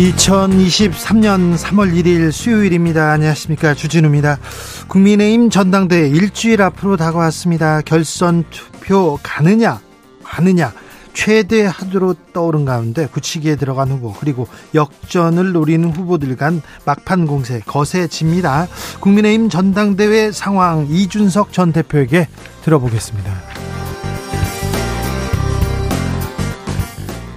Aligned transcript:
2023년 0.00 1.58
3월 1.58 1.92
1일 1.92 2.32
수요일입니다. 2.32 3.12
안녕하십니까. 3.12 3.74
주진우입니다. 3.74 4.38
국민의힘 4.88 5.50
전당대회 5.50 6.08
일주일 6.08 6.62
앞으로 6.62 6.96
다가왔습니다. 6.96 7.82
결선 7.82 8.44
투표 8.50 9.18
가느냐, 9.22 9.78
마느냐, 10.22 10.72
최대 11.12 11.66
하두로 11.66 12.14
떠오른 12.32 12.64
가운데 12.64 13.06
굳히기에 13.08 13.56
들어간 13.56 13.90
후보 13.90 14.14
그리고 14.14 14.48
역전을 14.74 15.52
노리는 15.52 15.90
후보들 15.90 16.34
간 16.36 16.62
막판 16.86 17.26
공세 17.26 17.60
거세집니다. 17.60 18.68
국민의힘 19.00 19.50
전당대회 19.50 20.32
상황 20.32 20.86
이준석 20.88 21.52
전 21.52 21.72
대표에게 21.72 22.26
들어보겠습니다. 22.62 23.49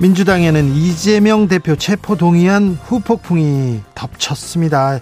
민주당에는 0.04 0.76
이재명 0.76 1.48
대표 1.48 1.78
체포 1.78 2.18
동의안 2.18 2.78
후폭풍이 2.84 3.84
덮쳤습니다. 3.96 5.00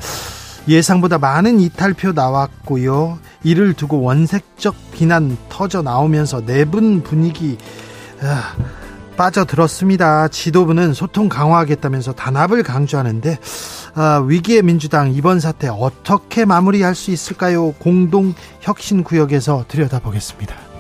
예상보다 0.68 1.18
많은 1.18 1.60
이탈표 1.60 2.12
나왔고요. 2.12 3.18
이를 3.44 3.74
두고 3.74 4.04
원색적 4.04 4.76
비난 4.92 5.38
터져 5.50 5.82
나오면서 5.82 6.46
내분 6.46 7.02
분위기 7.02 7.58
아, 8.22 8.56
빠져들었습니다. 9.18 10.28
지도부는 10.28 10.94
소통 10.94 11.30
강화하겠다면서 11.30 12.14
단합을 12.14 12.62
강조하는데 12.62 13.40
아, 13.96 14.24
위기의 14.28 14.62
민주당 14.62 15.12
이번 15.12 15.40
사태 15.40 15.68
어떻게 15.68 16.46
마무리할 16.46 16.94
수 16.94 17.10
있을까요? 17.10 17.72
공동 17.80 18.36
혁신 18.60 19.04
구역에서 19.04 19.66
들여다보겠습니다. 19.68 20.71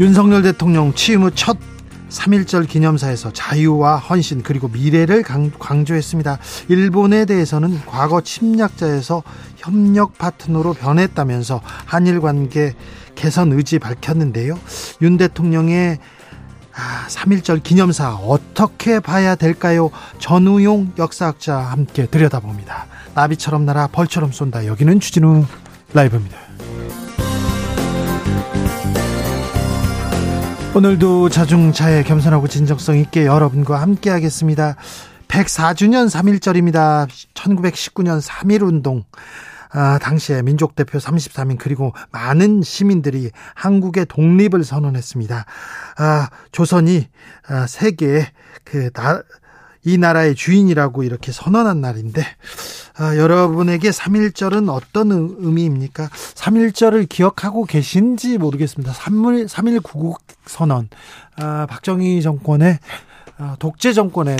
윤석열 0.00 0.42
대통령 0.42 0.92
취임 0.94 1.22
후 1.22 1.30
첫 1.30 1.56
3.1절 2.10 2.68
기념사에서 2.68 3.32
자유와 3.32 3.96
헌신 3.96 4.42
그리고 4.42 4.68
미래를 4.68 5.24
강조했습니다. 5.58 6.38
일본에 6.68 7.24
대해서는 7.24 7.80
과거 7.86 8.20
침략자에서 8.20 9.24
협력 9.56 10.16
파트너로 10.16 10.74
변했다면서 10.74 11.60
한일 11.86 12.20
관계 12.20 12.74
개선 13.16 13.52
의지 13.52 13.80
밝혔는데요. 13.80 14.56
윤 15.02 15.16
대통령의 15.16 15.98
아, 16.76 17.06
3.1절 17.08 17.62
기념사 17.62 18.14
어떻게 18.14 19.00
봐야 19.00 19.34
될까요? 19.34 19.90
전우용 20.18 20.92
역사학자 20.98 21.56
함께 21.58 22.06
들여다봅니다. 22.06 22.86
나비처럼 23.14 23.64
날아 23.64 23.88
벌처럼 23.88 24.30
쏜다. 24.30 24.66
여기는 24.66 25.00
주진우 25.00 25.44
라이브입니다. 25.94 26.36
오늘도 30.76 31.28
자중차에 31.28 32.02
겸손하고 32.02 32.48
진정성 32.48 32.98
있게 32.98 33.26
여러분과 33.26 33.80
함께 33.80 34.10
하겠습니다. 34.10 34.74
104주년 35.28 36.10
3.1절입니다. 36.10 37.06
1919년 37.32 38.20
3.1운동. 38.20 39.04
아, 39.70 40.00
당시에 40.00 40.42
민족대표 40.42 40.98
33인 40.98 41.58
그리고 41.60 41.92
많은 42.10 42.62
시민들이 42.62 43.30
한국의 43.54 44.06
독립을 44.06 44.64
선언했습니다. 44.64 45.44
아, 45.96 46.28
조선이 46.50 47.06
아, 47.46 47.68
세계의 47.68 48.26
그 48.64 48.90
나, 48.90 49.22
이 49.84 49.96
나라의 49.96 50.34
주인이라고 50.34 51.04
이렇게 51.04 51.30
선언한 51.30 51.80
날인데 51.80 52.26
아, 52.96 53.16
여러분에게 53.16 53.90
3.1절은 53.90 54.68
어떤 54.68 55.10
의미입니까? 55.10 56.08
3.1절을 56.08 57.08
기억하고 57.08 57.64
계신지 57.64 58.38
모르겠습니다. 58.38 58.92
3.1 58.92 59.82
구국 59.82 60.22
선언 60.46 60.88
아, 61.36 61.66
박정희 61.68 62.22
정권의 62.22 62.78
아, 63.38 63.56
독재 63.58 63.94
정권의 63.94 64.36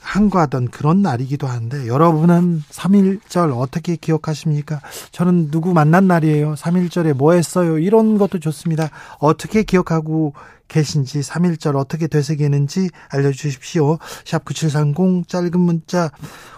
항거하던 0.00 0.68
그런 0.70 1.02
날이기도 1.02 1.46
한데 1.46 1.86
여러분은 1.86 2.64
3.1절 2.68 3.56
어떻게 3.56 3.94
기억하십니까? 3.94 4.80
저는 5.12 5.50
누구 5.50 5.72
만난 5.72 6.08
날이에요. 6.08 6.54
3.1절에 6.54 7.12
뭐 7.12 7.34
했어요? 7.34 7.78
이런 7.78 8.18
것도 8.18 8.40
좋습니다. 8.40 8.88
어떻게 9.18 9.62
기억하고 9.62 10.32
계신지 10.68 11.20
3.1절 11.20 11.76
어떻게 11.76 12.06
되새기는지 12.06 12.90
알려주십시오. 13.08 13.98
샵 14.24 14.44
9730 14.44 15.26
짧은 15.26 15.58
문자 15.58 16.10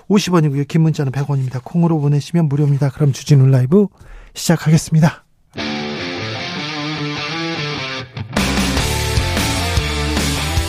50원이고요. 0.08 0.66
긴 0.68 0.82
문자는 0.82 1.12
100원입니다. 1.12 1.62
콩으로 1.62 2.00
보내시면 2.00 2.48
무료입니다. 2.48 2.90
그럼 2.90 3.12
주진우 3.12 3.46
라이브 3.46 3.86
시작하겠습니다. 4.34 5.24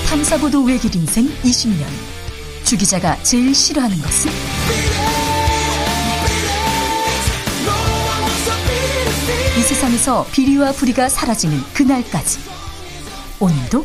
탐사보도 0.07 0.63
외길 0.63 0.95
인생 0.95 1.25
20년 1.41 1.85
주 2.63 2.77
기자가 2.77 3.21
제일 3.23 3.55
싫어하는 3.55 3.97
것은? 3.97 4.31
이 9.57 9.61
세상에서 9.63 10.25
비리와 10.31 10.71
부리가 10.71 11.09
사라지는 11.09 11.57
그날까지 11.73 12.50
오늘도 13.41 13.83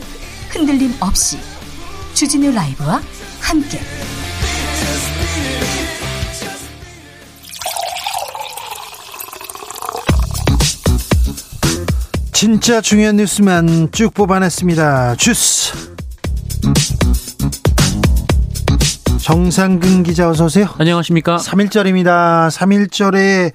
흔들림 0.51 0.93
없이 1.01 1.39
주진우 2.13 2.53
라이브와 2.53 3.01
함께 3.41 3.81
진짜 12.35 12.83
중요한 12.83 13.17
뉴스만 13.17 13.89
쭉 13.93 14.13
뽑아냈습니다. 14.13 15.17
주스 15.17 15.73
정상근 19.23 20.03
기자 20.03 20.29
어서 20.29 20.45
오세요. 20.45 20.69
안녕하십니까. 20.77 21.39
3일절입니다. 21.39 22.51
3일절에 22.51 23.53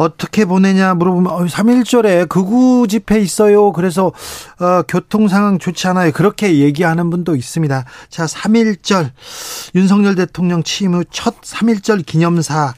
어떻게 0.00 0.44
보내냐 0.44 0.94
물어보면 0.94 1.32
어, 1.32 1.44
3일절에 1.44 2.28
극우 2.28 2.86
집회 2.88 3.20
있어요. 3.20 3.72
그래서 3.72 4.12
어, 4.58 4.82
교통 4.88 5.28
상황 5.28 5.58
좋지 5.58 5.86
않아요. 5.88 6.10
그렇게 6.12 6.58
얘기하는 6.58 7.10
분도 7.10 7.36
있습니다. 7.36 7.84
자, 8.08 8.24
3일절 8.26 9.10
윤석열 9.74 10.14
대통령 10.14 10.62
취임 10.62 10.94
후 10.94 11.04
첫 11.10 11.40
3일절 11.42 12.06
기념사 12.06 12.74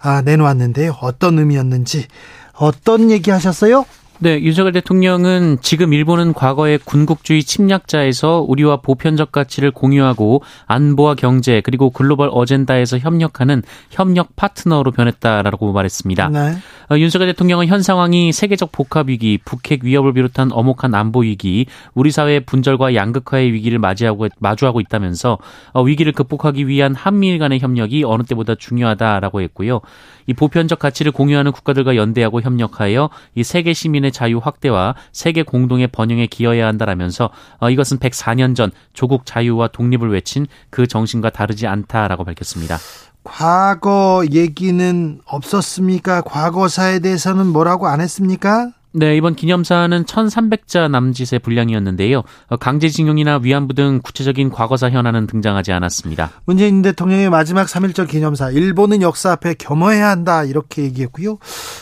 아, 0.00 0.22
내놓았는데요. 0.22 0.96
어떤 1.00 1.38
의미였는지 1.38 2.06
어떤 2.54 3.10
얘기 3.10 3.30
하셨어요? 3.30 3.84
네, 4.22 4.40
윤석열 4.40 4.70
대통령은 4.70 5.58
지금 5.62 5.92
일본은 5.92 6.32
과거의 6.32 6.78
군국주의 6.78 7.42
침략자에서 7.42 8.44
우리와 8.46 8.76
보편적 8.76 9.32
가치를 9.32 9.72
공유하고 9.72 10.44
안보와 10.66 11.16
경제 11.16 11.60
그리고 11.60 11.90
글로벌 11.90 12.28
어젠다에서 12.30 12.98
협력하는 12.98 13.64
협력 13.90 14.36
파트너로 14.36 14.92
변했다라고 14.92 15.72
말했습니다. 15.72 16.28
네. 16.28 16.54
어, 16.92 16.98
윤석열 16.98 17.32
대통령은 17.32 17.66
현 17.66 17.82
상황이 17.82 18.32
세계적 18.32 18.70
복합 18.70 19.08
위기, 19.08 19.38
북핵 19.44 19.82
위협을 19.82 20.12
비롯한 20.12 20.50
엄혹한 20.52 20.94
안보 20.94 21.22
위기, 21.22 21.66
우리 21.94 22.12
사회의 22.12 22.38
분절과 22.38 22.94
양극화의 22.94 23.52
위기를 23.52 23.80
맞이하고 23.80 24.28
마주하고 24.38 24.78
있다면서 24.78 25.38
어, 25.72 25.82
위기를 25.82 26.12
극복하기 26.12 26.68
위한 26.68 26.94
한미일 26.94 27.40
간의 27.40 27.58
협력이 27.58 28.04
어느 28.04 28.22
때보다 28.22 28.54
중요하다라고 28.54 29.40
했고요. 29.40 29.80
이 30.26 30.34
보편적 30.34 30.78
가치를 30.78 31.10
공유하는 31.10 31.50
국가들과 31.50 31.96
연대하고 31.96 32.40
협력하여 32.40 33.10
이 33.34 33.42
세계 33.42 33.72
시민의 33.72 34.11
자유 34.12 34.38
확대와 34.38 34.94
세계 35.12 35.42
공동의 35.42 35.88
번영에 35.88 36.26
기여해야 36.26 36.66
한다라면서 36.66 37.30
어, 37.58 37.70
이것은 37.70 37.98
104년 37.98 38.54
전 38.54 38.70
조국 38.92 39.26
자유와 39.26 39.68
독립을 39.68 40.10
외친 40.12 40.46
그 40.70 40.86
정신과 40.86 41.30
다르지 41.30 41.66
않다라고 41.66 42.24
밝혔습니다. 42.24 42.78
과거 43.24 44.24
얘기는 44.30 45.20
없었습니까? 45.24 46.22
과거사에 46.22 46.98
대해서는 46.98 47.46
뭐라고 47.46 47.86
안 47.86 48.00
했습니까? 48.00 48.72
네, 48.94 49.16
이번 49.16 49.34
기념사는 49.34 50.04
1300자 50.04 50.90
남짓의 50.90 51.38
분량이었는데요. 51.38 52.22
어, 52.48 52.56
강제징용이나 52.56 53.40
위안부 53.42 53.72
등 53.72 54.00
구체적인 54.02 54.50
과거사 54.50 54.90
현안은 54.90 55.26
등장하지 55.28 55.72
않았습니다. 55.72 56.30
문재인 56.44 56.82
대통령의 56.82 57.30
마지막 57.30 57.68
3.1절 57.68 58.06
기념사, 58.06 58.50
일본은 58.50 59.00
역사 59.00 59.32
앞에 59.32 59.54
겸허해야 59.54 60.10
한다, 60.10 60.44
이렇게 60.44 60.82
얘기했고요. 60.82 61.38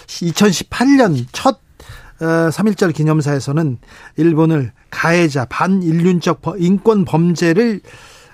2018년 0.07 1.25
첫 1.33 1.59
3.1절 2.21 2.91
어, 2.91 2.93
기념사에서는 2.93 3.79
일본을 4.17 4.73
가해자, 4.91 5.47
반인륜적 5.47 6.43
인권 6.59 7.05
범죄를 7.05 7.81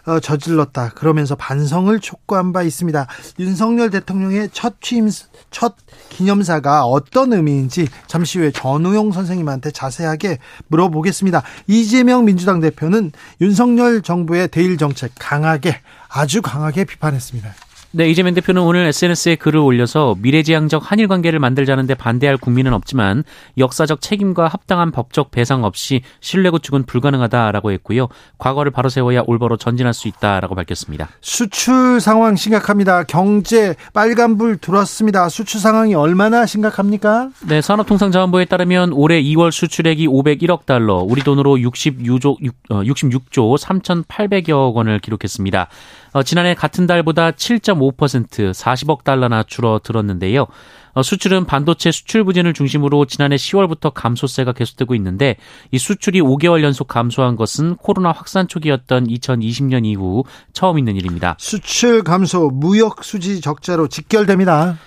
어, 0.06 0.20
저질렀다. 0.20 0.90
그러면서 0.90 1.34
반성을 1.34 1.98
촉구한 1.98 2.52
바 2.52 2.62
있습니다. 2.62 3.06
윤석열 3.40 3.90
대통령의 3.90 4.50
첫 4.52 4.80
취임 4.80 5.08
첫 5.50 5.74
기념사가 6.10 6.84
어떤 6.84 7.32
의미인지 7.32 7.88
잠시 8.06 8.38
후에 8.38 8.52
전우용 8.52 9.10
선생님한테 9.10 9.72
자세하게 9.72 10.38
물어보겠습니다. 10.68 11.42
이재명 11.66 12.24
민주당 12.24 12.60
대표는 12.60 13.10
윤석열 13.40 14.00
정부의 14.00 14.48
대일 14.48 14.78
정책 14.78 15.10
강하게 15.18 15.80
아주 16.08 16.40
강하게 16.40 16.84
비판했습니다. 16.84 17.65
네, 17.96 18.10
이재명 18.10 18.34
대표는 18.34 18.60
오늘 18.60 18.84
SNS에 18.88 19.36
글을 19.36 19.58
올려서 19.58 20.16
미래지향적 20.20 20.92
한일 20.92 21.08
관계를 21.08 21.38
만들자는데 21.38 21.94
반대할 21.94 22.36
국민은 22.36 22.74
없지만 22.74 23.24
역사적 23.56 24.02
책임과 24.02 24.48
합당한 24.48 24.90
법적 24.90 25.30
배상 25.30 25.64
없이 25.64 26.02
신뢰 26.20 26.50
구축은 26.50 26.84
불가능하다라고 26.84 27.72
했고요. 27.72 28.08
과거를 28.36 28.70
바로 28.70 28.90
세워야 28.90 29.22
올바로 29.26 29.56
전진할 29.56 29.94
수 29.94 30.08
있다라고 30.08 30.54
밝혔습니다. 30.54 31.08
수출 31.22 31.98
상황 32.02 32.36
심각합니다. 32.36 33.04
경제 33.04 33.74
빨간불 33.94 34.58
들어왔습니다. 34.58 35.30
수출 35.30 35.58
상황이 35.58 35.94
얼마나 35.94 36.44
심각합니까? 36.44 37.30
네, 37.48 37.62
산업통상자원부에 37.62 38.44
따르면 38.44 38.92
올해 38.92 39.22
2월 39.22 39.50
수출액이 39.50 40.06
501억 40.06 40.66
달러, 40.66 40.96
우리 40.96 41.22
돈으로 41.22 41.56
66조 41.56 42.36
66조 42.68 43.56
3,800여 43.56 44.74
원을 44.74 44.98
기록했습니다. 44.98 45.68
어, 46.16 46.22
지난해 46.22 46.54
같은 46.54 46.86
달보다 46.86 47.32
7.5% 47.32 48.50
40억 48.50 49.04
달러나 49.04 49.42
줄어들었는데요. 49.42 50.46
어, 50.94 51.02
수출은 51.02 51.44
반도체 51.44 51.92
수출 51.92 52.24
부진을 52.24 52.54
중심으로 52.54 53.04
지난해 53.04 53.36
10월부터 53.36 53.92
감소세가 53.92 54.52
계속되고 54.52 54.94
있는데 54.94 55.36
이 55.72 55.76
수출이 55.76 56.22
5개월 56.22 56.62
연속 56.62 56.88
감소한 56.88 57.36
것은 57.36 57.76
코로나 57.76 58.12
확산 58.12 58.48
초기였던 58.48 59.08
2020년 59.08 59.84
이후 59.84 60.24
처음 60.54 60.78
있는 60.78 60.96
일입니다. 60.96 61.36
수출 61.38 62.02
감소, 62.02 62.48
무역 62.48 63.04
수지 63.04 63.42
적자로 63.42 63.88
직결됩니다. 63.88 64.78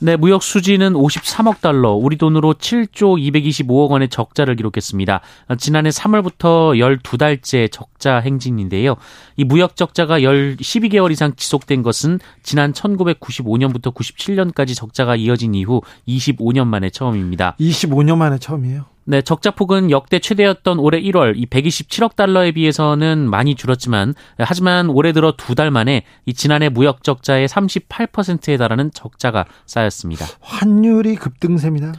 네, 0.00 0.16
무역 0.16 0.42
수지는 0.42 0.92
53억 0.92 1.62
달러, 1.62 1.92
우리 1.92 2.16
돈으로 2.16 2.52
7조 2.54 3.18
225억 3.18 3.88
원의 3.90 4.10
적자를 4.10 4.54
기록했습니다. 4.56 5.20
지난해 5.58 5.88
3월부터 5.88 7.00
12달째 7.02 7.72
적자 7.72 8.18
행진인데요. 8.18 8.96
이 9.36 9.44
무역 9.44 9.74
적자가 9.74 10.20
12개월 10.20 11.10
이상 11.12 11.34
지속된 11.34 11.82
것은 11.82 12.18
지난 12.42 12.72
1995년부터 12.72 13.94
97년까지 13.94 14.76
적자가 14.76 15.16
이어진 15.16 15.54
이후 15.54 15.80
25년 16.06 16.66
만에 16.66 16.90
처음입니다. 16.90 17.56
25년 17.58 18.18
만에 18.18 18.38
처음이에요? 18.38 18.95
네, 19.08 19.22
적자 19.22 19.52
폭은 19.52 19.92
역대 19.92 20.18
최대였던 20.18 20.80
올해 20.80 21.00
1월 21.00 21.34
이 21.36 21.46
127억 21.46 22.16
달러에 22.16 22.50
비해서는 22.50 23.30
많이 23.30 23.54
줄었지만 23.54 24.14
하지만 24.38 24.88
올해 24.90 25.12
들어 25.12 25.32
두 25.36 25.54
달 25.54 25.70
만에 25.70 26.02
이 26.26 26.34
지난해 26.34 26.68
무역 26.68 27.02
적자의 27.02 27.48
38%에 27.48 28.56
달하는 28.58 28.90
적자가 28.92 29.46
쌓였습니다. 29.64 30.26
환율이 30.40 31.14
급등세입니다. 31.14 31.92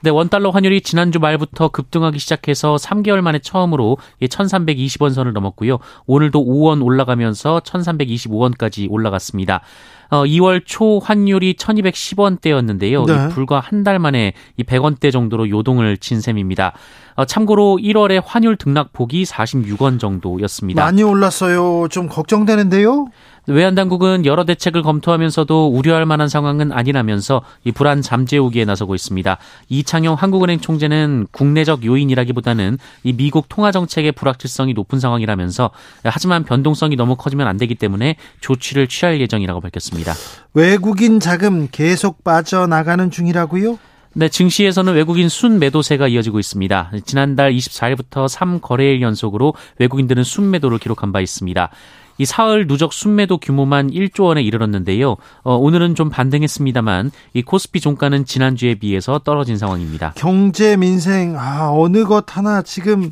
네, 0.00 0.10
원달러 0.10 0.50
환율이 0.50 0.80
지난주 0.82 1.18
말부터 1.18 1.68
급등하기 1.68 2.18
시작해서 2.18 2.76
3개월 2.76 3.20
만에 3.20 3.38
처음으로 3.38 3.96
1320원 4.20 5.14
선을 5.14 5.32
넘었고요. 5.32 5.78
오늘도 6.06 6.44
5원 6.44 6.84
올라가면서 6.84 7.60
1325원까지 7.60 8.86
올라갔습니다. 8.90 9.62
어, 10.10 10.24
2월 10.24 10.62
초 10.64 10.98
환율이 10.98 11.54
1210원대였는데요. 11.54 13.06
네. 13.06 13.28
불과 13.28 13.60
한 13.60 13.84
달 13.84 13.98
만에 13.98 14.32
이 14.56 14.62
100원대 14.62 15.12
정도로 15.12 15.50
요동을 15.50 15.98
친 15.98 16.20
셈입니다. 16.22 16.72
어, 17.16 17.24
참고로 17.24 17.78
1월에 17.80 18.22
환율 18.24 18.56
등락폭이 18.56 19.24
46원 19.24 20.00
정도였습니다. 20.00 20.82
많이 20.82 21.02
올랐어요. 21.02 21.88
좀 21.88 22.08
걱정되는데요. 22.08 23.06
외환 23.46 23.74
당국은 23.74 24.24
여러 24.24 24.44
대책을 24.44 24.82
검토하면서도 24.82 25.68
우려할 25.68 26.06
만한 26.06 26.28
상황은 26.28 26.72
아니라면서 26.72 27.42
이 27.64 27.72
불안 27.72 28.00
잠재우기에 28.00 28.64
나서고 28.64 28.94
있습니다. 28.94 29.36
이창용 29.68 30.14
한국은행 30.14 30.60
총재는 30.60 31.26
국내적 31.30 31.84
요인이라기보다는 31.84 32.78
이 33.02 33.12
미국 33.12 33.48
통화 33.50 33.70
정책의 33.70 34.12
불확실성이 34.12 34.72
높은 34.72 34.98
상황이라면서 34.98 35.70
하지만 36.04 36.44
변동성이 36.44 36.96
너무 36.96 37.16
커지면 37.16 37.46
안 37.46 37.58
되기 37.58 37.74
때문에 37.74 38.16
조치를 38.40 38.88
취할 38.88 39.20
예정이라고 39.20 39.60
밝혔습니다. 39.60 40.14
외국인 40.54 41.20
자금 41.20 41.68
계속 41.70 42.24
빠져나가는 42.24 43.10
중이라고요? 43.10 43.78
네, 44.16 44.28
증시에서는 44.28 44.94
외국인 44.94 45.28
순매도세가 45.28 46.06
이어지고 46.06 46.38
있습니다. 46.38 46.92
지난달 47.04 47.52
24일부터 47.52 48.28
3거래일 48.28 49.00
연속으로 49.00 49.54
외국인들은 49.80 50.22
순매도를 50.22 50.78
기록한 50.78 51.10
바 51.10 51.20
있습니다. 51.20 51.70
이 52.18 52.24
사흘 52.24 52.68
누적 52.68 52.92
순매도 52.92 53.38
규모만 53.38 53.90
1조 53.90 54.26
원에 54.26 54.40
이르렀는데요. 54.40 55.16
어, 55.42 55.56
오늘은 55.56 55.96
좀 55.96 56.10
반등했습니다만 56.10 57.10
이 57.32 57.42
코스피 57.42 57.80
종가는 57.80 58.24
지난주에 58.24 58.76
비해서 58.76 59.18
떨어진 59.18 59.58
상황입니다. 59.58 60.12
경제 60.16 60.76
민생 60.76 61.34
아 61.36 61.72
어느 61.72 62.04
것 62.04 62.36
하나 62.36 62.62
지금 62.62 63.10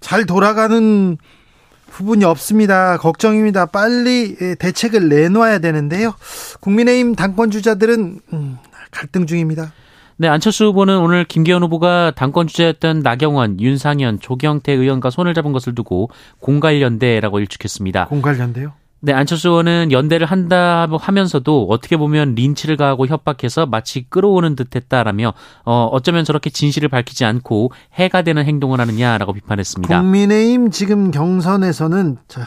잘 0.00 0.24
돌아가는 0.24 1.18
부분이 1.90 2.24
없습니다. 2.24 2.96
걱정입니다. 2.96 3.66
빨리 3.66 4.36
예, 4.40 4.54
대책을 4.54 5.08
내놓아야 5.08 5.58
되는데요. 5.58 6.14
국민의힘 6.60 7.16
당권 7.16 7.50
주자들은 7.50 8.20
음, 8.32 8.58
갈등 8.92 9.26
중입니다. 9.26 9.72
네, 10.16 10.28
안철수 10.28 10.66
후보는 10.66 10.98
오늘 10.98 11.24
김기현 11.24 11.62
후보가 11.62 12.12
당권 12.14 12.46
주자였던 12.46 13.00
나경원, 13.00 13.60
윤상현, 13.60 14.20
조경태 14.20 14.72
의원과 14.72 15.10
손을 15.10 15.34
잡은 15.34 15.52
것을 15.52 15.74
두고 15.74 16.10
공갈연대라고 16.40 17.40
일축했습니다. 17.40 18.06
공갈연대요? 18.06 18.72
네, 19.04 19.12
안철수 19.12 19.48
의원은 19.48 19.90
연대를 19.90 20.28
한다 20.28 20.86
하면서도 20.88 21.66
어떻게 21.68 21.96
보면 21.96 22.36
린치를 22.36 22.76
가하고 22.76 23.08
협박해서 23.08 23.66
마치 23.66 24.06
끌어오는 24.08 24.54
듯했다라며 24.54 25.34
어, 25.64 25.88
어쩌면 25.90 26.24
저렇게 26.24 26.50
진실을 26.50 26.88
밝히지 26.88 27.24
않고 27.24 27.72
해가 27.94 28.22
되는 28.22 28.44
행동을 28.44 28.78
하느냐라고 28.78 29.32
비판했습니다. 29.32 30.00
국민의힘 30.00 30.70
지금 30.70 31.10
경선에서는 31.10 32.18
자, 32.28 32.46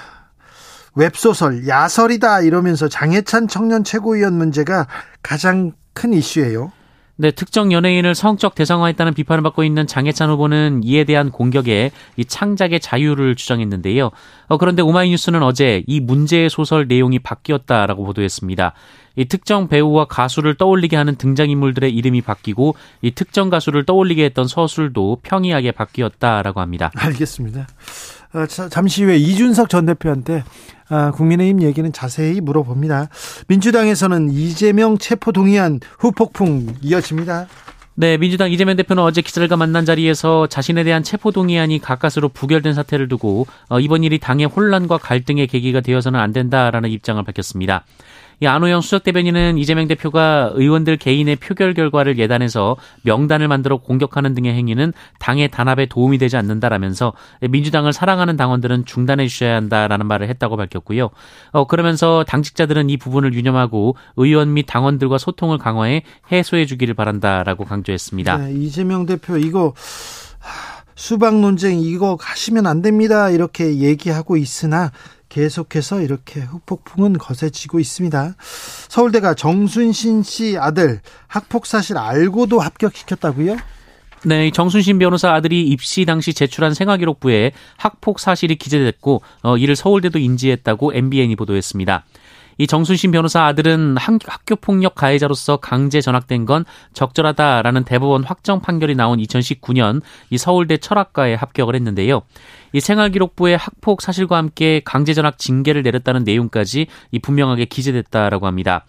웹소설 0.96 1.68
야설이다 1.68 2.42
이러면서 2.42 2.88
장해찬 2.88 3.50
청년 3.50 3.84
최고위원 3.84 4.38
문제가 4.38 4.88
가장 5.22 5.74
큰 5.94 6.14
이슈예요. 6.14 6.72
네, 7.18 7.32
특정 7.32 7.72
연예인을 7.72 8.14
성적 8.14 8.56
대상화했다는 8.56 9.14
비판을 9.14 9.42
받고 9.44 9.64
있는 9.64 9.88
장해찬 9.88 10.30
후보는 10.32 10.82
이에 10.84 11.06
대한 11.06 11.32
공격에 11.32 11.92
이 12.18 12.26
창작의 12.26 12.82
자유를 12.82 13.36
주장했는데요. 13.36 14.12
어, 14.48 14.58
그런데 14.58 14.82
오마이뉴스는 14.82 15.42
어제 15.42 15.84
이 15.88 16.02
문제의 16.02 16.50
소설 16.50 16.88
내용이 16.88 17.20
바뀌었다라고 17.20 18.04
보도했습니다. 18.04 18.74
이 19.16 19.26
특정 19.26 19.70
배우와 19.70 20.06
가수를 20.06 20.56
떠올리게 20.56 20.98
하는 20.98 21.16
등장인물들의 21.16 21.90
이름이 21.90 22.22
바뀌고 22.22 22.76
이 23.02 23.12
특정 23.12 23.50
가수를 23.50 23.86
떠올리게 23.86 24.26
했던 24.26 24.46
서술도 24.46 25.20
평이하게 25.24 25.72
바뀌었다라고 25.72 26.60
합니다. 26.60 26.92
알겠습니다. 26.96 27.68
어, 28.36 28.46
잠시 28.46 29.04
후에 29.04 29.16
이준석 29.16 29.70
전 29.70 29.86
대표한테 29.86 30.44
아, 30.90 31.12
국민의힘 31.12 31.62
얘기는 31.62 31.92
자세히 31.92 32.42
물어봅니다. 32.42 33.08
민주당에서는 33.48 34.30
이재명 34.32 34.98
체포 34.98 35.32
동의안 35.32 35.80
후폭풍 36.00 36.76
이어집니다. 36.82 37.48
네, 37.98 38.18
민주당 38.18 38.52
이재명 38.52 38.76
대표는 38.76 39.02
어제 39.02 39.22
기자들과 39.22 39.56
만난 39.56 39.86
자리에서 39.86 40.48
자신에 40.48 40.84
대한 40.84 41.02
체포 41.02 41.32
동의안이 41.32 41.80
가까스로 41.80 42.28
부결된 42.28 42.74
사태를 42.74 43.08
두고 43.08 43.48
어, 43.70 43.80
이번 43.80 44.04
일이 44.04 44.20
당의 44.20 44.48
혼란과 44.48 44.98
갈등의 44.98 45.48
계기가 45.48 45.80
되어서는 45.80 46.20
안 46.20 46.34
된다라는 46.34 46.90
입장을 46.90 47.24
밝혔습니다. 47.24 47.86
이 48.42 48.48
안호영 48.48 48.82
수석 48.82 49.04
대변인은 49.04 49.58
이재명 49.58 49.88
대표가 49.88 50.52
의원들 50.54 50.98
개인의 50.98 51.38
표결 51.38 51.74
결과를 51.74 52.18
예단해서 52.18 52.76
명단을 53.04 53.48
만들어 53.48 53.78
공격하는 53.78 54.34
등의 54.34 54.54
행위는 54.54 54.94
당의 55.20 55.50
단합에 55.50 55.86
도움이 55.88 56.18
되지 56.18 56.38
않는다라면서 56.38 57.14
민주당을 57.50 57.94
사랑하는 57.94 58.38
당원들은 58.38 58.86
중단해 58.86 59.28
주셔야 59.28 59.56
한다라는 59.56 60.06
말을 60.06 60.30
했다고 60.30 60.58
밝혔고요. 60.58 61.10
어, 61.52 61.68
그러면서 61.68 62.24
당직자들은 62.28 62.90
이 62.90 62.98
부분을 62.98 63.34
유념하고 63.34 63.96
의원 64.18 64.54
및 64.54 64.66
당원들과 64.68 65.18
소통을 65.18 65.58
강화해 65.58 66.04
해소해 66.32 66.66
주기를 66.66 66.94
바란다라고 66.94 67.66
강조했습니다. 67.66 68.38
네, 68.38 68.54
이재명 68.54 69.06
대표 69.06 69.38
이거 69.38 69.74
수박 70.96 71.40
논쟁 71.40 71.80
이거 71.80 72.16
가시면 72.16 72.68
안 72.68 72.82
됩니다. 72.82 73.30
이렇게 73.30 73.80
얘기하고 73.80 74.38
있으나 74.38 74.92
계속해서 75.36 76.00
이렇게 76.00 76.40
후폭풍은 76.40 77.18
거세지고 77.18 77.82
있습니다. 77.82 78.36
서울대가 78.88 79.34
정순신 79.34 80.24
씨 80.24 80.58
아들 80.58 81.02
학폭 81.28 81.66
사실 81.66 81.98
알고도 81.98 82.62
합격시켰다고요? 82.62 83.58
네, 84.24 84.50
정순신 84.50 84.98
변호사 84.98 85.34
아들이 85.34 85.68
입시 85.68 86.06
당시 86.06 86.34
제출한 86.34 86.74
생활기록부에 86.74 87.52
학폭 87.76 88.22
사실이 88.22 88.56
기재됐고 88.56 89.22
어, 89.44 89.58
이를 89.58 89.76
서울대도 89.76 90.20
인지했다고 90.20 90.94
MBN이 90.94 91.36
보도했습니다. 91.36 92.06
이 92.58 92.68
정순신 92.68 93.12
변호사 93.12 93.46
아들은 93.46 93.98
학교 93.98 94.56
폭력 94.56 94.96
가해자로서 94.96 95.58
강제 95.58 96.02
전학된 96.02 96.46
건 96.46 96.66
적절하다라는 96.94 97.84
대법원 97.84 98.24
확정 98.24 98.62
판결이 98.62 98.96
나온 98.96 99.20
2019년 99.20 100.02
이 100.30 100.38
서울대 100.38 100.78
철학과에 100.78 101.36
합격을 101.36 101.76
했는데요. 101.76 102.22
이 102.74 102.80
생활기록부에 102.80 103.56
학폭 103.56 104.02
사실과 104.02 104.38
함께 104.38 104.82
강제 104.84 105.14
전학 105.14 105.38
징계를 105.38 105.82
내렸다는 105.82 106.24
내용까지 106.24 106.88
이 107.12 107.20
분명하게 107.20 107.66
기재됐다라고 107.66 108.48
합니다. 108.48 108.86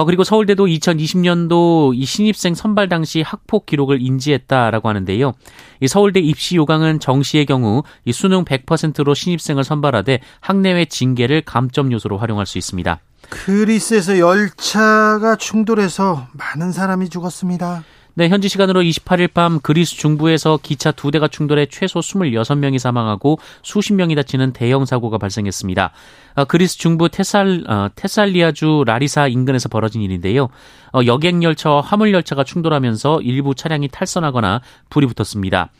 어, 0.00 0.04
그리고 0.06 0.24
서울대도 0.24 0.64
2020년도 0.64 1.94
이 1.94 2.06
신입생 2.06 2.54
선발 2.54 2.88
당시 2.88 3.20
학폭 3.20 3.66
기록을 3.66 4.00
인지했다라고 4.00 4.88
하는데요. 4.88 5.32
이 5.80 5.88
서울대 5.88 6.20
입시 6.20 6.56
요강은 6.56 7.00
정시의 7.00 7.44
경우 7.44 7.82
이 8.06 8.12
수능 8.12 8.46
100%로 8.46 9.12
신입생을 9.12 9.62
선발하되 9.62 10.20
학내외 10.40 10.86
징계를 10.86 11.42
감점 11.42 11.92
요소로 11.92 12.16
활용할 12.16 12.46
수 12.46 12.56
있습니다. 12.56 12.98
그리스에서 13.28 14.18
열차가 14.18 15.36
충돌해서 15.36 16.28
많은 16.32 16.72
사람이 16.72 17.10
죽었습니다. 17.10 17.84
네, 18.14 18.28
현지 18.28 18.48
시간으로 18.48 18.82
28일 18.82 19.32
밤 19.32 19.60
그리스 19.60 19.94
중부에서 19.96 20.58
기차 20.62 20.90
두 20.90 21.12
대가 21.12 21.28
충돌해 21.28 21.66
최소 21.66 22.00
26명이 22.00 22.78
사망하고 22.78 23.38
수십 23.62 23.94
명이 23.94 24.16
다치는 24.16 24.52
대형 24.52 24.84
사고가 24.84 25.18
발생했습니다. 25.18 25.92
어, 26.34 26.44
그리스 26.46 26.76
중부 26.76 27.08
테살, 27.08 27.64
어, 27.68 27.88
테살리아주 27.94 28.82
라리사 28.84 29.28
인근에서 29.28 29.68
벌어진 29.68 30.02
일인데요. 30.02 30.48
어, 30.92 31.00
여객 31.06 31.40
열차와 31.40 31.82
화물 31.82 32.12
열차가 32.12 32.42
충돌하면서 32.42 33.20
일부 33.22 33.54
차량이 33.54 33.86
탈선하거나 33.88 34.60
불이 34.90 35.06
붙었습니다. 35.06 35.70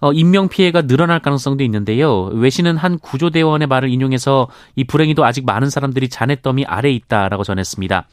어, 0.00 0.12
인명 0.12 0.48
피해가 0.48 0.82
늘어날 0.82 1.20
가능성도 1.20 1.64
있는데요. 1.64 2.24
외신은 2.32 2.76
한 2.76 2.98
구조대원의 2.98 3.66
말을 3.66 3.88
인용해서 3.88 4.48
이 4.76 4.84
불행히도 4.84 5.24
아직 5.24 5.44
많은 5.46 5.68
사람들이 5.68 6.08
잔해 6.08 6.40
더미 6.40 6.64
아래에 6.64 6.92
있다라고 6.92 7.42
전했습니다. 7.44 8.06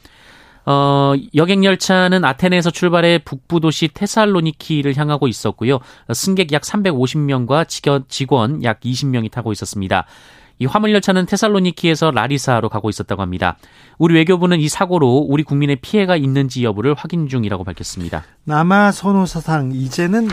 어, 0.66 1.14
여객 1.36 1.64
열차는 1.64 2.24
아테네에서 2.24 2.72
출발해 2.72 3.20
북부 3.20 3.60
도시 3.60 3.88
테살로니키를 3.88 4.96
향하고 4.96 5.28
있었고요. 5.28 5.80
승객 6.14 6.52
약 6.52 6.62
350명과 6.62 7.68
직원 8.08 8.64
약 8.64 8.80
20명이 8.82 9.32
타고 9.32 9.52
있었습니다. 9.52 10.06
이 10.62 10.66
화물 10.66 10.92
열차는 10.94 11.26
테살로니키에서 11.26 12.12
라리사로 12.12 12.68
가고 12.68 12.90
있었다고 12.90 13.22
합니다. 13.22 13.58
우리 13.98 14.14
외교부는 14.16 14.60
이 14.60 14.68
사고로 14.68 15.26
우리 15.30 15.44
국민의 15.44 15.78
피해가 15.78 16.18
있는지 16.18 16.66
여부를 16.66 16.94
확인 16.96 17.30
중이라고 17.30 17.64
밝혔습니다. 17.64 18.24
남아 18.44 18.92
선호 18.92 19.26
사상 19.26 19.72
이제는 19.72 20.28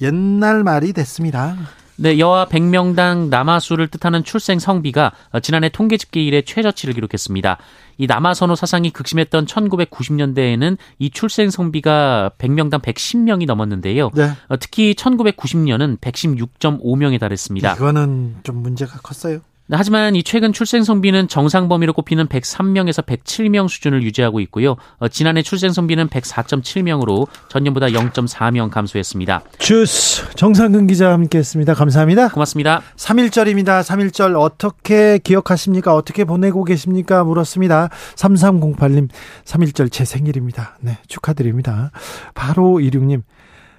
옛날 0.00 0.64
말이 0.64 0.92
됐습니다. 0.92 1.56
네, 2.00 2.18
여아 2.20 2.46
100명당 2.46 3.28
남아수를 3.28 3.88
뜻하는 3.88 4.22
출생 4.22 4.60
성비가 4.60 5.12
지난해 5.42 5.68
통계 5.68 5.96
집계 5.96 6.22
이래 6.22 6.42
최저치를 6.42 6.94
기록했습니다. 6.94 7.58
이 7.98 8.06
남아 8.06 8.34
선호 8.34 8.54
사상이 8.54 8.90
극심했던 8.90 9.46
1990년대에는 9.46 10.78
이 11.00 11.10
출생 11.10 11.50
성비가 11.50 12.30
100명당 12.38 12.80
110명이 12.82 13.46
넘었는데요. 13.46 14.10
네. 14.14 14.30
어, 14.48 14.56
특히 14.58 14.94
1990년은 14.94 15.98
116.5명에 15.98 17.18
달했습니다. 17.18 17.74
이거는 17.74 18.36
좀 18.44 18.62
문제가 18.62 18.98
컸어요. 19.00 19.40
네, 19.70 19.76
하지만 19.76 20.16
이 20.16 20.22
최근 20.22 20.54
출생 20.54 20.82
성비는 20.82 21.28
정상 21.28 21.68
범위로 21.68 21.92
꼽히는 21.92 22.26
103명에서 22.28 23.04
107명 23.04 23.68
수준을 23.68 24.02
유지하고 24.02 24.40
있고요. 24.40 24.76
어, 24.96 25.08
지난해 25.08 25.42
출생 25.42 25.72
성비는 25.72 26.08
104.7명으로 26.08 27.26
전년보다 27.50 27.88
0.4명 27.88 28.70
감소했습니다. 28.70 29.42
주스 29.58 30.24
정상근 30.36 30.86
기자 30.86 31.12
함께했습니다. 31.12 31.74
감사합니다. 31.74 32.28
고맙습니다. 32.30 32.80
3일절입니다. 32.96 33.82
3일절 33.82 34.40
어떻게 34.40 35.18
기억하십니까? 35.18 35.94
어떻게 35.94 36.24
보내고 36.24 36.64
계십니까? 36.64 37.22
물었습니다. 37.24 37.90
3308님 38.14 39.10
3일절 39.44 39.92
제 39.92 40.06
생일입니다. 40.06 40.78
네 40.80 40.96
축하드립니다. 41.08 41.90
바로 42.34 42.78
26님 42.78 43.20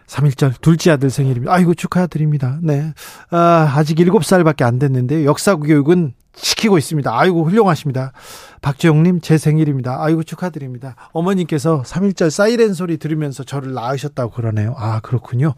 3일절 0.10 0.60
둘째 0.62 0.92
아들 0.92 1.10
생일입니다. 1.10 1.54
아이고 1.54 1.74
축하드립니다. 1.74 2.58
네. 2.62 2.94
아, 3.30 3.72
아직 3.76 3.98
7살밖에 3.98 4.64
안 4.64 4.80
됐는데 4.80 5.24
역사 5.26 5.56
교육은 5.56 6.14
시키고 6.36 6.78
있습니다. 6.78 7.12
아이고 7.18 7.46
훌륭하십니다. 7.46 8.12
박지영님 8.62 9.22
제 9.22 9.38
생일입니다. 9.38 10.04
아이고 10.04 10.24
축하드립니다. 10.24 10.96
어머님께서 11.12 11.84
3일절 11.84 12.30
사이렌 12.30 12.74
소리 12.74 12.98
들으면서 12.98 13.44
저를 13.44 13.74
낳으셨다고 13.74 14.32
그러네요. 14.32 14.76
아 14.78 15.00
그렇군요. 15.02 15.56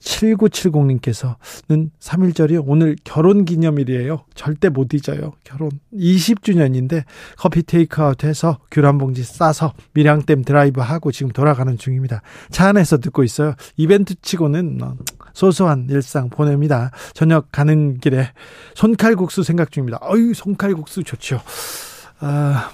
7970님께서는 0.00 1.90
3일절이 2.00 2.62
오늘 2.66 2.96
결혼 3.04 3.44
기념일이에요. 3.44 4.24
절대 4.34 4.68
못 4.68 4.94
잊어요. 4.94 5.32
결혼 5.44 5.70
20주년인데 5.94 7.04
커피 7.36 7.62
테이크아웃해서 7.62 8.58
귤 8.70 8.84
한 8.84 8.98
봉지 8.98 9.22
싸서 9.22 9.74
밀양댐 9.92 10.42
드라이브 10.42 10.80
하고 10.80 11.12
지금 11.12 11.30
돌아가는 11.32 11.76
중입니다. 11.76 12.22
차 12.50 12.68
안에서 12.68 12.98
듣고 12.98 13.22
있어요. 13.22 13.54
이벤트 13.76 14.14
치고는 14.20 14.78
뭐 14.78 14.96
소소한 15.34 15.86
일상 15.90 16.28
보냅니다. 16.30 16.90
저녁 17.14 17.52
가는 17.52 17.98
길에 17.98 18.32
손칼국수 18.74 19.42
생각 19.42 19.70
중입니다. 19.70 19.98
어유 20.02 20.34
손칼국수 20.34 21.04
좋죠. 21.04 21.40
아, 22.20 22.70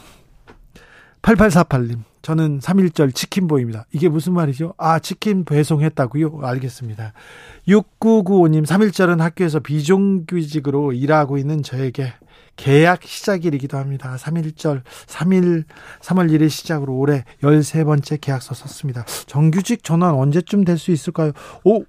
8848님. 1.22 2.00
저는 2.22 2.58
3일절 2.58 3.14
치킨보입니다. 3.14 3.86
이게 3.92 4.08
무슨 4.08 4.32
말이죠? 4.32 4.74
아, 4.78 4.98
치킨 4.98 5.44
배송했다고요? 5.44 6.40
알겠습니다. 6.42 7.12
6995님, 7.68 8.66
3일절은 8.66 9.18
학교에서 9.18 9.60
비정규직으로 9.60 10.92
일하고 10.92 11.38
있는 11.38 11.62
저에게 11.62 12.12
계약 12.56 13.02
시작일이기도 13.04 13.76
합니다. 13.76 14.16
3일절 14.18 14.82
3일 15.06 15.64
3월 16.00 16.30
1일 16.30 16.48
시작으로 16.50 16.96
올해 16.96 17.24
13번째 17.42 18.20
계약서 18.20 18.54
썼습니다. 18.54 19.04
정규직 19.26 19.84
전환 19.84 20.14
언제쯤 20.14 20.64
될 20.64 20.76
수 20.78 20.90
있을까요? 20.90 21.32
오, 21.64 21.84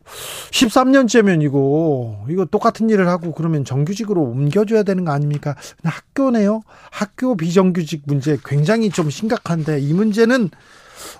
13년째면 0.51 1.41
이거 1.41 2.25
이거 2.29 2.45
똑같은 2.45 2.89
일을 2.89 3.07
하고 3.07 3.33
그러면 3.33 3.65
정규직으로 3.65 4.21
옮겨줘야 4.21 4.83
되는 4.83 5.03
거 5.05 5.11
아닙니까? 5.11 5.55
학교네요. 5.83 6.61
학교 6.91 7.35
비정규직 7.35 8.03
문제 8.05 8.37
굉장히 8.45 8.89
좀 8.89 9.09
심각한데 9.09 9.79
이 9.79 9.93
문제는 9.93 10.49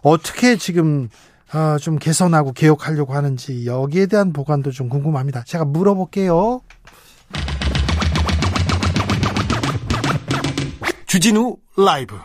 어떻게 0.01 0.56
지금 0.56 1.10
아, 1.51 1.77
좀 1.80 1.98
개선하고 1.98 2.51
개혁하려고 2.54 3.13
하는지 3.13 3.66
여기에 3.66 4.08
대한 4.08 4.34
보관도 4.34 4.72
좀 4.72 4.89
궁금합니다. 4.89 5.44
제가 5.46 5.66
물어볼게요. 5.66 6.62
주진우 11.08 11.56
라이브. 11.78 12.18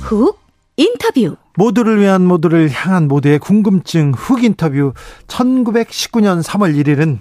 훅 0.00 0.38
인터뷰. 0.78 1.36
모두를 1.58 2.00
위한 2.00 2.24
모두를 2.24 2.70
향한 2.70 3.08
모두의 3.08 3.38
궁금증 3.40 4.12
훅 4.12 4.42
인터뷰. 4.42 4.94
1919년 5.26 6.42
3월 6.42 6.74
1일은 6.74 7.18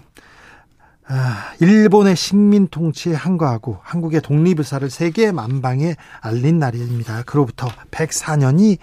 아, 1.07 1.53
일본의 1.59 2.15
식민 2.15 2.67
통치에 2.67 3.13
한거하고 3.13 3.79
한국의 3.83 4.21
독립의사를 4.21 4.89
세계 4.89 5.31
만방에 5.31 5.95
알린 6.21 6.59
날입니다. 6.59 7.23
그로부터 7.23 7.67
104년이 7.91 8.77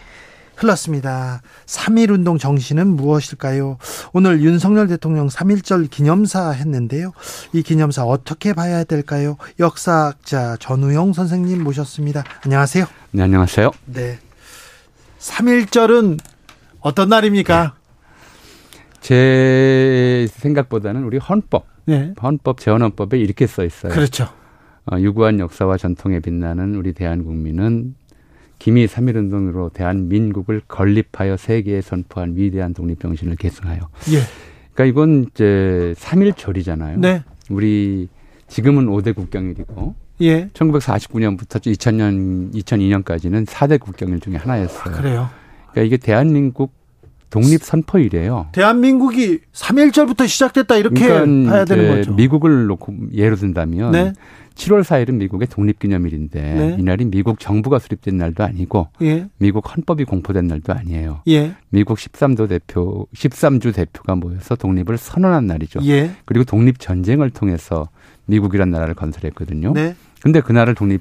흘렀습니다. 0.54 1.40
3.1운동 1.66 2.38
정신은 2.38 2.86
무엇일까요? 2.86 3.78
오늘 4.12 4.42
윤석열 4.42 4.86
대통령 4.86 5.26
3.1절 5.26 5.90
기념사 5.90 6.50
했는데요. 6.50 7.12
이 7.52 7.62
기념사 7.62 8.04
어떻게 8.04 8.52
봐야 8.52 8.84
될까요? 8.84 9.36
역사학자 9.58 10.56
전우영 10.60 11.14
선생님 11.14 11.64
모셨습니다. 11.64 12.22
안녕하세요. 12.44 12.84
네, 13.10 13.22
안녕하세요. 13.22 13.72
네. 13.86 14.18
3.1절은 15.18 16.20
어떤 16.80 17.08
날입니까? 17.08 17.74
제 19.00 20.28
생각보다는 20.30 21.02
우리 21.02 21.18
헌법, 21.18 21.66
네. 21.84 22.14
헌법 22.22 22.60
재헌헌법에 22.60 23.18
이렇게 23.18 23.46
써 23.46 23.64
있어요. 23.64 23.92
그렇죠. 23.92 24.28
어, 24.90 24.98
유구한 24.98 25.38
역사와 25.38 25.76
전통에 25.76 26.20
빛나는 26.20 26.74
우리 26.74 26.92
대한국민은 26.92 27.94
기미 28.58 28.86
3.1운동으로 28.86 29.72
대한민국을 29.72 30.62
건립하여 30.68 31.36
세계에 31.36 31.80
선포한 31.80 32.36
위대한 32.36 32.74
독립정신을 32.74 33.36
계승하여. 33.36 33.80
예. 34.12 34.20
그러니까 34.72 34.84
이건 34.84 35.26
이제 35.30 35.94
3.1절이잖아요. 35.98 36.98
네. 36.98 37.22
우리 37.50 38.08
지금은 38.48 38.86
5대 38.86 39.14
국경일이고 39.14 39.94
예. 40.22 40.48
1949년부터 40.48 41.58
2000년, 41.58 42.54
2002년까지는 42.54 43.46
4대 43.46 43.80
국경일 43.80 44.20
중에 44.20 44.36
하나였어요. 44.36 44.94
아, 44.94 44.96
그래요? 44.96 45.28
그러니까 45.72 45.82
이게 45.82 45.96
대한민국 45.96 46.72
독립 47.32 47.62
선포일이에요. 47.62 48.48
대한민국이 48.52 49.40
3일절부터 49.54 50.28
시작됐다 50.28 50.76
이렇게 50.76 51.08
그러니까 51.08 51.50
봐야 51.50 51.64
되는 51.64 51.88
거죠. 51.88 52.12
미국을 52.12 52.66
놓고 52.66 52.94
예로 53.14 53.36
든다면 53.36 53.92
네. 53.92 54.12
7월 54.54 54.82
4일은 54.82 55.14
미국의 55.14 55.48
독립기념일인데 55.48 56.40
네. 56.42 56.76
이날이 56.78 57.06
미국 57.06 57.40
정부가 57.40 57.78
수립된 57.78 58.18
날도 58.18 58.44
아니고 58.44 58.88
예. 59.00 59.28
미국 59.38 59.74
헌법이 59.74 60.04
공포된 60.04 60.46
날도 60.46 60.74
아니에요. 60.74 61.22
예. 61.28 61.54
미국 61.70 61.96
13도 61.96 62.50
대표 62.50 63.06
13주 63.14 63.74
대표가 63.74 64.14
모여서 64.14 64.54
독립을 64.54 64.98
선언한 64.98 65.46
날이죠. 65.46 65.80
예. 65.84 66.10
그리고 66.26 66.44
독립 66.44 66.80
전쟁을 66.80 67.30
통해서 67.30 67.88
미국이란 68.26 68.70
나라를 68.70 68.94
건설했거든요. 68.94 69.72
네. 69.72 69.96
근데 70.20 70.42
그날을 70.42 70.74
독립 70.74 71.00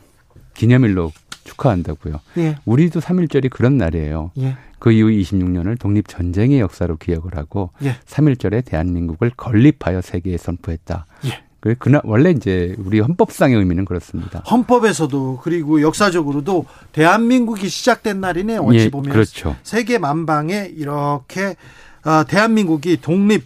기념일로 0.53 1.11
축하한다고요. 1.51 2.19
예. 2.37 2.57
우리도 2.65 2.99
3일절이 2.99 3.49
그런 3.49 3.77
날이에요. 3.77 4.31
예. 4.39 4.57
그 4.79 4.91
이후 4.91 5.09
26년을 5.09 5.79
독립 5.79 6.07
전쟁의 6.07 6.59
역사로 6.59 6.97
기억을 6.97 7.37
하고 7.37 7.71
예. 7.83 7.97
3일절에 8.05 8.65
대한민국을 8.65 9.31
건립하여 9.35 10.01
세계에 10.01 10.37
선포했다. 10.37 11.05
예. 11.25 11.43
그 11.59 11.75
그날 11.77 12.01
원래 12.03 12.31
이제 12.31 12.75
우리 12.79 12.99
헌법상의 12.99 13.55
의미는 13.55 13.85
그렇습니다. 13.85 14.39
헌법에서도 14.49 15.41
그리고 15.43 15.81
역사적으로도 15.83 16.65
대한민국이 16.91 17.69
시작된 17.69 18.19
날이네 18.19 18.57
어찌 18.57 18.79
예, 18.79 18.89
보면 18.89 19.11
그렇죠. 19.11 19.55
세계 19.61 19.99
만방에 19.99 20.71
이렇게 20.75 21.55
어, 22.03 22.23
대한민국이 22.27 22.97
독립 22.99 23.45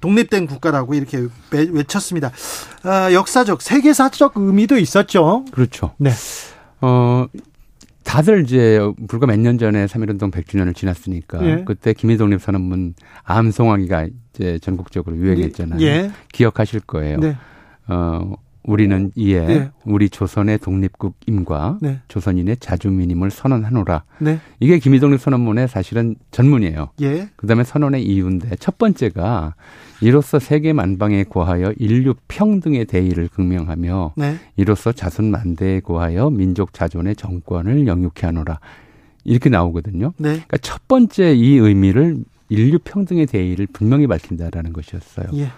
독립된 0.00 0.46
국가라고 0.46 0.94
이렇게 0.94 1.28
외쳤습니다. 1.50 2.28
어, 2.84 3.12
역사적 3.12 3.60
세계사적 3.60 4.32
의미도 4.36 4.78
있었죠. 4.78 5.44
그렇죠. 5.52 5.92
네. 5.98 6.10
어 6.82 7.26
다들 8.04 8.42
이제 8.42 8.80
불과 9.08 9.26
몇 9.26 9.38
년 9.38 9.58
전에 9.58 9.86
3.1운동 9.86 10.30
100주년을 10.32 10.74
지났으니까 10.74 11.44
예. 11.46 11.64
그때 11.64 11.92
김일독립선언문 11.94 12.94
암송하기가 13.24 14.08
이제 14.34 14.58
전국적으로 14.58 15.16
유행했잖아요. 15.16 15.80
예. 15.80 16.10
기억하실 16.32 16.80
거예요. 16.80 17.18
네. 17.20 17.36
어, 17.88 18.34
우리는 18.64 19.10
이에 19.14 19.40
네. 19.46 19.70
우리 19.84 20.08
조선의 20.10 20.58
독립국임과 20.58 21.78
네. 21.80 22.00
조선인의 22.08 22.58
자주민임을 22.58 23.30
선언하노라. 23.30 24.04
네. 24.18 24.40
이게 24.60 24.78
김일독립 24.78 25.20
선언문의 25.20 25.68
사실은 25.68 26.16
전문이에요. 26.32 26.90
예. 27.02 27.28
그다음에 27.36 27.64
선언의 27.64 28.04
이유인데 28.04 28.56
첫 28.56 28.78
번째가 28.78 29.54
이로써 30.02 30.38
세계 30.38 30.72
만방에 30.72 31.24
고하여 31.24 31.72
인류 31.78 32.14
평등의 32.28 32.86
대의를 32.86 33.28
극명하며 33.28 34.14
네. 34.16 34.36
이로써 34.56 34.92
자손 34.92 35.30
만대에 35.30 35.80
고하여 35.80 36.30
민족 36.30 36.72
자존의 36.72 37.16
정권을 37.16 37.86
영육해 37.86 38.20
하노라. 38.22 38.58
이렇게 39.24 39.48
나오거든요. 39.48 40.12
네. 40.16 40.30
그러니까 40.30 40.58
첫 40.58 40.88
번째 40.88 41.34
이 41.34 41.54
의미를 41.54 42.18
인류 42.48 42.78
평등의 42.82 43.26
대의를 43.26 43.68
분명히 43.72 44.06
밝힌다라는 44.06 44.72
것이었어요. 44.72 45.28
예. 45.34 45.48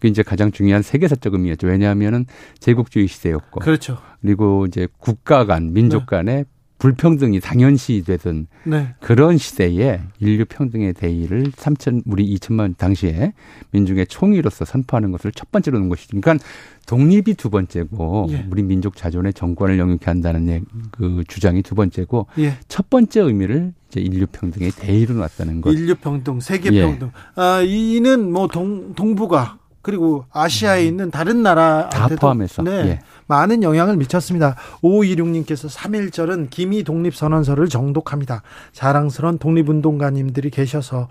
그 0.00 0.08
이제 0.08 0.24
가장 0.24 0.50
중요한 0.50 0.82
세계사적 0.82 1.32
의미였죠. 1.32 1.68
왜냐하면은 1.68 2.26
제국주의 2.58 3.06
시대였고. 3.06 3.60
그렇죠. 3.60 3.98
그리고 4.20 4.66
이제 4.66 4.88
국가 4.98 5.46
간, 5.46 5.72
민족 5.72 6.00
네. 6.00 6.06
간의 6.06 6.44
불평등이 6.82 7.38
당연시 7.38 8.02
되던 8.04 8.48
네. 8.64 8.92
그런 8.98 9.38
시대에 9.38 10.00
인류 10.18 10.44
평등의 10.44 10.94
대의를 10.94 11.52
3천 11.52 12.02
우리 12.06 12.34
2천만 12.34 12.76
당시에 12.76 13.34
민중의 13.70 14.08
총의로서 14.08 14.64
선포하는 14.64 15.12
것을 15.12 15.30
첫 15.30 15.52
번째로 15.52 15.78
놓은 15.78 15.88
것이죠. 15.88 16.20
그러니까 16.20 16.44
독립이 16.86 17.34
두 17.34 17.50
번째고 17.50 18.26
예. 18.30 18.46
우리 18.50 18.64
민족 18.64 18.96
자존의 18.96 19.32
정권을 19.32 19.78
영유케 19.78 20.06
한다는 20.06 20.64
그 20.90 21.22
주장이 21.28 21.62
두 21.62 21.76
번째고 21.76 22.26
예. 22.38 22.58
첫 22.66 22.90
번째 22.90 23.20
의미를 23.20 23.72
이제 23.88 24.00
인류 24.00 24.26
평등의 24.26 24.72
대의로 24.72 25.14
놨다는 25.14 25.60
것. 25.60 25.70
인류 25.70 25.94
평등, 25.94 26.40
세계 26.40 26.72
예. 26.72 26.82
평등. 26.82 27.12
아, 27.36 27.60
이는 27.60 28.32
뭐 28.32 28.48
동, 28.48 28.92
동북아 28.94 29.58
그리고 29.82 30.24
아시아에 30.32 30.82
음. 30.84 30.86
있는 30.86 31.10
다른 31.10 31.42
나라 31.42 31.88
다 31.90 32.08
포함해서 32.08 32.62
네, 32.62 32.70
예. 32.70 33.00
많은 33.26 33.62
영향을 33.62 33.96
미쳤습니다. 33.96 34.56
5526님께서 34.82 35.68
3.1절은 35.68 36.50
기미 36.50 36.84
독립선언서를 36.84 37.68
정독합니다. 37.68 38.42
자랑스러운 38.72 39.38
독립운동가님들이 39.38 40.50
계셔서 40.50 41.08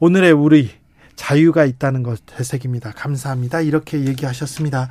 오늘의 0.00 0.32
우리 0.32 0.70
자유가 1.14 1.66
있다는 1.66 2.02
것 2.02 2.24
되새깁니다. 2.24 2.92
감사합니다. 2.92 3.60
이렇게 3.60 4.06
얘기하셨습니다. 4.06 4.88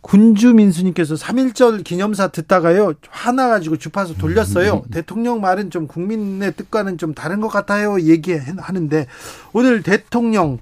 군주민수님께서 0.00 1.14
3.1절 1.16 1.84
기념사 1.84 2.28
듣다가요, 2.28 2.94
화나가지고 3.10 3.76
주파수 3.76 4.16
돌렸어요. 4.16 4.84
음. 4.86 4.90
대통령 4.90 5.42
말은 5.42 5.70
좀 5.70 5.86
국민의 5.86 6.54
뜻과는 6.54 6.96
좀 6.96 7.12
다른 7.12 7.40
것 7.40 7.48
같아요. 7.48 8.00
얘기하는데, 8.00 9.06
오늘 9.52 9.82
대통령 9.82 10.58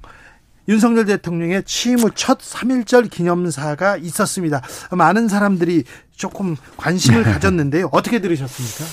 윤석열 0.68 1.06
대통령의 1.06 1.62
취임 1.64 1.98
후 2.00 2.10
첫 2.10 2.38
3.1절 2.38 3.10
기념사가 3.10 3.96
있었습니다. 3.96 4.60
많은 4.92 5.28
사람들이 5.28 5.84
조금 6.14 6.56
관심을 6.76 7.22
가졌는데요. 7.24 7.88
어떻게 7.92 8.20
들으셨습니까? 8.20 8.84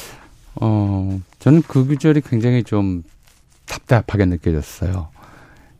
어, 0.61 1.19
저는 1.39 1.63
그 1.67 1.85
구절이 1.85 2.21
굉장히 2.21 2.63
좀 2.63 3.03
답답하게 3.65 4.25
느껴졌어요. 4.25 5.09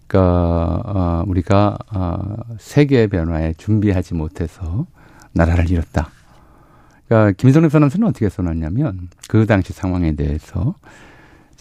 그러니까 0.08 0.82
어, 0.86 1.24
우리가 1.28 1.78
어, 1.94 2.36
세계의 2.60 3.08
변화에 3.08 3.54
준비하지 3.58 4.16
못해서 4.16 4.86
나라를 5.32 5.70
잃었다. 5.70 6.10
그러니까 7.08 7.32
김성립 7.38 7.72
선언서는 7.72 8.08
어떻게 8.08 8.28
써놨냐면 8.30 9.10
그 9.28 9.46
당시 9.46 9.72
상황에 9.74 10.16
대해서 10.16 10.76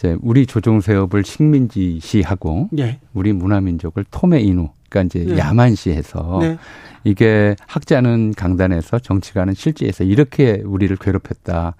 이제 0.05 0.17
우리 0.21 0.45
조종세업을 0.45 1.23
식민지시하고 1.23 2.69
예. 2.77 2.99
우리 3.13 3.33
문화민족을 3.33 4.05
토메이누 4.11 4.69
그러니까 4.87 5.19
이제 5.19 5.33
예. 5.33 5.37
야만시해서 5.37 6.37
네. 6.41 6.57
이게 7.03 7.55
학자는 7.65 8.33
강단에서 8.35 8.99
정치가는 8.99 9.53
실제에서 9.53 10.03
이렇게 10.03 10.61
우리를 10.63 10.95
괴롭혔다. 10.97 11.75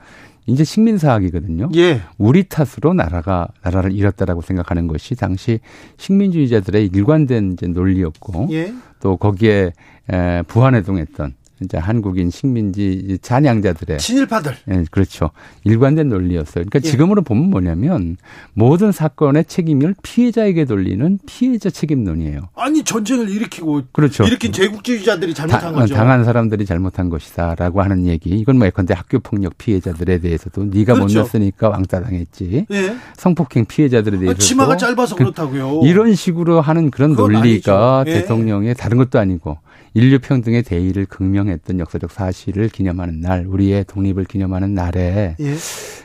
이제 0.48 0.64
식민사학이거든요. 0.64 1.70
예. 1.76 2.02
우리 2.20 2.44
탓으로 2.44 2.94
나라가 2.94 3.48
나라를 3.64 3.92
잃었다라고 3.94 4.42
생각하는 4.42 4.86
것이 4.86 5.16
당시 5.16 5.60
식민주의자들의 5.98 6.92
일관된 6.94 7.54
이제 7.54 7.68
논리였고 7.68 8.50
예. 8.52 8.74
또 9.00 9.18
거기에 9.18 9.74
에 10.08 10.44
부안해동했던 10.44 11.34
이제 11.64 11.78
한국인 11.78 12.30
식민지 12.30 13.18
잔양자들의 13.22 13.98
친일파들. 14.00 14.56
예, 14.70 14.84
그렇죠. 14.92 15.32
일관된 15.64 16.10
논리였어요. 16.10 16.66
그러니까 16.66 16.80
예. 16.84 16.92
지금으로 16.92 17.22
보면 17.22 17.50
뭐냐면 17.50 18.18
모든 18.54 18.92
사건의 18.92 19.46
책임을 19.46 19.96
피해자에게 20.02 20.66
돌리는 20.66 21.20
피해자 21.26 21.70
책임론이에요. 21.70 22.50
아니 22.56 22.84
전쟁을 22.84 23.30
일으키고 23.30 23.84
그렇죠. 23.94 24.26
일으킨 24.26 24.52
제국주의자들이 24.52 25.34
잘못한 25.34 25.62
다, 25.62 25.72
거죠. 25.72 25.94
당한 25.94 26.26
사람들이 26.26 26.66
잘못한 26.66 27.10
것이다라고 27.10 27.82
하는 27.82 28.06
얘기. 28.06 28.32
이건 28.32 28.58
뭐 28.58 28.68
예컨대 28.68 28.94
학교 28.94 29.20
폭력 29.20 29.58
피해자들에 29.58 30.20
대해서도 30.20 30.66
네가 30.66 30.94
그렇죠. 30.94 31.20
못 31.20 31.24
냈으니까 31.24 31.70
왕따 31.70 32.02
당했지. 32.02 32.66
예. 32.70 32.96
성폭행 33.16 33.66
피해자들에 33.66 34.18
대해서 34.18 34.36
아, 34.36 34.38
치마가 34.38 34.76
짧아서 34.76 35.16
그, 35.16 35.24
그렇다고요. 35.24 35.82
이런 35.86 36.16
식으로 36.16 36.60
하는 36.60 36.92
그런 36.92 37.14
논리가 37.14 38.04
예. 38.08 38.14
대통령의 38.14 38.76
다른 38.76 38.98
것도 38.98 39.20
아니고 39.20 39.58
인류 39.96 40.20
평등의 40.20 40.64
대의를 40.64 41.06
극명했던 41.06 41.80
역사적 41.80 42.12
사실을 42.12 42.68
기념하는 42.68 43.22
날, 43.22 43.46
우리의 43.48 43.86
독립을 43.86 44.26
기념하는 44.26 44.74
날에 44.74 45.38
예. 45.40 45.56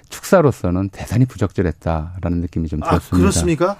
축사로서는 0.08 0.90
대단히 0.90 1.26
부적절했다라는 1.26 2.40
느낌이 2.40 2.68
좀 2.68 2.82
아, 2.84 2.90
들었습니다. 2.90 3.16
아, 3.16 3.18
그렇습니까? 3.18 3.76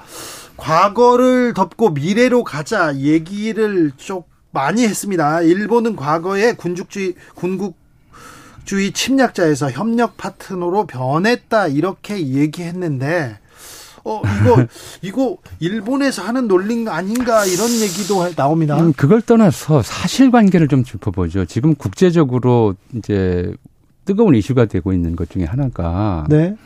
과거를 0.57 1.55
덮고 1.55 1.91
미래로 1.91 2.43
가자 2.43 2.97
얘기를 2.97 3.93
좀 3.97 4.25
많이 4.51 4.83
했습니다. 4.83 5.43
일본은 5.43 5.95
과거에 5.95 6.55
군국주의 6.55 7.15
군국주의 7.37 8.93
침략자에서 8.93 9.71
협력 9.71 10.17
파트너로 10.17 10.87
변했다 10.87 11.69
이렇게 11.69 12.19
얘기했는데 12.19 13.39
어 14.05 14.23
이거 14.41 14.67
이거 15.03 15.37
일본에서 15.59 16.23
하는 16.23 16.49
논리 16.49 16.89
아닌가 16.89 17.45
이런 17.45 17.71
얘기도 17.71 18.31
나옵니다. 18.35 18.81
음, 18.81 18.93
그걸 18.93 19.21
떠나서 19.21 19.83
사실관계를 19.83 20.69
좀 20.69 20.85
짚어보죠. 20.85 21.45
지금 21.47 21.75
국제적으로 21.75 22.75
이제 22.95 23.53
뜨거운 24.05 24.35
이슈가 24.35 24.67
되고 24.67 24.93
있는 24.93 25.17
것 25.17 25.31
중에 25.31 25.45
하나가 25.45 26.27
네. 26.29 26.57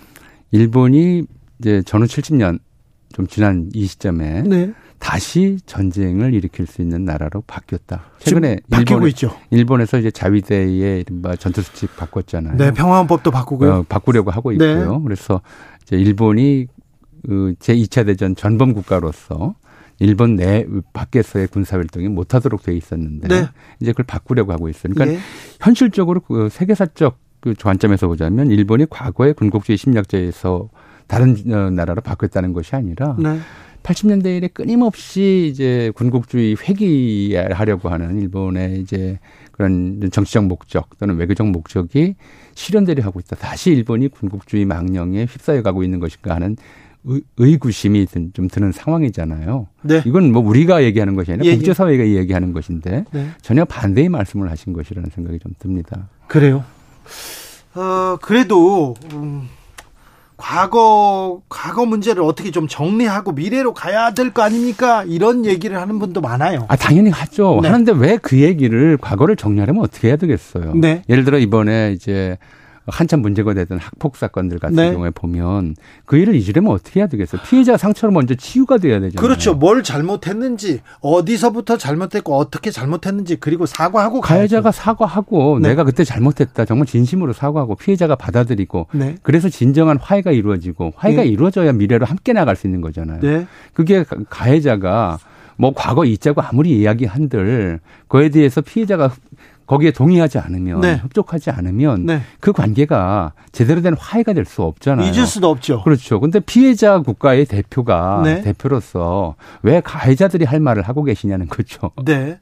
일본이 0.51 1.25
이제 1.59 1.83
전후 1.85 2.07
70년 2.07 2.59
좀 3.13 3.27
지난 3.27 3.71
이 3.75 3.87
시점에 3.87 4.43
네. 4.43 4.73
다시 4.99 5.59
전쟁을 5.67 6.33
일으킬 6.33 6.67
수 6.67 6.81
있는 6.81 7.05
나라로 7.05 7.43
바뀌었다. 7.47 8.05
최근에 8.21 8.61
일본 8.73 9.07
있죠. 9.09 9.37
일본에서 9.51 9.99
이제 9.99 10.11
자위대의 10.11 11.01
이른바 11.01 11.37
전투 11.37 11.61
수칙 11.61 11.95
바꿨잖아요. 11.97 12.57
네, 12.57 12.71
평화헌법도 12.73 13.31
바꾸고요. 13.31 13.73
어, 13.73 13.85
바꾸려고 13.87 14.31
하고 14.31 14.53
있고요. 14.53 14.93
네. 14.97 15.01
그래서 15.05 15.43
이제 15.83 15.97
일본이 15.97 16.67
그 16.67 16.74
제2차 17.27 18.07
대전 18.07 18.35
전범 18.35 18.75
국가로서 18.75 19.55
일본 20.01 20.37
내 20.37 20.67
밖에서의 20.93 21.49
군사 21.49 21.77
활동이 21.77 22.09
못하도록 22.09 22.63
돼 22.63 22.77
있었는데 22.77 23.29
네. 23.29 23.49
이제 23.81 23.93
그걸 23.93 24.07
바꾸려고 24.07 24.53
하고 24.53 24.69
있어요. 24.69 24.93
그러니까 24.93 25.17
예. 25.17 25.23
현실적으로 25.61 26.21
그 26.21 26.49
세계사적 26.51 27.19
그 27.41 27.55
관점에서 27.55 28.09
보자면 28.09 28.51
일본이 28.51 28.87
과거의 28.89 29.35
군국주의 29.35 29.79
침략자에서 29.79 30.69
다른 31.07 31.37
어, 31.53 31.71
나라로 31.71 32.01
바꿨다는 32.01 32.53
것이 32.53 32.75
아니라 32.75 33.17
네. 33.19 33.39
80년대 33.83 34.39
이래 34.39 34.49
끊임없이 34.49 35.49
이제 35.53 35.93
군국주의 35.95 36.57
회귀하려고 36.57 37.91
하는 37.91 38.19
일본의 38.19 38.81
이제 38.81 39.19
그런 39.53 40.01
정치적 40.11 40.47
목적 40.47 40.99
또는 40.99 41.17
외교적 41.17 41.47
목적이 41.47 42.17
실현되려 42.55 43.05
하고 43.05 43.21
있다. 43.21 43.37
다시 43.37 43.71
일본이 43.71 44.09
군국주의 44.09 44.65
망령에 44.65 45.27
휩싸여 45.27 45.63
가고 45.63 45.83
있는 45.85 46.01
것인가 46.01 46.35
하는 46.35 46.57
의, 47.39 47.59
구심이 47.59 48.07
좀 48.33 48.49
드는 48.49 48.73
상황이잖아요. 48.73 49.67
네. 49.83 50.03
이건 50.07 50.33
뭐 50.33 50.43
우리가 50.43 50.83
얘기하는 50.85 51.15
것이 51.15 51.33
아니라 51.33 51.45
예, 51.47 51.51
예. 51.51 51.57
국제사회가 51.57 52.05
예. 52.07 52.15
얘기하는 52.17 52.53
것인데 52.53 53.05
네. 53.13 53.29
전혀 53.43 53.65
반대의 53.65 54.09
말씀을 54.09 54.51
하신 54.51 54.73
것이라는 54.73 55.11
생각이 55.15 55.39
좀 55.39 55.53
듭니다. 55.59 56.09
그래요. 56.29 56.65
어, 57.75 58.17
그래도, 58.23 58.95
음, 59.13 59.49
과거, 60.37 61.41
과거 61.49 61.85
문제를 61.87 62.23
어떻게 62.23 62.51
좀 62.51 62.67
정리하고 62.69 63.33
미래로 63.33 63.73
가야 63.75 64.13
될 64.13 64.33
거 64.33 64.43
아닙니까? 64.43 65.05
이런 65.05 65.45
얘기를 65.45 65.79
하는 65.81 65.99
분도 65.99 66.21
많아요. 66.21 66.67
아, 66.69 66.77
당연히 66.77 67.11
하죠. 67.11 67.61
네. 67.63 67.69
하는데 67.69 67.93
왜 67.93 68.17
그 68.17 68.41
얘기를 68.41 68.97
과거를 68.97 69.37
정리하려면 69.37 69.83
어떻게 69.85 70.09
해야 70.09 70.17
되겠어요? 70.17 70.75
네. 70.75 71.03
예를 71.09 71.25
들어 71.25 71.39
이번에 71.39 71.93
이제 71.93 72.37
한참 72.87 73.21
문제가 73.21 73.55
되던 73.55 73.79
학폭 73.79 74.17
사건들 74.17 74.59
같은 74.59 74.77
네. 74.77 74.93
경우에 74.93 75.11
보면 75.11 75.75
그 76.05 76.17
일을 76.17 76.35
잊으려면 76.35 76.73
어떻게 76.73 77.01
해야 77.01 77.07
되겠어요? 77.07 77.41
피해자 77.43 77.77
상처를 77.77 78.13
먼저 78.13 78.35
치유가 78.35 78.77
돼야 78.77 79.01
되잖아요. 79.01 79.27
그렇죠. 79.27 79.55
뭘 79.55 79.83
잘못했는지 79.83 80.81
어디서부터 81.01 81.79
잘못했고 81.79 82.37
어떻게 82.37 82.71
잘못했는지 82.71 83.37
그리고 83.37 83.65
사과하고 83.65 84.21
가해자가 84.21 84.71
가야죠. 84.71 84.77
사과하고 84.77 85.61
네. 85.61 85.71
내가 85.71 85.85
그때 85.85 86.05
잘못했다 86.05 86.65
정말 86.67 86.87
진심으로 86.87 87.33
사과하고 87.33 87.75
피해자가 87.77 88.17
받아들이고 88.17 88.89
네. 88.93 89.17
그래서 89.23 89.49
진정한 89.49 89.99
화해가 89.99 90.33
이루어지고 90.33 90.93
화해가 90.97 91.23
네. 91.23 91.29
이루어져야 91.29 91.73
미래로 91.73 92.05
함께 92.05 92.33
나갈 92.33 92.55
수 92.57 92.67
있는 92.67 92.83
거잖아요. 92.83 93.21
네. 93.21 93.47
그게 93.73 94.05
가해자가 94.29 95.19
뭐 95.57 95.73
과거 95.75 96.05
잊자고 96.05 96.43
아무리 96.43 96.79
이야기한들 96.79 97.81
그에 98.09 98.29
대해서 98.29 98.61
피해자가 98.61 99.13
거기에 99.67 99.91
동의하지 99.91 100.39
않으면 100.39 100.81
네. 100.81 100.99
협조하지 100.99 101.51
않으면 101.51 102.07
네. 102.07 102.23
그 102.41 102.53
관계가 102.53 103.33
제대로 103.53 103.81
된 103.81 103.95
화해가 103.99 104.33
될 104.33 104.45
수 104.45 104.63
없잖아요. 104.63 105.11
잊을 105.11 105.27
수도 105.27 105.49
없죠. 105.49 105.83
그렇죠. 105.83 106.21
근데 106.21 106.39
피해자 106.39 106.99
국가의 107.01 107.47
대표가 107.47 108.21
네. 108.25 108.43
대표로서 108.43 109.37
왜 109.63 109.81
가해자들이 109.81 110.45
할 110.45 110.61
말을 110.61 110.83
하고 110.83 111.03
계시냐는 111.03 111.49
거죠. 111.49 111.91
네. 112.05 112.39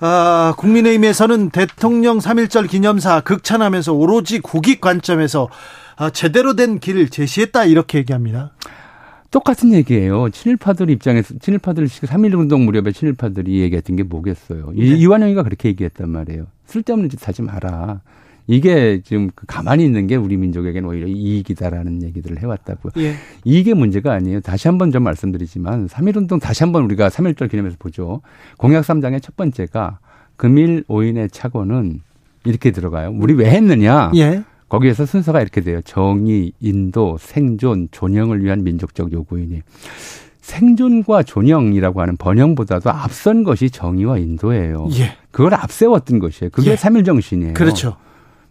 아, 0.00 0.52
국민의힘에서는 0.58 1.50
대통령 1.50 2.18
3.1절 2.18 2.68
기념사 2.68 3.20
극찬하면서 3.20 3.92
오로지 3.94 4.40
국익 4.40 4.80
관점에서 4.82 5.48
아, 5.96 6.10
제대로 6.10 6.54
된 6.54 6.78
길을 6.78 7.08
제시했다 7.08 7.64
이렇게 7.64 7.98
얘기합니다. 7.98 8.50
똑같은 9.34 9.72
얘기예요. 9.72 10.30
친일파들 10.30 10.90
입장에서 10.90 11.34
친일파들 11.40 11.88
3.1 11.88 12.38
운동 12.38 12.64
무렵에 12.66 12.92
친일파들이 12.92 13.62
얘기했던 13.62 13.96
게 13.96 14.04
뭐겠어요. 14.04 14.72
네. 14.76 14.84
이완영이가 14.84 15.42
그렇게 15.42 15.70
얘기했단 15.70 16.08
말이에요. 16.08 16.46
쓸데없는 16.66 17.08
짓 17.08 17.26
하지 17.26 17.42
마라. 17.42 18.00
이게 18.46 19.00
지금 19.02 19.30
그 19.34 19.44
가만히 19.46 19.84
있는 19.84 20.06
게 20.06 20.14
우리 20.14 20.36
민족에게는 20.36 20.88
오히려 20.88 21.08
이익이다라는 21.08 22.04
얘기들을 22.04 22.40
해왔다고요. 22.42 22.92
예. 22.98 23.14
이게 23.42 23.74
문제가 23.74 24.12
아니에요. 24.12 24.40
다시 24.40 24.68
한번 24.68 24.92
좀 24.92 25.02
말씀드리지만 25.02 25.88
3.1운동 25.88 26.40
다시 26.40 26.62
한번 26.62 26.84
우리가 26.84 27.08
3.1절 27.08 27.50
기념해서 27.50 27.74
보죠. 27.80 28.20
공약 28.56 28.84
3장의 28.84 29.20
첫 29.20 29.36
번째가 29.36 29.98
금일 30.36 30.84
오인의 30.86 31.30
착오는 31.30 32.00
이렇게 32.44 32.70
들어가요. 32.70 33.10
우리 33.10 33.34
왜 33.34 33.50
했느냐? 33.50 34.12
예. 34.14 34.44
거기에서 34.68 35.06
순서가 35.06 35.40
이렇게 35.40 35.60
돼요. 35.60 35.80
정의, 35.84 36.52
인도, 36.60 37.16
생존, 37.18 37.88
존영을 37.90 38.42
위한 38.42 38.64
민족적 38.64 39.12
요구이니. 39.12 39.62
생존과 40.40 41.22
존영이라고 41.22 42.02
하는 42.02 42.16
번영보다도 42.16 42.90
앞선 42.90 43.44
것이 43.44 43.70
정의와 43.70 44.18
인도예요. 44.18 44.88
예. 44.92 45.16
그걸 45.30 45.54
앞세웠던 45.54 46.18
것이에요. 46.18 46.50
그게 46.50 46.72
예. 46.72 46.74
3일 46.74 47.06
정신이에요. 47.06 47.54
그렇죠. 47.54 47.96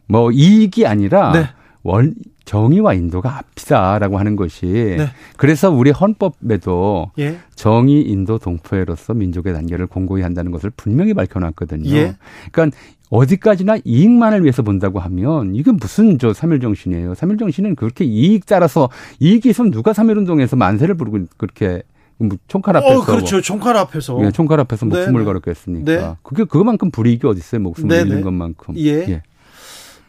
뭐 0.07 0.31
이익이 0.31 0.87
아니라 0.87 1.33
네. 1.33 1.45
원 1.83 2.15
정의와 2.45 2.93
인도가 2.93 3.37
앞이다라고 3.37 4.17
하는 4.17 4.35
것이 4.35 4.65
네. 4.65 5.07
그래서 5.37 5.69
우리 5.69 5.91
헌법에도 5.91 7.11
예. 7.19 7.37
정의, 7.55 8.01
인도, 8.01 8.37
동포애로서 8.39 9.13
민족의 9.13 9.53
단계를 9.53 9.87
공고히 9.87 10.23
한다는 10.23 10.51
것을 10.51 10.71
분명히 10.75 11.13
밝혀놨거든요. 11.13 11.89
예. 11.91 12.15
그러니까 12.51 12.77
어디까지나 13.13 13.77
이익만을 13.85 14.41
위해서 14.41 14.63
본다고 14.63 14.99
하면 14.99 15.53
이게 15.53 15.71
무슨 15.71 16.17
저 16.17 16.33
삼일 16.33 16.59
정신이에요. 16.59 17.13
삼일 17.13 17.37
정신은 17.37 17.75
그렇게 17.75 18.05
이익 18.05 18.47
따라서 18.47 18.89
이익이 19.19 19.49
있으면 19.49 19.69
누가 19.69 19.93
삼일 19.93 20.17
운동에서 20.17 20.55
만세를 20.55 20.95
부르고 20.95 21.19
그렇게 21.37 21.83
뭐 22.17 22.29
총칼 22.47 22.75
앞에서 22.77 22.99
어, 22.99 23.05
그렇죠. 23.05 23.39
총칼 23.39 23.77
앞에서 23.77 24.19
예, 24.25 24.31
총칼 24.31 24.59
앞에서 24.61 24.87
목숨을 24.87 25.21
네. 25.21 25.25
걸었겠습니까? 25.25 25.91
네. 25.91 26.15
그게 26.23 26.43
그만큼 26.43 26.89
불이익이 26.89 27.27
어디 27.27 27.37
있어요? 27.37 27.61
목숨을 27.61 27.95
네. 27.95 28.01
잃는 28.01 28.21
것만큼. 28.21 28.75
예. 28.77 29.05
예. 29.07 29.21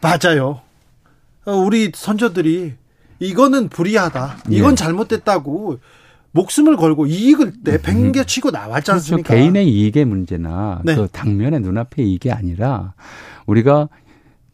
맞아요. 0.01 0.61
어, 1.45 1.53
우리 1.53 1.93
선조들이 1.95 2.73
이거는 3.21 3.69
불이하다. 3.69 4.39
이건 4.49 4.73
예. 4.73 4.77
잘못됐다고 4.77 5.79
목숨을 6.35 6.77
걸고 6.77 7.07
이익을 7.07 7.53
내팽개치고 7.63 8.51
나왔지 8.51 8.87
그렇죠. 8.87 8.93
않습니까? 8.93 9.29
그렇죠. 9.29 9.41
개인의 9.41 9.69
이익의 9.69 10.05
문제나 10.05 10.83
네. 10.85 10.97
그 10.97 11.07
당면의 11.11 11.61
눈앞의 11.61 12.11
이익이 12.11 12.33
아니라 12.33 12.95
우리가 13.47 13.89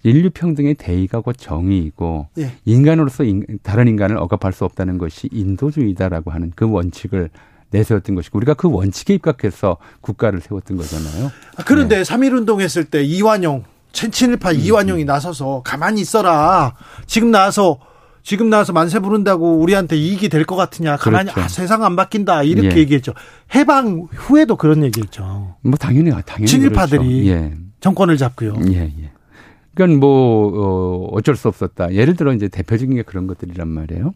인류 0.03 0.31
평등의 0.31 0.75
대의가 0.75 1.21
곧 1.21 1.37
정의이고 1.38 2.29
예. 2.38 2.53
인간으로서 2.66 3.25
인, 3.25 3.45
다른 3.62 3.88
인간을 3.88 4.19
억압할 4.19 4.53
수 4.53 4.64
없다는 4.64 4.99
것이 4.99 5.29
인도주의다라고 5.33 6.31
하는 6.31 6.53
그 6.55 6.71
원칙을 6.71 7.31
내세웠던 7.71 8.14
것이고 8.14 8.38
우리가 8.38 8.55
그 8.55 8.71
원칙에 8.71 9.14
입각해서 9.14 9.79
국가를 10.03 10.40
세웠던 10.40 10.77
거잖아요. 10.77 11.31
아, 11.57 11.64
그런데 11.64 11.97
네. 11.97 12.03
3.1 12.03 12.33
운동 12.37 12.61
했을 12.61 12.85
때 12.85 13.03
이완용 13.03 13.64
친일파 13.93 14.51
음, 14.51 14.57
이완용이 14.57 15.05
음. 15.05 15.07
나서서 15.07 15.62
가만히 15.64 16.03
있어라. 16.03 16.75
지금 17.07 17.31
나와서 17.31 17.79
지금 18.22 18.50
나와서 18.50 18.72
만세 18.72 18.98
부른다고 19.00 19.59
우리한테 19.59 19.96
이익이 19.96 20.28
될 20.28 20.44
것 20.44 20.56
같으냐. 20.56 20.96
가만히 20.96 21.30
그렇죠. 21.30 21.40
아, 21.44 21.48
세상 21.48 21.85
안 21.85 21.96
바뀐다. 21.96 22.42
이렇게 22.42 22.76
예. 22.76 22.80
얘기했죠. 22.80 23.12
해방 23.54 24.09
후에도 24.12 24.56
그런 24.56 24.83
얘기했죠. 24.85 25.56
뭐 25.62 25.76
당연히 25.76 26.11
당연히 26.24 26.46
친일파들이 26.46 27.24
그렇죠. 27.24 27.28
예. 27.28 27.54
정권을 27.80 28.16
잡고요. 28.16 28.56
예, 28.72 28.83
예. 28.83 29.11
그러니까 29.74 29.98
뭐 30.00 30.52
어, 30.54 31.09
어쩔 31.12 31.37
수 31.37 31.48
없었다. 31.48 31.94
예를 31.94 32.14
들어 32.16 32.33
이제 32.35 32.48
대표적인 32.48 32.96
게 32.96 33.02
그런 33.02 33.26
것들이란 33.26 33.68
말이에요. 33.68 34.12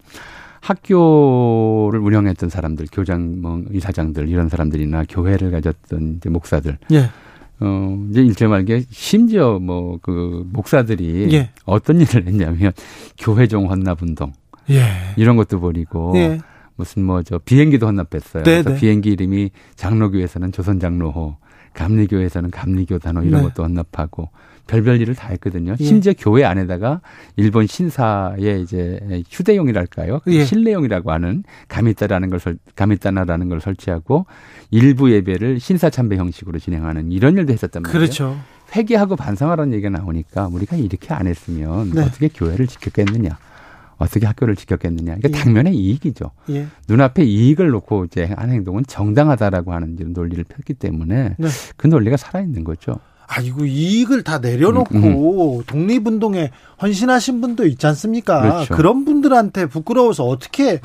학교를 0.61 2.01
운영했던 2.01 2.49
사람들, 2.49 2.87
교장, 2.93 3.41
뭐 3.43 3.63
이사장들 3.73 4.29
이런 4.29 4.49
사람들이나 4.49 5.05
교회를 5.09 5.51
가졌던 5.51 6.21
목사들. 6.27 6.79
예. 6.93 7.11
어, 7.61 8.07
이제 8.11 8.23
일제 8.23 8.47
말기에 8.47 8.85
심지어 8.91 9.59
뭐 9.59 9.99
그 10.03 10.45
목사들이 10.53 11.29
예. 11.33 11.51
어떤 11.65 12.01
일을 12.01 12.27
했냐면 12.27 12.73
교회종 13.19 13.71
헌납 13.71 14.03
운동. 14.03 14.33
예. 14.71 14.83
이런 15.17 15.37
것도 15.37 15.61
벌이고 15.61 16.13
예. 16.17 16.39
무슨 16.77 17.05
뭐 17.05 17.23
저 17.23 17.39
비행기도 17.39 17.87
헌납했어요. 17.87 18.43
네, 18.43 18.51
그래서 18.63 18.71
네. 18.71 18.77
비행기 18.81 19.11
이름이 19.11 19.51
장로교에서는 19.77 20.51
조선장로호, 20.53 21.37
감리교에서는 21.75 22.51
감리교 22.51 22.99
단호 22.99 23.23
이런 23.23 23.43
네. 23.43 23.49
것도 23.49 23.63
헌납하고 23.65 24.31
별별 24.67 25.01
일을 25.01 25.15
다 25.15 25.29
했거든요. 25.29 25.75
예. 25.79 25.85
심지어 25.85 26.13
교회 26.17 26.45
안에다가 26.45 27.01
일본 27.37 27.67
신사의 27.67 28.63
이제 28.63 29.23
휴대용이랄까요? 29.29 30.21
예. 30.29 30.45
실내용이라고 30.45 31.13
하는 31.13 31.45
가미따라는 31.69 32.31
걸 32.31 32.41
설, 32.41 32.57
가미따나라는 32.75 33.49
걸 33.49 33.61
설치하고 33.61 34.27
일부 34.71 35.13
예배를 35.13 35.61
신사 35.61 35.91
참배 35.91 36.17
형식으로 36.17 36.59
진행하는 36.59 37.13
이런 37.13 37.37
일도 37.37 37.53
했었단 37.53 37.83
말이에요. 37.83 37.99
그렇죠. 37.99 38.39
회개하고 38.75 39.17
반성하라는 39.17 39.73
얘기가 39.75 39.91
나오니까 39.91 40.49
우리가 40.49 40.77
이렇게 40.77 41.15
안 41.15 41.27
했으면 41.27 41.91
네. 41.91 42.03
어떻게 42.03 42.29
교회를 42.29 42.67
지켰겠느냐. 42.67 43.39
어떻게 43.97 44.27
학교를 44.27 44.57
지켰겠느냐. 44.57 45.17
그러니까 45.17 45.29
예. 45.29 45.43
당면의 45.43 45.77
이익이죠. 45.77 46.31
예. 46.51 46.67
눈앞에 46.89 47.23
이익을 47.23 47.69
놓고 47.69 48.07
이제 48.07 48.25
한 48.37 48.51
행동은 48.51 48.85
정당하다라고 48.87 49.73
하는 49.73 49.97
이런 49.99 50.13
논리를 50.13 50.43
폈기 50.43 50.75
때문에 50.75 51.37
네. 51.39 51.49
그 51.77 51.87
논리가 51.87 52.17
살아있는 52.17 52.65
거죠. 52.65 52.99
아이고 53.27 53.65
이익을 53.65 54.23
다 54.23 54.39
내려놓고 54.39 54.95
음, 54.97 55.59
음. 55.61 55.65
독립운동에 55.67 56.51
헌신하신 56.81 57.41
분도 57.41 57.67
있지 57.67 57.87
않습니까? 57.87 58.41
그렇죠. 58.41 58.75
그런 58.75 59.05
분들한테 59.05 59.67
부끄러워서 59.67 60.25
어떻게 60.25 60.81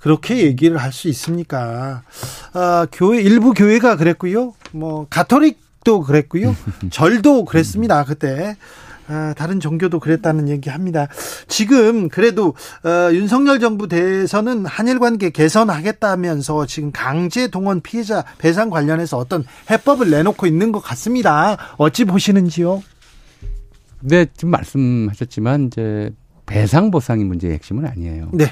그렇게 0.00 0.42
얘기를 0.44 0.76
할 0.76 0.92
수 0.92 1.08
있습니까? 1.08 2.02
아, 2.52 2.86
교회 2.92 3.20
일부 3.20 3.52
교회가 3.52 3.96
그랬고요. 3.96 4.54
뭐 4.72 5.06
가톨릭도 5.10 6.02
그랬고요. 6.02 6.54
절도 6.90 7.44
그랬습니다. 7.44 8.04
그때. 8.04 8.56
아, 9.08 9.34
다른 9.36 9.58
종교도 9.58 10.00
그랬다는 10.00 10.48
얘기합니다. 10.48 11.08
지금 11.48 12.08
그래도 12.08 12.54
어, 12.84 13.12
윤석열 13.12 13.58
정부 13.58 13.88
대해서는 13.88 14.66
한일 14.66 14.98
관계 14.98 15.30
개선하겠다면서 15.30 16.66
지금 16.66 16.92
강제 16.92 17.48
동원 17.48 17.80
피해자 17.80 18.24
배상 18.36 18.68
관련해서 18.70 19.16
어떤 19.16 19.44
해법을 19.70 20.10
내놓고 20.10 20.46
있는 20.46 20.72
것 20.72 20.80
같습니다. 20.80 21.56
어찌 21.78 22.04
보시는지요? 22.04 22.82
네, 24.00 24.26
지금 24.36 24.50
말씀하셨지만 24.50 25.68
이제 25.68 26.10
배상 26.46 26.90
보상이 26.90 27.24
문제의 27.24 27.54
핵심은 27.54 27.86
아니에요. 27.86 28.30
네. 28.32 28.46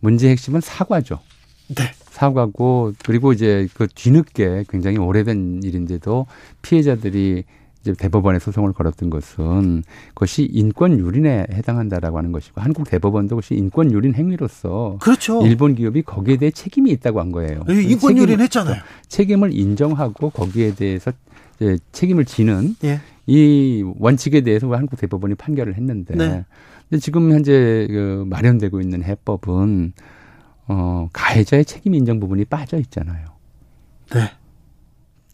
문제 0.00 0.28
핵심은 0.28 0.60
사과죠. 0.60 1.20
네. 1.68 1.92
사과고 2.10 2.92
그리고 3.04 3.32
이제 3.32 3.66
그 3.74 3.88
뒤늦게 3.92 4.64
굉장히 4.68 4.98
오래된 4.98 5.62
일인데도 5.64 6.26
피해자들이 6.62 7.44
이제 7.84 7.92
대법원에 7.92 8.38
소송을 8.38 8.72
걸었던 8.72 9.10
것은 9.10 9.82
그것이 10.14 10.48
인권 10.50 10.98
유린에 10.98 11.48
해당한다라고 11.52 12.16
하는 12.16 12.32
것이고 12.32 12.58
한국 12.62 12.88
대법원도 12.88 13.36
그것이 13.36 13.54
인권 13.56 13.92
유린 13.92 14.14
행위로서 14.14 14.96
그렇죠. 15.02 15.44
일본 15.44 15.74
기업이 15.74 16.00
거기에 16.00 16.38
대해 16.38 16.50
책임이 16.50 16.90
있다고 16.92 17.20
한 17.20 17.30
거예요. 17.30 17.62
네, 17.66 17.82
인권 17.82 18.16
유린 18.16 18.40
했잖아요. 18.40 18.80
책임을 19.08 19.52
인정하고 19.52 20.30
거기에 20.30 20.74
대해서 20.74 21.12
이제 21.56 21.78
책임을 21.92 22.24
지는 22.24 22.74
예. 22.84 23.00
이 23.26 23.84
원칙에 23.98 24.40
대해서 24.40 24.72
한국 24.74 24.98
대법원이 24.98 25.34
판결을 25.34 25.76
했는데 25.76 26.14
네. 26.16 26.44
근데 26.88 27.00
지금 27.00 27.32
현재 27.32 27.86
그 27.90 28.24
마련되고 28.26 28.80
있는 28.80 29.04
해법은 29.04 29.92
어 30.68 31.08
가해자의 31.12 31.66
책임 31.66 31.94
인정 31.94 32.18
부분이 32.18 32.46
빠져 32.46 32.78
있잖아요. 32.78 33.26
네. 34.14 34.30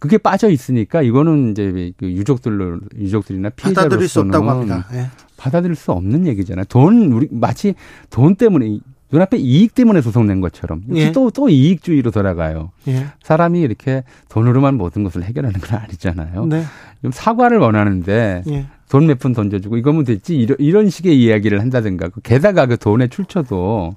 그게 0.00 0.18
빠져 0.18 0.48
있으니까 0.48 1.02
이거는 1.02 1.52
이제 1.52 1.92
그 1.96 2.10
유족들로 2.10 2.80
유족들이나 2.98 3.50
받아들일 3.50 4.08
수 4.08 4.24
피해자로서는 4.24 4.34
없다고 4.34 4.50
합니다. 4.50 4.88
예. 4.94 5.10
받아들일 5.36 5.76
수 5.76 5.92
없는 5.92 6.26
얘기잖아요. 6.26 6.64
돈 6.68 7.12
우리 7.12 7.28
마치 7.30 7.74
돈 8.08 8.34
때문에 8.34 8.80
눈앞에 9.12 9.36
이익 9.36 9.74
때문에 9.74 10.00
소송낸 10.00 10.40
것처럼 10.40 10.82
예. 10.94 11.12
또또 11.12 11.50
이익주의로 11.50 12.10
돌아가요. 12.10 12.70
예. 12.88 13.08
사람이 13.22 13.60
이렇게 13.60 14.04
돈으로만 14.30 14.76
모든 14.76 15.04
것을 15.04 15.22
해결하는 15.22 15.60
건 15.60 15.80
아니잖아요. 15.80 16.46
네. 16.46 16.64
좀 17.02 17.12
사과를 17.12 17.58
원하는데 17.58 18.42
예. 18.48 18.66
돈몇 18.88 19.18
푼 19.18 19.32
던져주고 19.32 19.76
이거면 19.76 20.04
됐지 20.04 20.34
이런, 20.36 20.56
이런 20.58 20.90
식의 20.90 21.20
이야기를 21.20 21.60
한다든가 21.60 22.08
게다가 22.22 22.66
그 22.66 22.78
돈의 22.78 23.10
출처도 23.10 23.96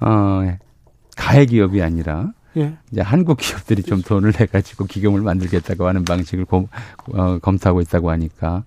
어 0.00 0.56
가해 1.16 1.46
기업이 1.46 1.82
아니라 1.82 2.32
예. 2.58 2.76
이제 2.92 3.00
한국 3.00 3.38
기업들이 3.38 3.82
좀 3.82 4.02
돈을 4.02 4.32
내 4.32 4.46
가지고 4.46 4.84
기금을 4.84 5.22
만들겠다고 5.22 5.86
하는 5.86 6.04
방식을 6.04 6.44
검, 6.44 6.66
어, 7.12 7.38
검토하고 7.38 7.80
있다고 7.80 8.10
하니까 8.10 8.64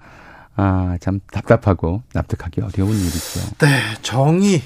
아 0.55 0.97
참 0.99 1.19
답답하고 1.31 2.03
납득하기 2.13 2.61
어려운 2.61 2.91
일이죠. 2.91 3.39
네, 3.59 3.79
정의, 4.01 4.61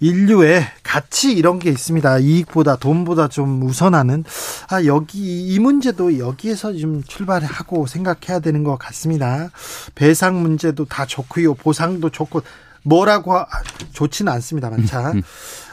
인류의 0.00 0.64
가치 0.82 1.32
이런 1.32 1.58
게 1.58 1.70
있습니다. 1.70 2.18
이익보다 2.18 2.76
돈보다 2.76 3.28
좀 3.28 3.62
우선하는 3.62 4.24
아 4.68 4.84
여기 4.84 5.46
이 5.48 5.58
문제도 5.60 6.18
여기에서 6.18 6.72
좀 6.74 7.02
출발하고 7.04 7.86
생각해야 7.86 8.40
되는 8.40 8.64
것 8.64 8.76
같습니다. 8.78 9.50
배상 9.94 10.42
문제도 10.42 10.84
다 10.84 11.06
좋고요, 11.06 11.54
보상도 11.54 12.10
좋고 12.10 12.42
뭐라고 12.82 13.34
하, 13.34 13.46
좋지는 13.92 14.32
않습니다만 14.32 14.86
자. 14.86 15.12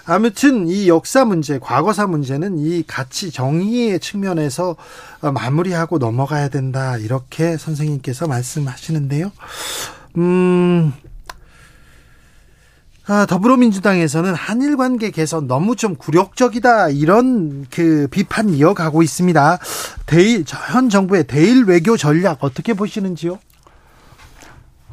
아무튼 0.10 0.68
이 0.68 0.88
역사 0.88 1.24
문제, 1.24 1.60
과거사 1.60 2.08
문제는 2.08 2.58
이 2.58 2.84
가치 2.88 3.30
정의의 3.30 4.00
측면에서 4.00 4.76
어, 5.22 5.32
마무리하고 5.32 6.00
넘어가야 6.00 6.50
된다. 6.50 6.98
이렇게 6.98 7.58
선생님께서 7.58 8.28
말씀하시는데요. 8.28 9.32
음, 10.18 10.92
아, 13.06 13.28
더불어민주당에서는 13.28 14.34
한일 14.34 14.78
관계 14.78 15.12
개선 15.12 15.46
너무 15.46 15.76
좀 15.76 15.96
굴욕적이다 15.96 16.90
이런 16.90 17.68
그 17.70 18.08
비판 18.10 18.50
이어가고 18.50 19.04
있습니다. 19.04 19.60
대일 20.08 20.44
현 20.72 20.90
정부의 20.90 21.26
대일 21.26 21.66
외교 21.66 21.98
전략 21.98 22.44
어떻게 22.44 22.74
보시는지요? 22.74 23.38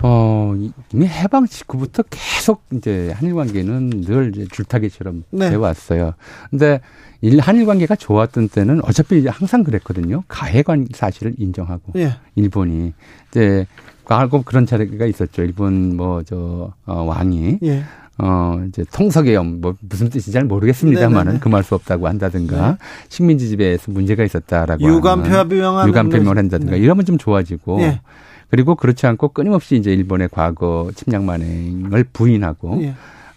어, 0.03 0.36
이미 0.55 1.07
해방 1.07 1.47
직후부터 1.47 2.05
계속 2.11 2.63
이제 2.73 3.13
한일 3.17 3.35
관계는 3.35 4.03
늘 4.03 4.33
이제 4.35 4.47
줄타기처럼 4.53 5.25
네. 5.31 5.51
되어왔어요. 5.51 6.13
근데 6.51 6.81
일 7.23 7.41
한일 7.41 7.67
관계가 7.67 7.97
좋았던 7.97 8.49
때는 8.51 8.81
어차피 8.85 9.19
이제 9.19 9.29
항상 9.29 9.65
그랬거든요. 9.65 10.23
가해관 10.29 10.87
사실을 10.95 11.35
인정하고 11.39 11.93
예. 11.97 12.17
일본이 12.35 12.93
이제 13.31 13.67
과거 14.05 14.43
그런 14.43 14.67
차례가 14.67 15.07
있었죠. 15.07 15.43
일본 15.43 15.97
뭐 15.97 16.23
저 16.27 16.73
어, 16.87 17.03
왕이 17.03 17.59
예. 17.65 17.83
어 18.19 18.63
이제 18.69 18.83
통서개엄 18.93 19.61
뭐 19.61 19.75
무슨 19.81 20.09
뜻인지 20.09 20.33
잘 20.33 20.45
모르겠습니다만은. 20.45 21.41
금할 21.41 21.63
수 21.63 21.75
없다고 21.75 22.09
한다든가 22.09 22.71
네. 22.73 22.77
식민지 23.11 23.49
지배에서 23.49 23.93
문제가 23.93 24.25
있었다라고 24.25 24.83
유감 24.83 25.23
하는 25.25 25.49
표명하는 25.49 25.89
유감 25.91 26.09
표명을 26.09 26.39
한다든가 26.39 26.73
네. 26.73 26.79
이러면 26.79 27.05
좀 27.05 27.19
좋아지고 27.19 27.81
예. 27.83 28.01
그리고 28.49 28.75
그렇지 28.75 29.07
않고 29.07 29.29
끊임없이 29.29 29.77
이제 29.77 29.93
일본의 29.93 30.29
과거 30.31 30.91
침략 30.95 31.25
만행을 31.25 32.05
부인하고 32.13 32.83
예. 32.83 32.95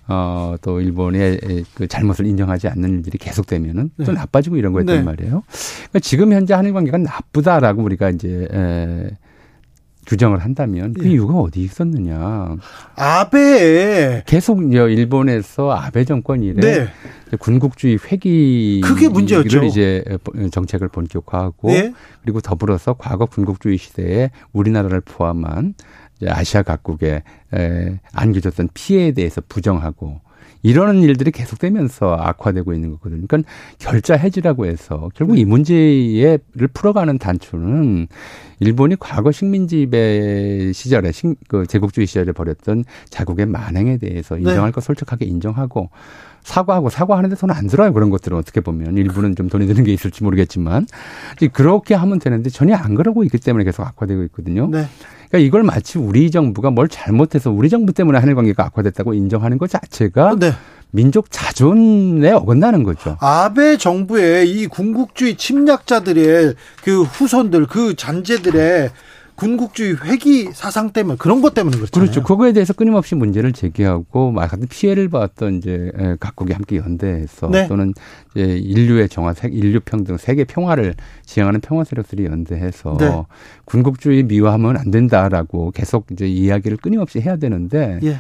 어, 0.08 0.56
또 0.62 0.82
일본의 0.82 1.66
그 1.76 1.88
잘못을 1.88 2.26
인정하지 2.26 2.68
않는 2.68 2.90
일들이 2.90 3.18
계속되면은 3.20 3.92
또 3.98 4.06
네. 4.06 4.14
나빠지고 4.14 4.58
이런 4.58 4.74
거였단 4.74 4.98
네. 4.98 5.04
말이에요. 5.04 5.44
그러니까 5.48 6.00
지금 6.00 6.34
현재 6.34 6.56
한일 6.56 6.74
관계가 6.74 6.98
나쁘다라고 6.98 7.84
우리가 7.84 8.10
이제 8.10 8.48
에, 8.52 9.12
규정을 10.10 10.40
한다면 10.40 10.94
그 10.94 11.06
예. 11.06 11.12
이유가 11.12 11.36
어디 11.36 11.62
있었느냐. 11.62 12.58
아베 12.96 14.24
계속 14.26 14.74
일본에서 14.74 15.72
아베 15.72 16.04
정권 16.04 16.42
이래 16.42 16.60
네. 16.60 16.88
군국주의 17.38 18.00
회귀 18.12 18.82
그게 18.84 19.08
문제였죠. 19.08 19.64
이제 19.66 20.04
정책을 20.52 20.88
본격화하고 20.88 21.70
네. 21.70 21.94
그리고 22.24 22.42
더불어서 22.42 22.94
과거 22.94 23.28
군국주의 23.28 23.78
시대에 23.78 24.32
우리나라를 24.52 25.02
포함한 25.02 25.76
아시아 26.28 26.64
각국에 26.64 27.22
에, 27.54 28.00
안겨줬던 28.12 28.70
피해에 28.74 29.12
대해서 29.12 29.42
부정하고 29.48 30.22
이러는 30.62 31.02
일들이 31.02 31.32
계속되면서 31.32 32.16
악화되고 32.16 32.74
있는 32.74 32.92
거거든요. 32.92 33.26
그러니까 33.28 33.50
결자 33.78 34.16
해지라고 34.16 34.66
해서 34.66 35.10
결국 35.16 35.38
이 35.40 35.46
문제를 35.46 36.68
풀어가는 36.74 37.18
단초는 37.18 38.08
일본이 38.60 38.96
과거 39.00 39.32
식민지 39.32 39.86
배 39.86 40.72
시절에 40.74 41.12
식, 41.12 41.36
그 41.48 41.66
제국주의 41.66 42.08
시절에 42.08 42.34
벌였던 42.34 42.84
자국의 43.10 43.46
만행에 43.46 43.98
대해서 43.98 44.38
인정할 44.38 44.72
것 44.72 44.84
솔직하게 44.84 45.26
인정하고 45.26 45.90
사과하고 46.50 46.90
사과하는데 46.90 47.36
돈 47.36 47.50
안 47.52 47.68
들어요 47.68 47.94
그런 47.94 48.10
것들은 48.10 48.38
어떻게 48.38 48.62
보면 48.62 48.98
일부는 48.98 49.36
좀 49.36 49.50
돈이 49.50 49.66
드는 49.68 49.84
게 49.84 49.92
있을지 49.94 50.24
모르겠지만 50.24 50.86
그렇게 51.54 51.96
하면 51.96 52.20
되는데 52.20 52.50
전혀 52.50 52.76
안 52.76 52.96
그러고 52.96 53.24
있기 53.24 53.38
때문에 53.38 53.64
계속 53.64 53.86
악화되고 53.86 54.24
있거든요. 54.26 54.68
네. 54.70 54.86
그러니까 55.30 55.48
이걸 55.48 55.64
마치 55.64 55.98
우리 56.00 56.32
정부가 56.32 56.72
뭘 56.72 56.88
잘못해서 56.88 57.52
우리 57.52 57.70
정부 57.70 57.94
때문에 57.94 58.18
한일 58.20 58.36
관계가 58.36 58.66
악화됐다고 58.66 59.14
인정하는 59.14 59.58
것 59.58 59.70
자체가 59.70 60.36
네. 60.40 60.54
민족 60.92 61.28
자존에 61.30 62.32
어긋나는 62.32 62.84
거죠. 62.84 63.16
아베 63.20 63.78
정부의 63.78 64.50
이 64.50 64.68
군국주의 64.68 65.38
침략자들의 65.38 66.56
그 66.84 67.04
후손들 67.04 67.68
그 67.68 67.96
잔재들의 67.96 68.90
군국주의 69.40 69.96
회귀 70.04 70.50
사상 70.54 70.92
때문에 70.92 71.18
그런 71.18 71.42
것 71.42 71.54
때문에 71.54 71.78
그렇잖아요. 71.78 72.06
그렇죠. 72.12 72.24
그거에 72.24 72.52
대해서 72.54 72.74
끊임없이 72.74 73.16
문제를 73.16 73.52
제기하고 73.54 74.34
같은 74.34 74.68
피해를 74.68 75.10
봤던 75.10 75.58
이제 75.58 75.92
에, 75.98 76.16
각국이 76.20 76.54
함께 76.54 76.78
연대해서 76.78 77.50
네. 77.50 77.68
또는 77.68 77.94
이제 78.36 78.44
인류의 78.58 79.10
정화, 79.10 79.34
세- 79.34 79.50
인류 79.52 79.80
평등, 79.80 80.18
세계 80.18 80.44
평화를 80.44 80.96
지향하는 81.26 81.62
평화 81.62 81.84
세력들이 81.84 82.26
연대해서 82.26 82.98
네. 83.00 83.24
군국주의 83.66 84.24
미화하면 84.24 84.78
안 84.78 84.92
된다라고 84.92 85.72
계속 85.72 86.08
이제 86.12 86.28
이야기를 86.28 86.78
끊임없이 86.78 87.20
해야 87.22 87.36
되는데 87.38 88.00
예. 88.04 88.18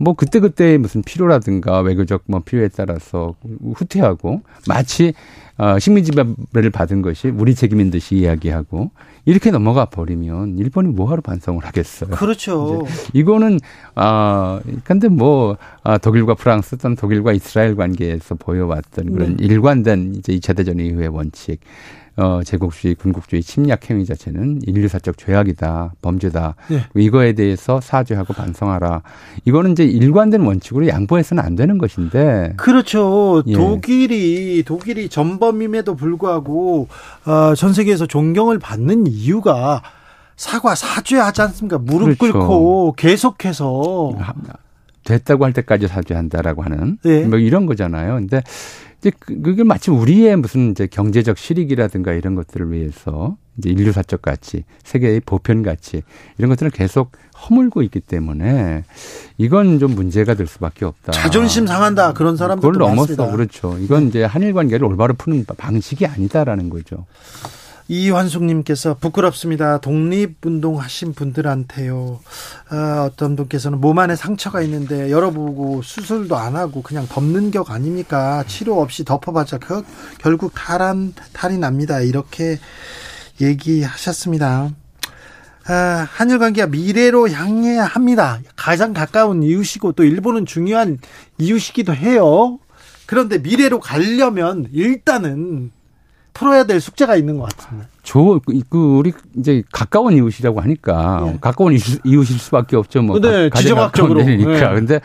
뭐 0.00 0.14
그때 0.14 0.38
그때 0.38 0.78
무슨 0.78 1.02
필요라든가 1.02 1.80
외교적 1.80 2.22
뭐 2.26 2.40
필요에 2.44 2.68
따라서 2.68 3.34
후퇴하고 3.74 4.42
마치 4.68 5.12
어, 5.58 5.78
식민지배를 5.78 6.70
받은 6.72 7.02
것이 7.02 7.28
우리 7.28 7.54
책임인 7.54 7.90
듯이 7.90 8.16
이야기하고 8.16 8.92
이렇게 9.24 9.50
넘어가 9.50 9.86
버리면 9.86 10.56
일본이 10.58 10.88
뭐하러 10.88 11.20
반성을 11.20 11.64
하겠어요. 11.64 12.10
그렇죠. 12.10 12.86
이거는 13.12 13.58
아 13.96 14.60
근데 14.84 15.08
뭐 15.08 15.56
아, 15.82 15.98
독일과 15.98 16.34
프랑스 16.34 16.78
또는 16.78 16.96
독일과 16.96 17.32
이스라엘 17.32 17.74
관계에서 17.74 18.36
보여왔던 18.36 19.12
그런 19.12 19.36
네. 19.36 19.44
일관된 19.44 20.14
이제 20.16 20.32
2차 20.34 20.56
대전 20.56 20.78
이후의 20.78 21.08
원칙 21.08 21.60
어 22.18 22.40
제국주의 22.44 22.96
군국주의 22.96 23.42
침략 23.42 23.88
행위 23.88 24.04
자체는 24.04 24.60
인류사적 24.66 25.16
죄악이다 25.18 25.92
범죄다 26.02 26.56
예. 26.72 26.84
이거에 26.96 27.32
대해서 27.32 27.80
사죄하고 27.80 28.34
반성하라 28.34 29.02
이거는 29.44 29.70
이제 29.72 29.84
일관된 29.84 30.40
원칙으로 30.40 30.88
양보해서는 30.88 31.42
안 31.42 31.54
되는 31.54 31.78
것인데 31.78 32.54
그렇죠. 32.56 33.44
예. 33.46 33.52
독일이 33.52 34.64
독일이 34.66 35.08
전범임에도 35.08 35.94
불구하고 35.94 36.88
어, 37.24 37.54
전 37.54 37.72
세계에서 37.72 38.06
존경을 38.06 38.58
받는 38.58 39.06
이유가 39.06 39.82
사과 40.36 40.74
사죄하지 40.74 41.42
않습니까? 41.42 41.78
무릎 41.78 42.18
그렇죠. 42.18 42.38
꿇고 42.38 42.94
계속해서 42.96 44.14
됐다고 45.04 45.44
할 45.44 45.52
때까지 45.52 45.88
사죄한다라고 45.88 46.62
하는 46.62 46.98
네. 47.02 47.24
뭐 47.24 47.38
이런 47.38 47.66
거잖아요. 47.66 48.14
근데 48.16 48.42
이제 49.00 49.12
그, 49.18 49.40
그게 49.40 49.62
마치 49.62 49.90
우리의 49.90 50.36
무슨 50.36 50.72
이제 50.72 50.86
경제적 50.86 51.38
실익이라든가 51.38 52.12
이런 52.12 52.34
것들을 52.34 52.72
위해서 52.72 53.36
이제 53.56 53.70
인류사적 53.70 54.22
가치, 54.22 54.64
세계의 54.84 55.20
보편 55.20 55.62
가치 55.62 56.02
이런 56.38 56.48
것들을 56.50 56.70
계속 56.70 57.12
허물고 57.48 57.82
있기 57.82 58.00
때문에 58.00 58.84
이건 59.36 59.78
좀 59.78 59.94
문제가 59.94 60.34
될 60.34 60.46
수밖에 60.46 60.84
없다. 60.84 61.12
자존심 61.12 61.66
상한다 61.66 62.12
그런 62.12 62.36
사람들 62.36 62.68
그걸 62.68 62.88
넘었어 62.88 63.30
그렇죠. 63.30 63.78
이건 63.78 64.08
이제 64.08 64.24
한일 64.24 64.52
관계를 64.52 64.84
올바로 64.84 65.14
푸는 65.14 65.44
방식이 65.56 66.06
아니다라는 66.06 66.68
거죠. 66.70 67.06
이환숙님께서 67.88 68.98
부끄럽습니다. 68.98 69.78
독립운동 69.78 70.78
하신 70.78 71.14
분들한테요. 71.14 72.20
아, 72.68 73.08
어떤 73.10 73.34
분께서는 73.34 73.80
몸 73.80 73.98
안에 73.98 74.14
상처가 74.14 74.60
있는데 74.62 75.10
열어보고 75.10 75.80
수술도 75.82 76.36
안 76.36 76.54
하고 76.54 76.82
그냥 76.82 77.06
덮는 77.08 77.50
격 77.50 77.70
아닙니까? 77.70 78.44
치료 78.46 78.80
없이 78.80 79.04
덮어봤자 79.04 79.58
그, 79.58 79.82
결국 80.18 80.52
탈한 80.54 81.14
탈이 81.32 81.58
납니다. 81.58 82.00
이렇게 82.00 82.58
얘기하셨습니다. 83.40 84.70
아, 85.66 86.06
한일 86.10 86.38
관계가 86.38 86.66
미래로 86.68 87.30
향해야 87.30 87.84
합니다. 87.84 88.40
가장 88.54 88.92
가까운 88.92 89.42
이웃이고 89.42 89.92
또 89.92 90.04
일본은 90.04 90.44
중요한 90.44 90.98
이웃이기도 91.38 91.94
해요. 91.94 92.58
그런데 93.06 93.38
미래로 93.38 93.80
가려면 93.80 94.66
일단은 94.72 95.70
풀어야 96.32 96.64
될 96.64 96.80
숙제가 96.80 97.16
있는 97.16 97.38
것 97.38 97.48
같습니다. 97.54 97.88
저, 98.02 98.40
그, 98.68 98.78
우리, 98.78 99.12
이제, 99.36 99.62
가까운 99.72 100.14
이웃이라고 100.14 100.60
하니까, 100.60 101.24
예. 101.26 101.38
가까운 101.40 101.72
이웃, 101.72 102.30
일 102.30 102.38
수밖에 102.38 102.76
없죠. 102.76 103.02
뭐. 103.02 103.20
네, 103.20 103.50
지정학적으로. 103.50 104.22
니까 104.22 104.68
네. 104.68 104.74
근데, 104.74 105.00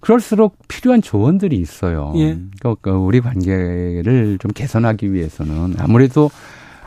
그럴수록 0.00 0.56
필요한 0.66 1.00
조언들이 1.00 1.56
있어요. 1.56 2.12
예. 2.16 2.36
그러니까 2.60 2.92
우리 2.92 3.20
관계를 3.20 4.38
좀 4.40 4.50
개선하기 4.52 5.12
위해서는 5.12 5.76
아무래도 5.78 6.30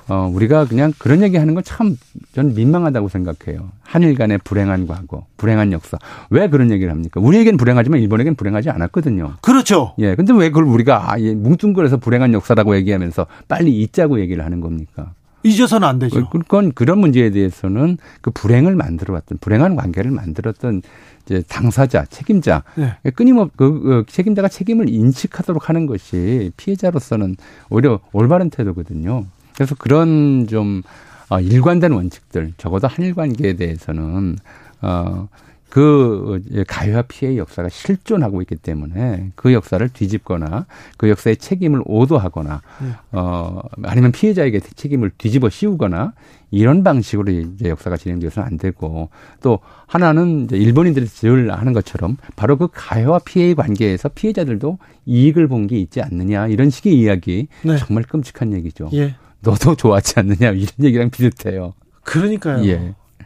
어, 0.07 0.29
우리가 0.31 0.65
그냥 0.65 0.93
그런 0.97 1.21
얘기 1.23 1.37
하는 1.37 1.53
건 1.53 1.63
참 1.63 1.97
저는 2.33 2.53
민망하다고 2.53 3.09
생각해요. 3.09 3.69
한일 3.81 4.15
간의 4.15 4.37
불행한 4.43 4.85
과거, 4.87 5.25
불행한 5.37 5.71
역사. 5.71 5.97
왜 6.29 6.47
그런 6.47 6.69
얘기를 6.71 6.91
합니까? 6.91 7.19
우리에겐 7.19 7.57
불행하지만 7.57 7.99
일본에겐 8.01 8.35
불행하지 8.35 8.69
않았거든요. 8.69 9.33
그렇죠. 9.41 9.93
예. 9.99 10.15
근데 10.15 10.31
왜 10.33 10.49
그걸 10.49 10.65
우리가 10.65 11.11
아, 11.11 11.19
예, 11.19 11.33
뭉뚱그려서 11.33 11.97
불행한 11.97 12.33
역사라고 12.33 12.75
얘기하면서 12.75 13.25
빨리 13.47 13.81
잊자고 13.81 14.19
얘기를 14.19 14.45
하는 14.45 14.61
겁니까? 14.61 15.13
잊어서는 15.43 15.87
안 15.87 15.99
되죠. 15.99 16.27
그건 16.29 16.71
그런 16.71 16.97
문제에 16.99 17.29
대해서는 17.29 17.97
그 18.21 18.31
불행을 18.31 18.75
만들어 18.75 19.13
왔던 19.13 19.37
불행한 19.41 19.75
관계를 19.75 20.09
만들었던 20.09 20.81
이제 21.25 21.43
당사자, 21.47 22.05
책임자, 22.05 22.63
네. 22.75 22.93
끊임없 23.11 23.51
그, 23.55 23.79
그 23.79 24.05
책임자가 24.07 24.47
책임을 24.47 24.89
인식하도록 24.89 25.69
하는 25.69 25.85
것이 25.85 26.51
피해자로서는 26.57 27.35
오히려 27.69 27.99
올바른 28.11 28.49
태도거든요. 28.49 29.25
그래서 29.55 29.75
그런 29.75 30.47
좀 30.47 30.83
어, 31.29 31.39
일관된 31.39 31.91
원칙들 31.91 32.53
적어도 32.57 32.87
한일 32.87 33.15
관계에 33.15 33.53
대해서는 33.53 34.37
어, 34.81 35.27
그 35.69 36.41
가해와 36.69 37.01
피해의 37.01 37.37
역사가 37.37 37.67
실존하고 37.67 38.41
있기 38.43 38.55
때문에 38.55 39.31
그 39.35 39.51
역사를 39.51 39.85
뒤집거나 39.89 40.67
그 40.95 41.09
역사의 41.09 41.35
책임을 41.35 41.81
오도하거나 41.85 42.61
네. 42.81 42.87
어 43.11 43.61
아니면 43.83 44.13
피해자에게 44.13 44.61
책임을 44.61 45.11
뒤집어 45.17 45.49
씌우거나 45.49 46.13
이런 46.49 46.85
방식으로 46.85 47.29
이제 47.29 47.67
역사가 47.67 47.97
진행되어서는 47.97 48.47
안 48.47 48.57
되고 48.57 49.09
또 49.41 49.59
하나는 49.87 50.45
이제 50.45 50.55
일본인들이 50.55 51.07
늘 51.07 51.51
하는 51.51 51.73
것처럼 51.73 52.15
바로 52.37 52.55
그 52.55 52.69
가해와 52.71 53.19
피해의 53.25 53.55
관계에서 53.55 54.07
피해자들도 54.15 54.77
이익을 55.05 55.49
본 55.49 55.67
게 55.67 55.77
있지 55.77 56.01
않느냐 56.01 56.47
이런 56.47 56.69
식의 56.69 56.97
이야기 56.97 57.49
네. 57.63 57.75
정말 57.77 58.03
끔찍한 58.03 58.53
얘기죠. 58.53 58.91
예. 58.93 59.15
너도 59.45 59.75
좋아하지 59.75 60.15
않느냐 60.17 60.49
이런 60.51 60.67
얘기랑 60.81 61.09
비슷해요. 61.09 61.73
그러니까요. 62.03 62.65
예. 62.65 62.77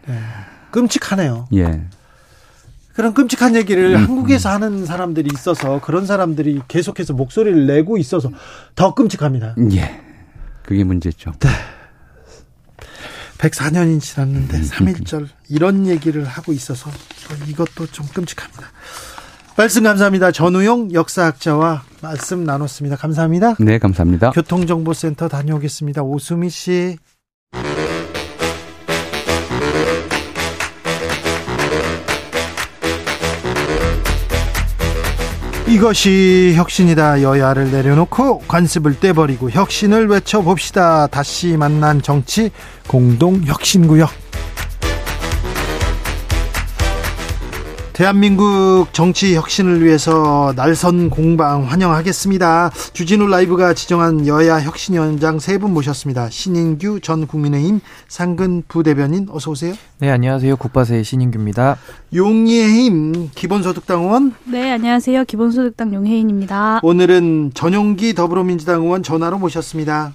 네. 0.08 0.20
끔찍하네요. 0.72 1.48
예. 1.56 1.82
그런 2.94 3.14
끔찍한 3.14 3.56
얘기를 3.56 3.96
음, 3.96 4.04
한국에서 4.04 4.50
음. 4.50 4.54
하는 4.56 4.86
사람들이 4.86 5.30
있어서 5.34 5.80
그런 5.80 6.06
사람들이 6.06 6.62
계속해서 6.68 7.14
목소리를 7.14 7.66
내고 7.66 7.98
있어서 7.98 8.30
더 8.76 8.94
끔찍합니다. 8.94 9.56
예. 9.74 10.02
그게 10.64 10.84
문제죠. 10.84 11.32
네. 11.40 11.50
104년이 13.38 14.02
지났는데 14.02 14.58
음, 14.58 14.64
3.1절 14.64 15.30
이런 15.48 15.88
얘기를 15.88 16.26
하고 16.26 16.52
있어서 16.52 16.92
이것도 17.48 17.88
좀 17.88 18.06
끔찍합니다. 18.08 18.68
말씀 19.60 19.84
감사합니다. 19.84 20.32
전우용 20.32 20.94
역사학자와 20.94 21.82
말씀 22.02 22.46
나눴습니다. 22.46 22.96
감사합니다. 22.96 23.56
네, 23.60 23.78
감사합니다. 23.78 24.32
교통정보센터 24.32 25.28
다녀오겠습니다. 25.28 26.02
오수미 26.02 26.50
씨. 26.50 26.96
이것이 35.68 36.54
혁신이다. 36.56 37.22
여야를 37.22 37.70
내려놓고 37.70 38.44
관습을 38.48 39.02
떼버리고 39.02 39.52
혁신을 39.52 40.08
외쳐봅시다. 40.08 41.08
다시 41.08 41.58
만난 41.58 42.02
정치 42.02 42.52
공동혁신구역. 42.88 44.10
대한민국 48.00 48.88
정치 48.94 49.36
혁신을 49.36 49.84
위해서 49.84 50.54
날선 50.56 51.10
공방 51.10 51.66
환영하겠습니다. 51.66 52.72
주진우 52.94 53.28
라이브가 53.28 53.74
지정한 53.74 54.26
여야 54.26 54.62
혁신위원장 54.62 55.40
세 55.40 55.58
분 55.58 55.74
모셨습니다. 55.74 56.30
신인규 56.30 57.02
전 57.02 57.28
국민의힘 57.28 57.82
상근 58.08 58.64
부대변인 58.70 59.28
어서 59.30 59.52
오세요. 59.52 59.74
네, 59.98 60.10
안녕하세요. 60.10 60.56
국바세의 60.56 61.04
신인규입니다. 61.04 61.76
용의힘 62.16 63.32
기본소득당 63.36 64.04
의원. 64.04 64.34
네, 64.46 64.72
안녕하세요. 64.72 65.26
기본소득당 65.26 65.94
용혜인입니다. 65.94 66.80
오늘은 66.82 67.52
전용기 67.54 68.14
더불어민주당 68.14 68.84
의원 68.84 69.04
전화로 69.04 69.40
모셨습니다. 69.40 70.14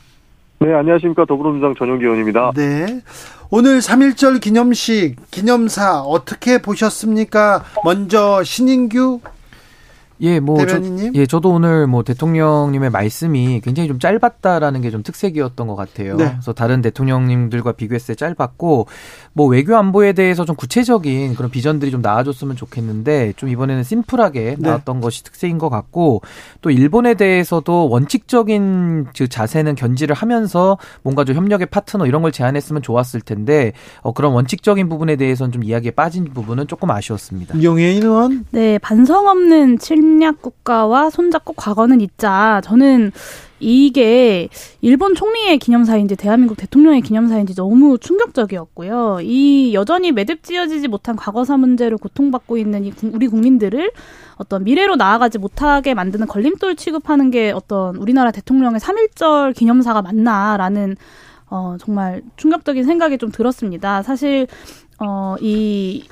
네, 0.64 0.72
안녕하십니까. 0.72 1.26
더불어민주당 1.26 1.74
전용기 1.74 2.04
의원입니다. 2.04 2.52
네. 2.56 3.02
오늘 3.50 3.80
3.1절 3.80 4.40
기념식, 4.40 5.30
기념사 5.30 6.00
어떻게 6.00 6.62
보셨습니까? 6.62 7.62
먼저 7.84 8.42
신인규 8.42 9.20
예, 10.24 10.40
뭐 10.40 10.56
대변인님? 10.58 11.12
저, 11.12 11.20
예, 11.20 11.26
저도 11.26 11.50
오늘 11.50 11.86
뭐 11.86 12.02
대통령님의 12.02 12.90
말씀이 12.90 13.60
굉장히 13.62 13.86
좀 13.88 13.98
짧았다라는 13.98 14.80
게 14.80 14.94
좀 14.94 15.02
특색이었던 15.02 15.66
것 15.66 15.74
같아요. 15.74 16.16
네. 16.16 16.30
그래서 16.30 16.52
다른 16.52 16.80
대통령님들과 16.80 17.72
비교했을 17.72 18.14
때 18.14 18.26
짧았고 18.36 18.86
뭐 19.32 19.46
외교 19.48 19.76
안보에 19.76 20.12
대해서 20.12 20.44
좀 20.44 20.54
구체적인 20.54 21.34
그런 21.34 21.50
비전들이 21.50 21.90
좀 21.90 22.00
나와줬으면 22.00 22.54
좋겠는데 22.54 23.32
좀 23.36 23.48
이번에는 23.48 23.82
심플하게 23.82 24.40
네. 24.40 24.56
나왔던 24.56 24.98
네. 24.98 25.02
것이 25.02 25.24
특색인 25.24 25.58
것 25.58 25.68
같고 25.68 26.22
또 26.60 26.70
일본에 26.70 27.14
대해서도 27.14 27.88
원칙적인 27.88 29.06
그 29.16 29.26
자세는 29.28 29.74
견지를 29.74 30.14
하면서 30.14 30.78
뭔가 31.02 31.24
좀 31.24 31.34
협력의 31.34 31.66
파트너 31.66 32.06
이런 32.06 32.22
걸 32.22 32.30
제안했으면 32.30 32.80
좋았을 32.82 33.20
텐데 33.20 33.72
어, 34.02 34.12
그런 34.12 34.32
원칙적인 34.32 34.88
부분에 34.88 35.16
대해서는 35.16 35.50
좀 35.50 35.64
이야기에 35.64 35.90
빠진 35.90 36.24
부분은 36.32 36.68
조금 36.68 36.90
아쉬웠습니다. 36.92 37.60
용해인 37.60 38.04
의원? 38.04 38.44
네, 38.52 38.78
반성 38.78 39.26
없는 39.26 39.78
침략 40.14 40.42
국가와 40.42 41.10
손잡고 41.10 41.54
과거는 41.54 42.00
있자. 42.00 42.60
저는 42.64 43.10
이게 43.58 44.48
일본 44.80 45.14
총리의 45.14 45.58
기념사인지 45.58 46.16
대한민국 46.16 46.56
대통령의 46.56 47.00
기념사인지 47.00 47.54
너무 47.54 47.98
충격적이었고요. 47.98 49.18
이 49.22 49.74
여전히 49.74 50.12
매듭 50.12 50.42
지어지지 50.44 50.86
못한 50.88 51.16
과거사 51.16 51.56
문제로 51.56 51.98
고통받고 51.98 52.58
있는 52.58 52.84
이 52.84 52.92
우리 53.12 53.26
국민들을 53.26 53.90
어떤 54.36 54.64
미래로 54.64 54.96
나아가지 54.96 55.38
못하게 55.38 55.94
만드는 55.94 56.26
걸림돌 56.28 56.76
취급하는 56.76 57.30
게 57.30 57.50
어떤 57.50 57.96
우리나라 57.96 58.30
대통령의 58.30 58.80
3.1절 58.80 59.54
기념사가 59.56 60.02
맞나라는 60.02 60.96
어, 61.50 61.76
정말 61.80 62.22
충격적인 62.36 62.84
생각이 62.84 63.18
좀 63.18 63.30
들었습니다. 63.30 64.02
사실, 64.02 64.46
어, 64.98 65.36
이 65.40 66.04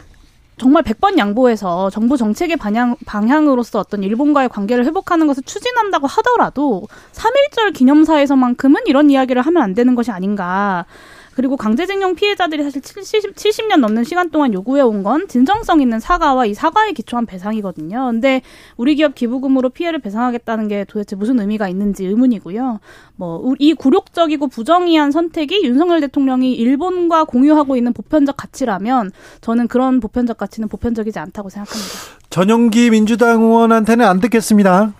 정말 0.62 0.85
100번 0.85 1.18
양보해서 1.18 1.90
정부 1.90 2.16
정책의 2.16 2.57
방향, 2.57 2.94
방향으로서 3.05 3.81
어떤 3.81 4.05
일본과의 4.05 4.48
관계를 4.48 4.85
회복하는 4.85 5.27
것을 5.27 5.42
추진한다고 5.42 6.07
하더라도 6.07 6.87
3.1절 7.11 7.75
기념사에서만큼은 7.75 8.83
이런 8.87 9.11
이야기를 9.11 9.42
하면 9.42 9.61
안 9.61 9.75
되는 9.75 9.96
것이 9.96 10.12
아닌가. 10.12 10.87
그리고 11.35 11.57
강제징용 11.57 12.14
피해자들이 12.14 12.62
사실 12.62 12.83
70, 12.83 13.35
70년 13.35 13.80
넘는 13.80 14.05
시간 14.05 14.30
동안 14.30 14.53
요구해 14.53 14.83
온 14.83 15.03
건 15.03 15.26
진정성 15.26 15.80
있는 15.80 15.99
사과와 15.99 16.47
이 16.47 16.55
사과에 16.55 16.93
기초한 16.93 17.26
배상이거든요. 17.26 18.07
근데 18.12 18.43
우리 18.76 18.95
기업 18.95 19.14
기부금으로 19.16 19.70
피해를 19.70 19.99
배상하겠다는 19.99 20.68
게 20.68 20.85
도대체 20.85 21.16
무슨 21.16 21.41
의미가 21.41 21.68
있는지 21.68 22.07
의문이고요. 22.07 22.78
뭐 23.16 23.55
이 23.59 23.74
굴욕적이고 23.74 24.49
부정의한 24.49 25.11
선택이 25.11 25.64
윤석열 25.64 26.01
대통령이 26.01 26.55
일본과 26.55 27.24
공유하고 27.24 27.76
있는 27.76 27.93
보편적 27.93 28.37
가치라면 28.37 29.11
저는 29.41 29.68
그런 29.68 30.01
보편적 30.01 30.37
가치는 30.39 30.68
보편적이지 30.68 31.18
않다고 31.18 31.49
생각합니다. 31.49 31.89
전용기 32.30 32.91
민주당 32.91 33.43
의원한테는 33.43 34.05
안 34.07 34.20
듣겠습니다. 34.20 34.93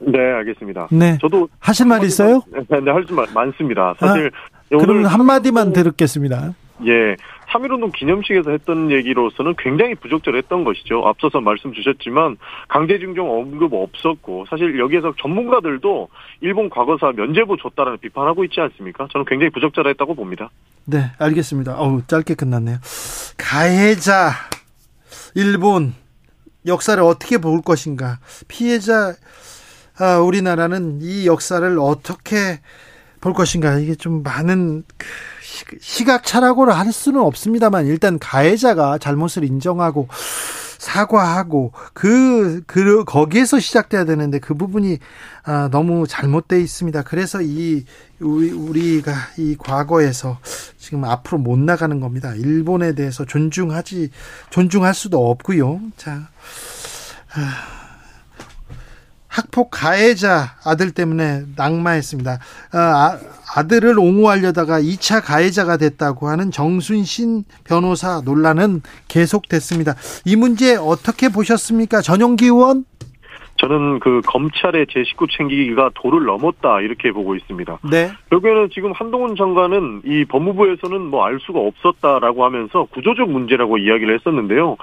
네, 0.00 0.18
알겠습니다. 0.18 0.88
네. 0.92 1.18
저도 1.20 1.48
하실 1.58 1.86
말 1.86 2.04
있어요? 2.04 2.42
네, 2.52 2.60
할말 2.68 3.26
많습니다. 3.34 3.94
사실 3.98 4.30
아, 4.32 4.57
그러면 4.68 5.06
한 5.06 5.24
마디만 5.24 5.72
들었겠습니다. 5.72 6.54
예. 6.86 7.16
3.1운동 7.50 7.92
기념식에서 7.94 8.50
했던 8.50 8.90
얘기로서는 8.90 9.54
굉장히 9.58 9.94
부적절했던 9.94 10.64
것이죠. 10.64 11.02
앞서서 11.06 11.40
말씀 11.40 11.72
주셨지만 11.72 12.36
강제징용 12.68 13.30
언급 13.30 13.72
없었고 13.72 14.44
사실 14.50 14.78
여기에서 14.78 15.14
전문가들도 15.20 16.08
일본 16.42 16.68
과거사 16.68 17.12
면제부 17.16 17.56
줬다라는 17.56 17.98
비판하고 18.00 18.44
있지 18.44 18.60
않습니까? 18.60 19.08
저는 19.10 19.24
굉장히 19.26 19.50
부적절했다고 19.50 20.14
봅니다. 20.14 20.50
네, 20.84 21.10
알겠습니다. 21.18 21.80
어우, 21.80 22.02
짧게 22.06 22.34
끝났네요. 22.34 22.78
가해자 23.38 24.30
일본 25.34 25.94
역사를 26.66 27.02
어떻게 27.02 27.38
볼 27.38 27.62
것인가? 27.62 28.18
피해자 28.46 29.14
아, 29.98 30.18
우리나라는 30.18 30.98
이 31.00 31.26
역사를 31.26 31.76
어떻게 31.80 32.60
볼 33.20 33.32
것인가? 33.32 33.78
이게 33.78 33.94
좀 33.94 34.22
많은 34.22 34.84
그 35.66 35.76
시각차라고를 35.80 36.76
할 36.76 36.92
수는 36.92 37.20
없습니다만 37.20 37.86
일단 37.86 38.18
가해자가 38.18 38.98
잘못을 38.98 39.44
인정하고 39.44 40.08
사과하고 40.78 41.72
그, 41.92 42.62
그 42.66 43.04
거기에서 43.04 43.58
시작돼야 43.58 44.04
되는데 44.04 44.38
그 44.38 44.54
부분이 44.54 44.98
아, 45.42 45.68
너무 45.70 46.06
잘못돼 46.06 46.60
있습니다. 46.60 47.02
그래서 47.02 47.42
이 47.42 47.84
우리, 48.20 48.50
우리가 48.50 49.12
이 49.38 49.56
과거에서 49.58 50.38
지금 50.78 51.04
앞으로 51.04 51.38
못 51.38 51.58
나가는 51.58 51.98
겁니다. 52.00 52.32
일본에 52.34 52.94
대해서 52.94 53.24
존중하지 53.24 54.10
존중할 54.50 54.94
수도 54.94 55.30
없고요. 55.30 55.80
자. 55.96 56.28
아. 57.34 57.77
학폭 59.28 59.70
가해자 59.70 60.56
아들 60.64 60.90
때문에 60.90 61.44
낙마했습니다. 61.54 62.38
아, 62.72 63.18
아들을 63.54 63.98
옹호하려다가 63.98 64.80
2차 64.80 65.22
가해자가 65.22 65.76
됐다고 65.76 66.28
하는 66.28 66.50
정순신 66.50 67.44
변호사 67.64 68.20
논란은 68.24 68.82
계속됐습니다. 69.06 69.94
이 70.24 70.36
문제 70.36 70.76
어떻게 70.76 71.28
보셨습니까? 71.28 72.02
전용기 72.02 72.46
의원? 72.46 72.84
저는 73.58 73.98
그 74.00 74.20
검찰의 74.26 74.86
제 74.90 75.04
식구 75.04 75.26
챙기기가 75.28 75.90
도를 75.94 76.24
넘었다 76.24 76.80
이렇게 76.80 77.12
보고 77.12 77.34
있습니다. 77.36 77.78
네. 77.90 78.08
결국에는 78.30 78.70
지금 78.72 78.92
한동훈 78.92 79.36
장관은 79.36 80.02
이 80.04 80.24
법무부에서는 80.24 81.00
뭐 81.10 81.28
알 81.28 81.38
수가 81.40 81.58
없었다라고 81.60 82.44
하면서 82.44 82.84
구조적 82.84 83.28
문제라고 83.30 83.76
이야기를 83.78 84.14
했었는데요. 84.14 84.76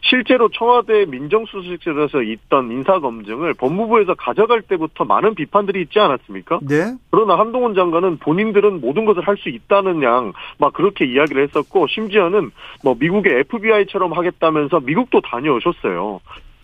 실제로 0.00 0.48
청와대 0.48 1.04
민정수석실에서 1.04 2.22
있던 2.22 2.72
인사검증을 2.72 3.54
법무부에서 3.54 4.14
가져갈 4.14 4.62
때부터 4.62 5.04
많은 5.04 5.34
비판들이 5.34 5.82
있지 5.82 6.00
않았습니까? 6.00 6.58
네. 6.62 6.94
그러나 7.10 7.38
한동훈 7.38 7.74
장관은 7.74 8.18
본인들은 8.18 8.80
모든 8.80 9.04
것을 9.04 9.26
할 9.26 9.36
수 9.36 9.48
있다는 9.48 10.02
양 10.02 10.32
막 10.58 10.72
그렇게 10.72 11.04
이야기를 11.04 11.42
했었고 11.44 11.86
심지어는 11.88 12.50
뭐 12.84 12.94
미국의 12.98 13.40
FBI처럼 13.40 14.12
하겠다면서 14.12 14.80
미국도 14.80 15.20
다녀오셨어요. 15.22 16.20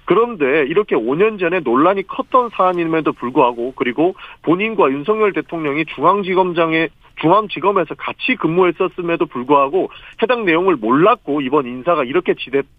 그런데 0.09 0.65
이렇게 0.67 0.97
5년 0.97 1.39
전에 1.39 1.61
논란이 1.61 2.07
컸던 2.07 2.49
사안임에도 2.55 3.13
불구하고 3.13 3.75
그리고 3.77 4.15
본인과 4.41 4.91
윤석열 4.91 5.35
대통령이 5.35 5.85
중앙지검장에 5.85 6.89
중앙지검에서 7.21 7.95
같이 7.95 8.35
근무했었음에도 8.41 9.27
불구하고 9.27 9.91
해당 10.23 10.47
내용을 10.47 10.77
몰랐고 10.77 11.43
이번 11.43 11.67
인사가 11.67 12.05
이렇게 12.05 12.35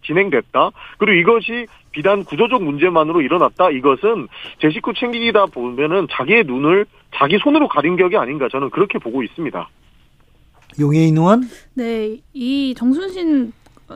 진행됐다. 0.07 0.71
그리고 0.97 1.19
이것이 1.19 1.67
비단 1.91 2.23
구조적 2.23 2.63
문제만으로 2.63 3.21
일어났다. 3.21 3.69
이것은 3.69 4.27
제 4.57 4.71
식구 4.71 4.95
챙기기다 4.95 5.47
보면은 5.47 6.07
자기의 6.09 6.45
눈을 6.45 6.88
자기 7.13 7.38
손으로 7.38 7.67
가린 7.67 7.95
격이 7.95 8.17
아닌가 8.17 8.47
저는 8.51 8.71
그렇게 8.71 8.97
보고 8.97 9.21
있습니다. 9.21 9.69
용해인 10.80 11.17
의원? 11.17 11.43
네, 11.75 12.17
이 12.34 12.73
정순신 12.75 13.51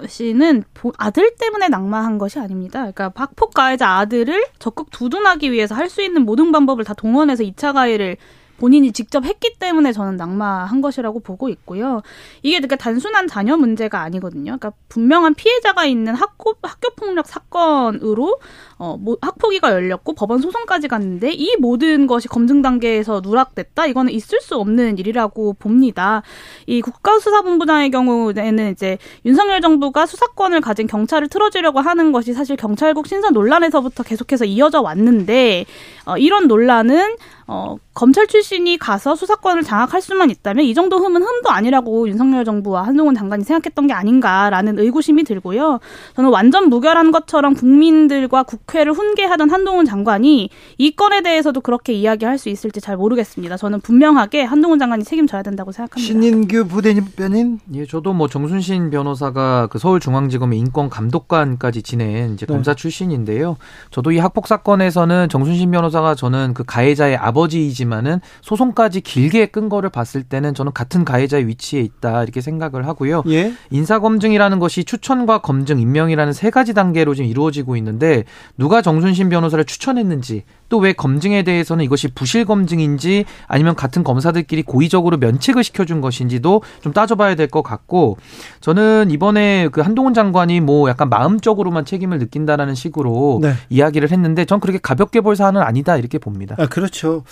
씨는 0.07 0.63
아들 0.97 1.35
때문에 1.39 1.69
낙마한 1.69 2.17
것이 2.17 2.39
아닙니다. 2.39 2.79
그러니까 2.79 3.09
박폭 3.09 3.53
가해자 3.53 3.89
아들을 3.89 4.45
적극 4.59 4.89
두둔하기 4.91 5.51
위해서 5.51 5.75
할 5.75 5.89
수 5.89 6.01
있는 6.01 6.23
모든 6.25 6.51
방법을 6.51 6.83
다 6.83 6.93
동원해서 6.93 7.43
2차 7.43 7.73
가해를 7.73 8.17
본인이 8.64 8.93
직접 8.93 9.26
했기 9.26 9.55
때문에 9.59 9.91
저는 9.91 10.16
낙마한 10.16 10.80
것이라고 10.80 11.20
보고 11.20 11.49
있고요. 11.49 12.01
이게 12.43 12.59
그러니까 12.59 12.78
단순한 12.78 13.28
자녀 13.28 13.57
문제가 13.57 13.99
아니거든요. 13.99 14.57
그러니까 14.57 14.72
분명한 14.88 15.34
피해자가 15.34 15.84
있는 15.84 16.16
학교 16.16 16.55
학교 16.61 16.89
폭력 16.95 17.28
사건으로 17.28 18.39
어, 18.78 18.95
뭐, 18.97 19.18
학폭위가 19.22 19.74
열렸고 19.74 20.14
법원 20.14 20.39
소송까지 20.39 20.88
갔는데 20.88 21.34
이 21.34 21.57
모든 21.57 22.07
것이 22.07 22.30
검증 22.30 22.61
단계에서 22.61 23.20
누락됐다. 23.22 23.88
이거는 23.88 24.14
있을 24.14 24.39
수 24.39 24.55
없는 24.55 24.97
일이라고 24.97 25.53
봅니다. 25.59 26.22
이 26.66 26.80
국가수사본부장의 26.80 27.91
경우에는 27.91 28.72
이제 28.72 28.97
윤석열 29.26 29.59
정부가 29.59 30.05
수사권을 30.05 30.61
가진 30.61 30.88
경찰을 30.88 31.28
틀어주려고 31.28 31.82
하는 31.82 32.14
것이 32.14 32.32
사실 32.32 32.55
경찰국 32.55 33.07
신설 33.07 33.34
논란에서부터 33.34 34.03
계속해서 34.03 34.45
이어져 34.45 34.80
왔는데 34.80 35.66
어, 36.05 36.18
이런 36.18 36.47
논란은 36.47 37.18
어, 37.47 37.75
검찰 37.93 38.27
출신이 38.27 38.77
가서 38.77 39.15
수사권을 39.15 39.63
장악할 39.63 40.01
수만 40.01 40.29
있다면 40.29 40.65
이 40.65 40.73
정도 40.73 40.97
흠은 40.97 41.21
흠도 41.21 41.49
아니라고 41.49 42.07
윤석열 42.07 42.43
정부와 42.45 42.83
한동훈 42.83 43.13
장관이 43.13 43.43
생각했던 43.43 43.87
게 43.87 43.93
아닌가라는 43.93 44.79
의구심이 44.79 45.23
들고요. 45.23 45.79
저는 46.15 46.29
완전 46.31 46.69
무결한 46.69 47.11
것처럼 47.11 47.53
국민들과 47.53 48.43
국회를 48.43 48.93
훈계하던 48.93 49.49
한동훈 49.49 49.85
장관이 49.85 50.49
이 50.77 50.91
건에 50.95 51.21
대해서도 51.21 51.61
그렇게 51.61 51.93
이야기할 51.93 52.37
수 52.37 52.49
있을지 52.49 52.81
잘 52.81 52.97
모르겠습니다. 52.97 53.57
저는 53.57 53.81
분명하게 53.81 54.43
한동훈 54.43 54.79
장관이 54.79 55.03
책임져야 55.03 55.43
된다고 55.43 55.71
생각합니다. 55.71 56.05
신인규 56.05 56.67
부대변인? 56.67 57.59
예, 57.75 57.85
저도 57.85 58.13
뭐 58.13 58.27
정순신 58.27 58.89
변호사가 58.89 59.67
그 59.67 59.77
서울중앙지검의 59.77 60.57
인권감독관까지 60.59 61.83
지낸 61.83 62.33
이제 62.33 62.45
네. 62.45 62.53
검사 62.53 62.73
출신인데요. 62.73 63.57
저도 63.91 64.11
이 64.11 64.17
학폭 64.17 64.47
사건에서는 64.47 65.29
정순신 65.29 65.69
변호사가 65.69 66.15
저는 66.15 66.53
그 66.53 66.63
가해자의 66.63 67.17
아버 67.17 67.32
지이지만은 67.47 68.21
소송까지 68.41 69.01
길게 69.01 69.47
끈 69.47 69.69
거를 69.69 69.89
봤을 69.89 70.23
때는 70.23 70.53
저는 70.53 70.71
같은 70.73 71.03
가해자의 71.05 71.47
위치에 71.47 71.81
있다 71.81 72.23
이렇게 72.23 72.41
생각을 72.41 72.88
하고요. 72.88 73.23
예? 73.27 73.53
인사 73.71 73.99
검증이라는 73.99 74.59
것이 74.59 74.84
추천과 74.84 75.39
검증, 75.39 75.79
임명이라는 75.79 76.34
세 76.34 76.49
가지 76.49 76.73
단계로 76.73 77.15
지금 77.15 77.29
이루어지고 77.29 77.75
있는데 77.77 78.23
누가 78.57 78.81
정순신 78.81 79.29
변호사를 79.29 79.63
추천했는지 79.65 80.43
또 80.74 80.84
왜 80.84 80.91
검증에 80.91 81.43
대해서는 81.43 81.86
이것이 81.86 82.09
부실 82.09 82.45
검증인지 82.45 83.26
아니면 83.47 83.76
같은 83.76 84.03
검사들끼리 84.03 84.63
고의적으로 84.63 85.17
면책을 85.17 85.63
시켜준 85.63 86.01
것인지도 86.01 86.61
좀 86.82 86.91
따져봐야 86.93 87.36
될 87.36 87.47
것 87.47 87.61
같고 87.61 88.17
저는 88.59 89.11
이번에 89.11 89.69
그 89.71 89.82
한동훈 89.82 90.13
장관이 90.15 90.61
뭐 90.61 90.89
약간 90.89 91.09
마음적으로만 91.09 91.86
책임을 91.86 92.17
느낀다라는 92.17 92.74
식으로 92.74 93.39
네. 93.43 93.53
이야기를 93.69 94.11
했는데 94.11 94.45
전 94.45 94.59
그렇게 94.59 94.80
가볍게 94.82 95.21
볼 95.21 95.36
사안은 95.36 95.61
아니다 95.61 95.95
이렇게 95.97 96.17
봅니다. 96.17 96.55
아, 96.57 96.65
그렇죠. 96.65 97.24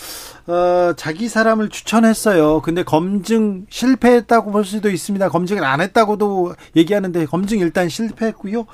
어, 0.47 0.93
자기 0.95 1.27
사람을 1.27 1.69
추천했어요. 1.69 2.61
근데 2.61 2.83
검증 2.83 3.65
실패했다고 3.69 4.51
볼 4.51 4.63
수도 4.65 4.89
있습니다. 4.91 5.27
검증을 5.29 5.63
안 5.63 5.81
했다고도 5.81 6.53
얘기하는데 6.75 7.25
검증 7.25 7.57
일단 7.59 7.89
실패했고요. 7.89 8.65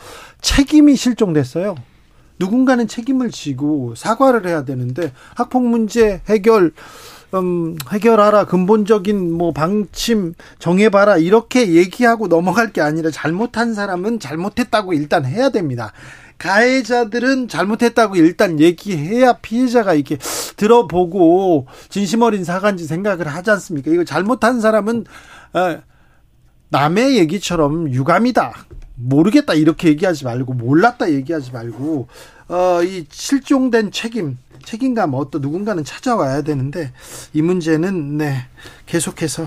책임이 0.42 0.96
실종됐어요. 0.98 1.76
누군가는 2.40 2.88
책임을 2.88 3.32
지고 3.32 3.96
사과를 3.96 4.48
해야 4.48 4.64
되는데 4.64 5.12
학폭 5.36 5.66
문제 5.68 6.22
해결 6.28 6.72
음, 7.34 7.76
해결하라 7.92 8.46
근본적인 8.46 9.34
뭐 9.34 9.52
방침 9.52 10.34
정해봐라 10.60 11.18
이렇게 11.18 11.74
얘기하고 11.74 12.28
넘어갈 12.28 12.72
게 12.72 12.82
아니라 12.82 13.12
잘못한 13.12 13.74
사람은 13.74 14.20
잘못했다고 14.20 14.94
일단 14.94 15.26
해야 15.26 15.50
됩니다. 15.50 15.92
가해자들은 16.38 17.48
잘못했다고 17.48 18.16
일단 18.16 18.60
얘기해야 18.60 19.34
피해자가 19.34 19.96
이렇게 19.96 20.18
들어보고 20.56 21.66
진심 21.90 22.22
어린 22.22 22.44
사과인지 22.44 22.86
생각을 22.86 23.28
하지 23.28 23.50
않습니까? 23.52 23.92
이거 23.92 24.04
잘못한 24.04 24.62
사람은 24.62 25.06
어, 25.54 25.82
남의 26.70 27.18
얘기처럼 27.18 27.92
유감이다. 27.92 28.54
모르겠다 28.98 29.54
이렇게 29.54 29.90
얘기하지 29.90 30.26
말고 30.26 30.54
몰랐다 30.54 31.12
얘기하지 31.12 31.52
말고 31.52 32.08
어, 32.50 32.80
이 32.84 33.06
실종된 33.10 33.92
책임 33.92 34.38
책임감 34.64 35.14
어떤 35.14 35.42
누군가는 35.42 35.84
찾아와야 35.84 36.42
되는데 36.42 36.92
이 37.34 37.42
문제는 37.42 38.18
네 38.18 38.36
계속해서 38.86 39.46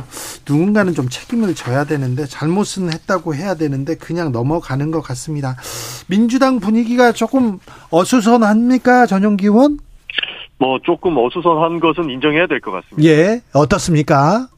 누군가는 0.49 0.95
좀 0.95 1.09
책임을 1.11 1.55
져야 1.55 1.85
되는데 1.85 2.25
잘못은 2.27 2.93
했다고 2.93 3.35
해야 3.35 3.55
되는데 3.55 3.97
그냥 3.97 4.33
넘어가는 4.33 4.91
것 4.91 5.03
같습니다. 5.03 5.57
민주당 6.09 6.59
분위기가 6.61 7.13
조금 7.13 7.59
어수선합니까 7.91 9.07
전용기 9.07 9.47
의원? 9.47 9.79
뭐 10.59 10.79
조금 10.85 11.17
어수선한 11.19 11.81
것은 11.81 12.09
인정해야 12.11 12.47
될 12.47 12.61
것 12.61 12.71
같습니다. 12.71 13.03
예 13.09 13.41
어떻습니까? 13.53 14.49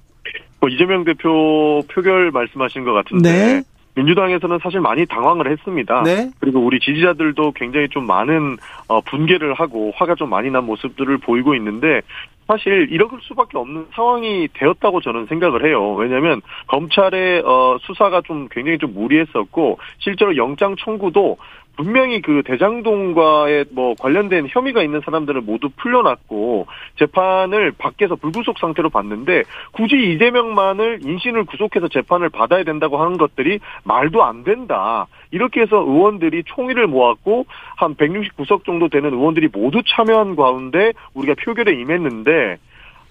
뭐 0.61 0.69
이재명 0.69 1.05
대표 1.05 1.83
표결 1.93 2.31
말씀하신 2.31 2.85
것 2.85 2.93
같은데. 2.93 3.33
네. 3.33 3.63
민주당에서는 3.95 4.59
사실 4.63 4.81
많이 4.81 5.07
당황을 5.07 5.51
했습니다. 5.51 6.03
네? 6.03 6.31
그리고 6.41 6.61
우리 6.61 6.81
지지자들도 6.81 7.53
굉장히 7.53 7.89
좀 7.89 8.07
많은 8.07 8.57
어, 8.89 9.01
분개를 9.03 9.55
하고 9.55 9.93
화가 9.97 10.15
좀 10.15 10.31
많이 10.31 10.51
난 10.51 10.65
모습들을 10.65 11.19
보이고 11.19 11.55
있는데 11.55 12.01
사실 12.47 12.89
이럴 12.91 13.09
수밖에 13.23 13.57
없는 13.57 13.87
상황이 13.95 14.49
되었다고 14.53 15.01
저는 15.01 15.27
생각을 15.27 15.65
해요. 15.67 15.95
왜냐하면 15.95 16.41
검찰의 16.67 17.43
어, 17.45 17.79
수사가 17.81 18.23
좀 18.23 18.49
굉장히 18.51 18.79
좀 18.79 18.95
무리했었고 18.95 19.79
실제로 19.99 20.37
영장 20.37 20.75
청구도 20.77 21.37
분명히 21.77 22.21
그 22.21 22.43
대장동과의 22.45 23.67
뭐 23.71 23.95
관련된 23.95 24.47
혐의가 24.51 24.83
있는 24.83 25.01
사람들을 25.05 25.41
모두 25.41 25.71
풀려났고 25.77 26.67
재판을 26.99 27.73
밖에서 27.73 28.15
불구속 28.17 28.59
상태로 28.59 28.91
봤는데 28.91 29.45
굳이 29.73 29.97
이재명만을 30.13 31.01
인신을 31.03 31.45
구속해서 31.45 31.89
재판을 31.89 32.29
받아야 32.29 32.65
된다고 32.65 32.99
하는 32.99 33.17
것들이 33.17 33.61
말도 33.85 34.23
안 34.23 34.45
된다. 34.45 35.07
이렇게 35.31 35.63
해서 35.63 35.77
의원들이 35.79 36.45
총의를 36.45 36.87
모았고 36.87 37.47
한 37.77 37.95
169석 37.95 38.65
정도 38.65 38.89
되는 38.89 39.13
의원들이 39.13 39.49
모두 39.53 39.83
참여한 39.87 40.37
가운데 40.37 40.93
우리가 41.15 41.35
표결에 41.43 41.73
임했는데 41.73 42.59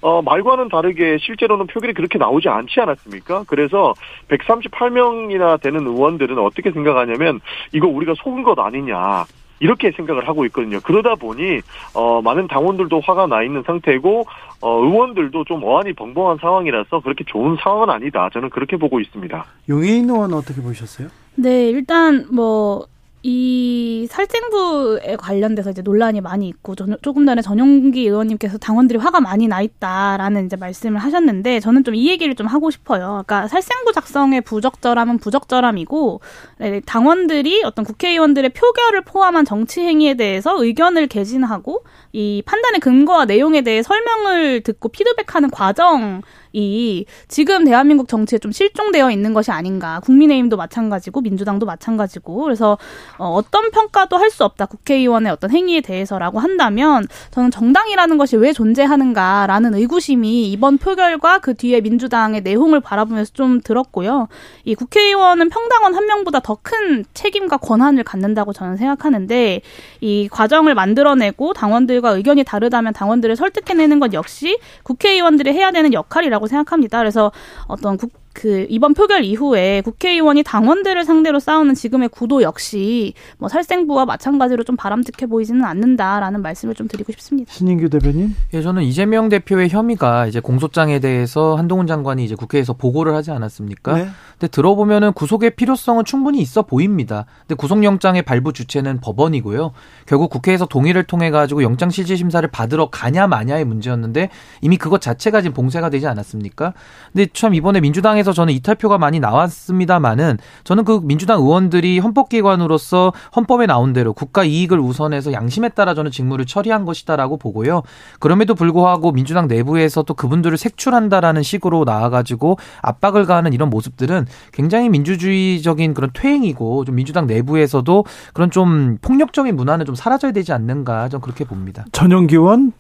어, 0.02 0.22
말과는 0.22 0.70
다르게 0.70 1.18
실제로는 1.20 1.68
표결이 1.68 1.94
그렇게 1.94 2.18
나오지 2.18 2.50
않지 2.50 2.80
않았습니까? 2.80 3.46
그래서 3.48 3.94
138명이나 4.30 5.62
되는 5.62 5.86
의원들은 5.86 6.38
어떻게 6.40 6.72
생각하냐면 6.72 7.40
이거 7.72 7.88
우리가 7.88 8.14
속은 8.18 8.44
것 8.44 8.58
아니냐. 8.60 9.26
이렇게 9.62 9.92
생각을 9.92 10.28
하고 10.28 10.44
있거든요. 10.46 10.80
그러다 10.82 11.16
보니 11.16 11.62
어, 11.94 12.22
많은 12.24 12.48
당원들도 12.48 13.00
화가 13.00 13.28
나 13.28 13.44
있는 13.44 13.62
상태고 13.62 14.26
어, 14.60 14.84
의원들도 14.84 15.44
좀 15.46 15.64
어안이 15.64 15.94
벙벙한 15.94 16.40
상황이라서 16.42 17.02
그렇게 17.02 17.24
좋은 17.26 17.56
상황은 17.62 17.92
아니다. 17.92 18.28
저는 18.34 18.50
그렇게 18.50 18.76
보고 18.76 19.00
있습니다. 19.00 19.46
용해인 19.70 20.10
의원 20.10 20.34
어떻게 20.34 20.62
보셨어요? 20.62 21.10
네, 21.36 21.70
일단 21.70 22.26
뭐 22.34 22.88
이 23.24 24.08
살생부에 24.10 25.16
관련돼서 25.18 25.70
이제 25.72 25.82
논란이 25.82 26.22
많이 26.22 26.48
있고 26.48 26.76
조금 27.02 27.26
전에 27.26 27.42
전용기 27.42 28.02
의원님께서 28.02 28.58
당원들이 28.58 29.00
화가 29.00 29.22
많이 29.22 29.48
나 29.48 29.62
있다라는 29.62 30.48
이제 30.48 30.56
말씀을 30.56 30.98
하셨는데 31.00 31.60
저는 31.60 31.84
좀 31.84 31.92
이 32.02 32.08
얘기를 32.10 32.36
좀 32.36 32.48
하고 32.48 32.72
싶어요. 32.72 33.24
그러니까 33.26 33.48
살생부 33.48 33.92
작성의 33.92 34.42
부적절함은 34.42 35.20
부적절함이고 35.20 36.22
네, 36.60 36.82
당원들이 36.86 37.64
어떤 37.64 37.86
국회의원들의 37.86 38.52
표결을 38.52 39.02
포함한 39.02 39.46
정치 39.46 39.82
행위에 39.82 40.16
대해서 40.16 40.64
의견을 40.64 41.08
개진하고 41.08 41.84
이 42.14 42.42
판단의 42.46 42.80
근거와 42.80 43.26
내용에 43.26 43.62
대해 43.62 43.84
설명을 43.84 44.62
듣고 44.62 44.90
피드백하는 44.90 45.50
과정 45.52 46.22
이 46.54 47.06
지금 47.30 47.64
대한민국 47.64 48.08
정치에 48.10 48.38
좀 48.40 48.52
실종되어 48.52 49.10
있는 49.12 49.34
것이 49.34 49.52
아닌가. 49.52 50.02
국민의힘도 50.02 50.58
마찬가지고 50.58 51.22
민주당도 51.22 51.66
마찬가지고. 51.66 52.44
그래서 52.44 52.78
어, 53.18 53.30
어떤 53.30 53.72
평가도 53.72 54.18
할 54.18 54.32
수 54.32 54.46
없다. 54.46 54.66
국회의원의 54.66 55.30
어떤 55.32 55.52
행위에 55.52 55.82
대해서라고 55.82 56.40
한다면 56.40 57.06
저는 57.32 57.52
정당이라는 57.52 58.18
것이 58.18 58.38
왜 58.38 58.54
존재하는가라는 58.54 59.74
의구심이 59.76 60.50
이번 60.52 60.78
표결과 60.78 61.40
그 61.40 61.54
뒤에 61.54 61.82
민주당의 61.82 62.42
내용을 62.42 62.80
바라보면서 62.80 63.34
좀 63.34 63.60
들었고요. 63.62 64.30
이 64.64 64.74
국회의원은 64.76 65.50
평당원 65.50 65.96
한 65.96 66.06
명보다 66.06 66.40
더 66.40 66.62
큰 66.64 67.04
책임과 67.14 67.58
권한을 67.58 68.04
갖는다고 68.04 68.54
저는 68.54 68.78
생각하는데 68.78 69.62
이 70.00 70.30
과정을 70.32 70.76
만들어내고 70.76 71.54
당원들과 71.54 72.12
의견이 72.12 72.44
다르다면 72.44 72.94
당원들을 72.94 73.36
설득해내는 73.36 74.00
것 74.00 74.14
역시 74.14 74.60
국회의원들이 74.84 75.52
해야 75.52 75.72
되는 75.72 75.92
역할이라고 75.94 76.48
생각합니다. 76.48 77.00
그래서 77.00 77.32
어떤 77.68 77.98
국, 77.98 78.12
그 78.34 78.66
이번 78.70 78.94
표결 78.94 79.24
이후에 79.24 79.82
국회의원이 79.82 80.44
당원들을 80.44 81.04
상대로 81.04 81.40
싸우는 81.40 81.76
지금의 81.76 82.10
구도 82.10 82.42
역시 82.42 83.14
뭐 83.38 83.50
살생부와 83.50 84.06
마찬가지로 84.06 84.64
좀 84.64 84.76
바람직해 84.78 85.28
보이지는 85.28 85.64
않는다라는 85.64 86.42
말씀을 86.42 86.76
좀 86.76 86.88
드리고 86.88 87.12
싶습니다. 87.12 87.52
신인규 87.54 87.90
대변인? 87.90 88.36
예, 88.54 88.62
저는 88.62 88.84
이재명 88.84 89.30
대표의 89.30 89.70
혐의가 89.70 90.28
이제 90.28 90.40
공소장에 90.40 91.00
대해서 91.00 91.56
한동훈 91.56 91.88
장관이 91.88 92.24
이제 92.24 92.36
국회에서 92.36 92.74
보고를 92.74 93.14
하지 93.16 93.32
않았습니까? 93.32 93.94
네. 93.94 94.08
근데 94.34 94.48
들어보면은 94.48 95.14
구속의 95.14 95.52
필요성은 95.52 96.06
충분히 96.06 96.40
있어 96.40 96.64
보입니다. 96.64 97.26
근데 97.42 97.56
구속영장의 97.56 98.24
발부 98.24 98.54
주체는 98.54 99.00
법원이고요. 99.02 99.72
결국 100.08 100.30
국회에서 100.30 100.66
동의를 100.66 101.04
통해 101.04 101.30
가지고 101.30 101.64
영장 101.64 101.90
실질 101.90 102.18
심사를 102.18 102.48
받으러 102.50 102.90
가냐 102.90 103.28
마냐의 103.28 103.66
문제였는데 103.66 104.30
이미 104.62 104.78
그것 104.78 105.02
자체가 105.02 105.42
지금 105.42 105.54
봉쇄가 105.54 105.90
되지 105.90 106.08
않았습니까? 106.08 106.74
근데 107.12 107.28
참 107.34 107.54
이번에 107.54 107.82
민주당 107.82 108.18
에서 108.22 108.34
저는 108.34 108.54
이탈표가 108.54 109.00
많이 109.00 109.20
나왔습니다만은 109.20 110.38
저는 110.64 110.86
그 110.86 111.02
민주당 111.04 111.40
의원들이 111.40 111.98
헌법기관으로서 112.00 113.12
헌법에 113.36 113.66
나온 113.66 113.94
대로 113.94 114.14
국가 114.14 114.44
이익을 114.44 114.80
우선해서 114.80 115.34
양심에 115.34 115.70
따라 115.70 115.96
저는 115.96 116.12
직무를 116.12 116.46
처리한 116.46 116.86
것이다라고 116.86 117.38
보고요. 117.38 117.82
그럼에도 118.20 118.54
불구하고 118.54 119.12
민주당 119.12 119.48
내부에서 119.48 120.04
또 120.04 120.14
그분들을 120.14 120.56
색출한다라는 120.56 121.42
식으로 121.42 121.84
나와가지고 121.84 122.58
압박을 122.84 123.26
가하는 123.26 123.54
이런 123.54 123.70
모습들은 123.72 124.28
굉장히 124.54 124.90
민주주의적인 124.90 125.96
그런 125.96 126.12
퇴행이고 126.14 126.86
좀 126.86 126.96
민주당 126.96 127.26
내부에서도 127.26 128.06
그런 128.34 128.52
좀 128.52 128.98
폭력적인 129.02 129.56
문화는 129.56 129.88
좀 129.88 129.96
사라져야 129.96 130.32
되지 130.32 130.54
않는가 130.54 131.10
좀 131.10 131.22
그렇게 131.22 131.44
봅니다. 131.44 131.86
전용기원 131.92 132.74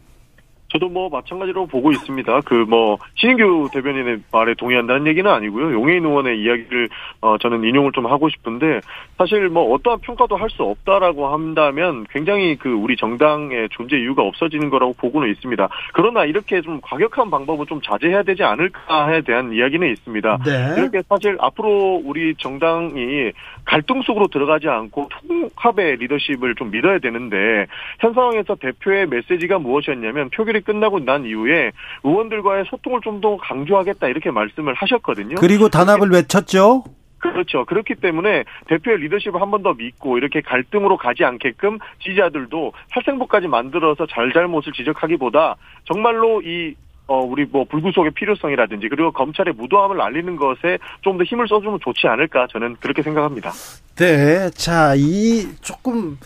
저도 0.71 0.87
뭐 0.89 1.09
마찬가지로 1.09 1.65
보고 1.67 1.91
있습니다. 1.91 2.41
그 2.41 2.61
뭐 2.71 2.97
신인규 3.15 3.69
대변인의 3.73 4.19
말에 4.31 4.53
동의한다는 4.53 5.07
얘기는 5.07 5.29
아니고요. 5.29 5.73
용해인 5.73 6.05
의원의 6.05 6.39
이야기를 6.41 6.89
어 7.21 7.37
저는 7.39 7.63
인용을 7.63 7.91
좀 7.91 8.05
하고 8.05 8.29
싶은데 8.29 8.79
사실 9.17 9.49
뭐 9.49 9.73
어떠한 9.73 9.99
평가도 10.01 10.37
할 10.37 10.51
수 10.51 10.63
없다라고 10.63 11.29
한다면 11.29 12.05
굉장히 12.09 12.57
그 12.57 12.69
우리 12.69 12.97
정당의 12.97 13.69
존재 13.71 13.97
이유가 13.97 14.21
없어지는 14.23 14.69
거라고 14.69 14.93
보고는 14.97 15.29
있습니다. 15.29 15.69
그러나 15.93 16.25
이렇게 16.25 16.61
좀 16.61 16.81
과격한 16.81 17.29
방법은 17.31 17.67
좀 17.67 17.79
자제해야 17.81 18.23
되지 18.23 18.43
않을까에 18.43 19.21
대한 19.21 19.53
이야기는 19.53 19.89
있습니다. 19.89 20.39
네. 20.45 20.75
이렇게 20.77 21.01
사실 21.07 21.37
앞으로 21.39 22.01
우리 22.03 22.35
정당이 22.35 23.31
갈등 23.63 24.01
속으로 24.01 24.27
들어가지 24.27 24.67
않고 24.67 25.07
통합의 25.55 25.95
리더십을 25.97 26.55
좀 26.55 26.69
믿어야 26.71 26.99
되는데 26.99 27.65
현 27.99 28.13
상황에서 28.13 28.55
대표의 28.55 29.07
메시지가 29.07 29.59
무엇이었냐면 29.59 30.29
표결이 30.31 30.60
끝나고 30.61 30.99
난 30.99 31.25
이후에 31.25 31.71
의원들과의 32.03 32.65
소통을 32.69 32.99
좀 33.03 33.21
더 33.21 33.37
강조하겠다 33.37 34.07
이렇게 34.07 34.31
말씀을 34.31 34.73
하셨거든요. 34.73 35.35
그리고 35.35 35.69
단합을 35.69 36.09
외쳤죠. 36.09 36.83
그렇죠. 37.19 37.65
그렇기 37.65 37.95
때문에 37.95 38.45
대표의 38.67 38.97
리더십을 38.97 39.39
한 39.39 39.51
번 39.51 39.61
더 39.61 39.73
믿고 39.73 40.17
이렇게 40.17 40.41
갈등으로 40.41 40.97
가지 40.97 41.23
않게끔 41.23 41.77
지지자들도 42.01 42.73
살생부까지 42.93 43.47
만들어서 43.47 44.07
잘잘못을 44.07 44.71
지적하기보다 44.73 45.55
정말로 45.85 46.41
이 46.41 46.73
어, 47.07 47.19
우리 47.19 47.45
뭐 47.45 47.65
불구속의 47.65 48.11
필요성이라든지 48.11 48.87
그리고 48.89 49.11
검찰의 49.11 49.53
무도함을 49.55 49.99
알리는 50.01 50.35
것에 50.37 50.77
좀 51.01 51.17
더 51.17 51.23
힘을 51.25 51.47
써주면 51.47 51.79
좋지 51.83 52.07
않을까 52.07 52.47
저는 52.51 52.77
그렇게 52.79 53.01
생각합니다. 53.03 53.51
네. 53.97 54.49
자, 54.51 54.93
이 54.95 55.45
조금 55.61 56.17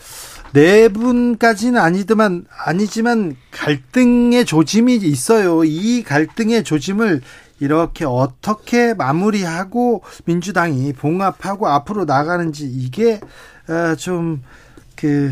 네 0.56 0.88
분까지는 0.88 1.78
아니지만 1.78 2.46
아니지만 2.64 3.36
갈등의 3.50 4.46
조짐이 4.46 4.94
있어요. 4.94 5.64
이 5.64 6.02
갈등의 6.02 6.64
조짐을 6.64 7.20
이렇게 7.60 8.06
어떻게 8.06 8.94
마무리하고 8.94 10.02
민주당이 10.24 10.94
봉합하고 10.94 11.68
앞으로 11.68 12.06
나가는지 12.06 12.64
이게 12.64 13.20
어, 13.68 13.94
좀그 13.96 15.30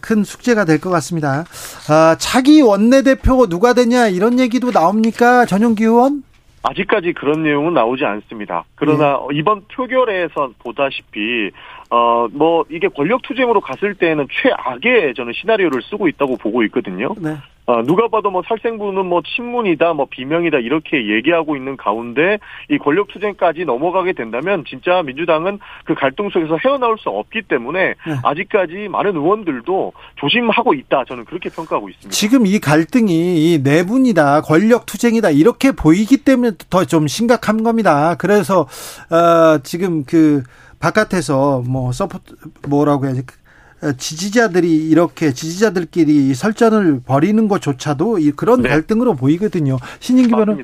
큰 0.00 0.24
숙제가 0.24 0.64
될 0.64 0.80
것 0.80 0.90
같습니다. 0.90 1.44
아, 1.88 2.16
차기 2.18 2.60
원내대표 2.60 3.46
누가 3.46 3.74
되냐 3.74 4.08
이런 4.08 4.40
얘기도 4.40 4.72
나옵니까 4.72 5.46
전용기 5.46 5.84
의원? 5.84 6.24
아직까지 6.62 7.12
그런 7.12 7.44
내용은 7.44 7.74
나오지 7.74 8.04
않습니다. 8.04 8.64
그러나 8.74 9.20
네. 9.30 9.38
이번 9.38 9.62
표결에서 9.72 10.50
보다시피 10.58 11.52
어, 11.90 12.28
뭐, 12.32 12.64
이게 12.70 12.88
권력 12.88 13.22
투쟁으로 13.22 13.60
갔을 13.60 13.94
때에는 13.94 14.26
최악의 14.30 15.14
저는 15.14 15.32
시나리오를 15.32 15.82
쓰고 15.82 16.08
있다고 16.08 16.36
보고 16.36 16.62
있거든요. 16.64 17.14
네. 17.18 17.36
어, 17.68 17.82
누가 17.82 18.08
봐도 18.08 18.30
뭐 18.30 18.42
살생부는 18.48 19.04
뭐 19.04 19.20
친문이다, 19.22 19.92
뭐 19.92 20.06
비명이다, 20.08 20.56
이렇게 20.56 21.14
얘기하고 21.14 21.54
있는 21.54 21.76
가운데 21.76 22.38
이 22.70 22.78
권력 22.78 23.08
투쟁까지 23.08 23.66
넘어가게 23.66 24.14
된다면 24.14 24.64
진짜 24.66 25.02
민주당은 25.02 25.58
그 25.84 25.94
갈등 25.94 26.30
속에서 26.30 26.56
헤어나올 26.64 26.96
수 26.98 27.10
없기 27.10 27.42
때문에 27.42 27.88
네. 28.06 28.14
아직까지 28.24 28.88
많은 28.88 29.14
의원들도 29.16 29.92
조심하고 30.16 30.72
있다. 30.72 31.04
저는 31.06 31.26
그렇게 31.26 31.50
평가하고 31.50 31.90
있습니다. 31.90 32.10
지금 32.10 32.46
이 32.46 32.58
갈등이 32.58 33.12
이 33.52 33.58
내분이다, 33.62 34.40
권력 34.40 34.86
투쟁이다, 34.86 35.28
이렇게 35.30 35.72
보이기 35.72 36.24
때문에 36.24 36.52
더 36.70 36.88
좀 36.88 37.06
심각한 37.06 37.62
겁니다. 37.64 38.14
그래서, 38.14 38.62
어, 39.10 39.58
지금 39.62 40.04
그, 40.04 40.42
바깥에서 40.80 41.64
뭐 41.68 41.92
support 41.92 42.34
뭐라고 42.68 43.04
해야지 43.04 43.20
어, 43.20 43.24
지지자들이 43.96 44.88
이렇게 44.88 45.32
지지자들끼리 45.32 46.34
설전을 46.34 47.00
벌이는 47.04 47.48
것조차도 47.48 48.18
그런 48.36 48.62
네. 48.62 48.68
갈등으로 48.68 49.14
보이거든요. 49.14 49.78
신인기 50.00 50.30
변호 50.30 50.56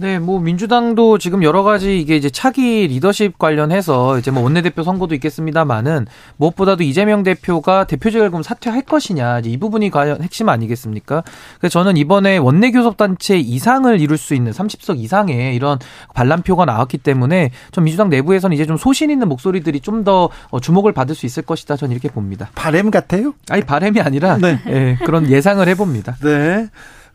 네, 0.00 0.20
뭐 0.20 0.38
민주당도 0.38 1.18
지금 1.18 1.42
여러 1.42 1.64
가지 1.64 1.98
이게 2.00 2.14
이제 2.14 2.30
차기 2.30 2.86
리더십 2.86 3.36
관련해서 3.36 4.18
이제 4.20 4.30
뭐 4.30 4.44
원내대표 4.44 4.84
선거도 4.84 5.12
있겠습니다만은 5.16 6.06
무엇보다도 6.36 6.84
이재명 6.84 7.24
대표가 7.24 7.84
대표직을 7.84 8.30
그럼 8.30 8.44
사퇴할 8.44 8.82
것이냐 8.82 9.40
이제 9.40 9.50
이 9.50 9.56
부분이 9.56 9.90
과연 9.90 10.22
핵심 10.22 10.48
아니겠습니까? 10.48 11.24
그래서 11.58 11.72
저는 11.72 11.96
이번에 11.96 12.36
원내 12.36 12.70
교섭단체 12.70 13.38
이상을 13.38 14.00
이룰 14.00 14.18
수 14.18 14.34
있는 14.34 14.52
30석 14.52 15.00
이상의 15.00 15.56
이런 15.56 15.80
반란표가 16.14 16.64
나왔기 16.64 16.98
때문에 16.98 17.50
좀 17.72 17.82
민주당 17.82 18.08
내부에서는 18.08 18.54
이제 18.54 18.66
좀 18.66 18.76
소신 18.76 19.10
있는 19.10 19.28
목소리들이 19.28 19.80
좀 19.80 19.98
더 20.04 20.30
주목을 20.62 20.92
받을 20.92 21.16
수 21.16 21.26
있을 21.26 21.42
것이다. 21.42 21.74
저는 21.76 21.90
이렇게 21.90 22.08
봅니다. 22.08 22.50
바램 22.54 22.92
같아요? 22.92 23.34
아니 23.50 23.62
바램이 23.62 24.00
아니라 24.00 24.38
네. 24.38 24.60
네, 24.64 24.96
그런 25.04 25.28
예상을 25.28 25.66
해봅니다. 25.66 26.14
네. 26.22 26.68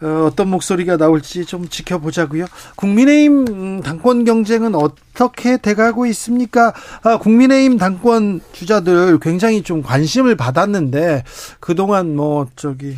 어, 0.04 0.26
어떤 0.28 0.49
목소리가 0.49 0.97
나올지 0.97 1.45
좀 1.45 1.70
지켜보자고요. 1.70 2.45
국민의힘 2.76 3.45
음, 3.47 3.82
당권 3.82 4.26
경쟁은 4.26 4.76
어떻게 4.76 5.58
돼가고 5.58 6.06
있습니까? 6.08 6.74
아, 7.04 7.18
국민의힘 7.18 7.78
당권 7.78 8.41
주자들 8.51 9.20
굉장히 9.20 9.64
좀 9.64 9.82
관심을 9.82 10.36
받았는데 10.36 11.24
그동안 11.60 12.16
뭐 12.16 12.47
저기 12.56 12.95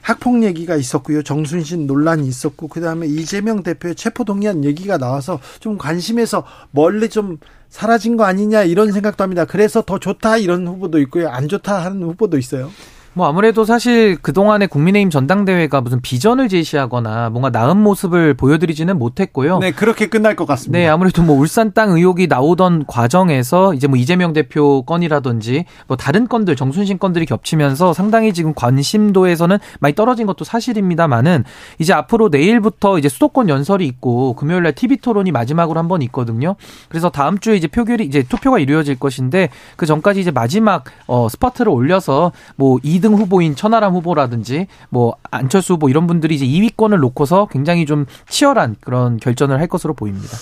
학폭 0.00 0.42
얘기가 0.42 0.76
있었고요. 0.76 1.22
정순신 1.22 1.86
논란이 1.86 2.28
있었고 2.28 2.68
그다음에 2.68 3.06
이재명 3.06 3.62
대표의 3.62 3.94
체포 3.94 4.24
동의안 4.24 4.62
얘기가 4.62 4.98
나와서 4.98 5.40
좀 5.60 5.78
관심에서 5.78 6.44
멀리 6.70 7.08
좀 7.08 7.38
사라진 7.70 8.16
거 8.16 8.24
아니냐 8.24 8.64
이런 8.64 8.92
생각도 8.92 9.24
합니다. 9.24 9.46
그래서 9.46 9.82
더 9.82 9.98
좋다 9.98 10.36
이런 10.36 10.68
후보도 10.68 11.00
있고요. 11.00 11.30
안 11.30 11.48
좋다 11.48 11.82
하는 11.84 12.02
후보도 12.02 12.38
있어요. 12.38 12.70
뭐 13.16 13.28
아무래도 13.28 13.64
사실 13.64 14.16
그동안에 14.16 14.66
국민의힘 14.66 15.08
전당대회가 15.08 15.80
무슨 15.80 16.00
비전을 16.00 16.48
제시하거나 16.48 17.30
뭔가 17.30 17.48
나은 17.48 17.76
모습을 17.76 18.34
보여드리지는 18.34 18.98
못했고요. 18.98 19.58
네, 19.60 19.70
그렇게 19.70 20.06
끝날 20.08 20.34
것 20.34 20.46
같습니다. 20.46 20.76
네, 20.78 20.88
아무래도 20.88 21.22
뭐 21.22 21.36
울산 21.38 21.72
땅 21.72 21.90
의혹이 21.92 22.26
나오던 22.26 22.86
과정에서 22.86 23.72
이제 23.74 23.86
뭐 23.86 23.96
이재명 23.96 24.32
대표 24.32 24.82
건이라든지 24.82 25.64
뭐 25.86 25.96
다른 25.96 26.26
건들 26.26 26.56
정순신 26.56 26.98
건들이 26.98 27.24
겹치면서 27.24 27.92
상당히 27.92 28.32
지금 28.32 28.52
관심도에서는 28.52 29.58
많이 29.78 29.94
떨어진 29.94 30.26
것도 30.26 30.44
사실입니다만은 30.44 31.44
이제 31.78 31.92
앞으로 31.92 32.30
내일부터 32.30 32.98
이제 32.98 33.08
수도권 33.08 33.48
연설이 33.48 33.86
있고 33.86 34.34
금요일 34.34 34.64
날 34.64 34.72
TV 34.72 34.96
토론이 34.96 35.30
마지막으로 35.30 35.78
한 35.78 35.84
번 35.84 36.00
있거든요. 36.02 36.56
그래서 36.88 37.10
다음 37.10 37.38
주에 37.38 37.56
이제 37.56 37.68
표결이 37.68 38.06
이제 38.06 38.22
투표가 38.22 38.58
이루어질 38.58 38.98
것인데 38.98 39.50
그 39.76 39.84
전까지 39.84 40.18
이제 40.20 40.30
마지막 40.30 40.84
어 41.06 41.28
스퍼트를 41.28 41.70
올려서 41.70 42.32
뭐 42.56 42.78
2등 43.04 43.18
후보인 43.18 43.54
천하람 43.54 43.92
후보라든지 43.92 44.66
뭐 44.88 45.16
안철수 45.30 45.74
후보 45.74 45.88
이런 45.88 46.06
분들이 46.06 46.34
이제 46.34 46.46
2위권을 46.46 46.98
놓고서 46.98 47.48
굉장히 47.50 47.84
좀 47.84 48.06
치열한 48.28 48.76
그런 48.80 49.18
결전을 49.18 49.60
할 49.60 49.66
것으로 49.66 49.94
보입니다. 49.94 50.36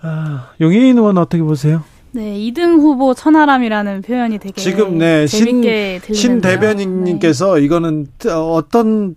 아, 0.00 0.50
용혜인 0.60 0.96
의원 0.96 1.18
어떻게 1.18 1.42
보세요? 1.42 1.82
네, 2.12 2.38
2등 2.38 2.80
후보 2.80 3.12
천하람이라는 3.12 4.02
표현이 4.02 4.38
되게 4.38 4.60
지금 4.60 4.98
네, 4.98 5.26
신, 5.26 5.62
신 6.14 6.40
대변인님께서 6.40 7.56
네. 7.56 7.64
이거는 7.64 8.06
어떤 8.26 9.16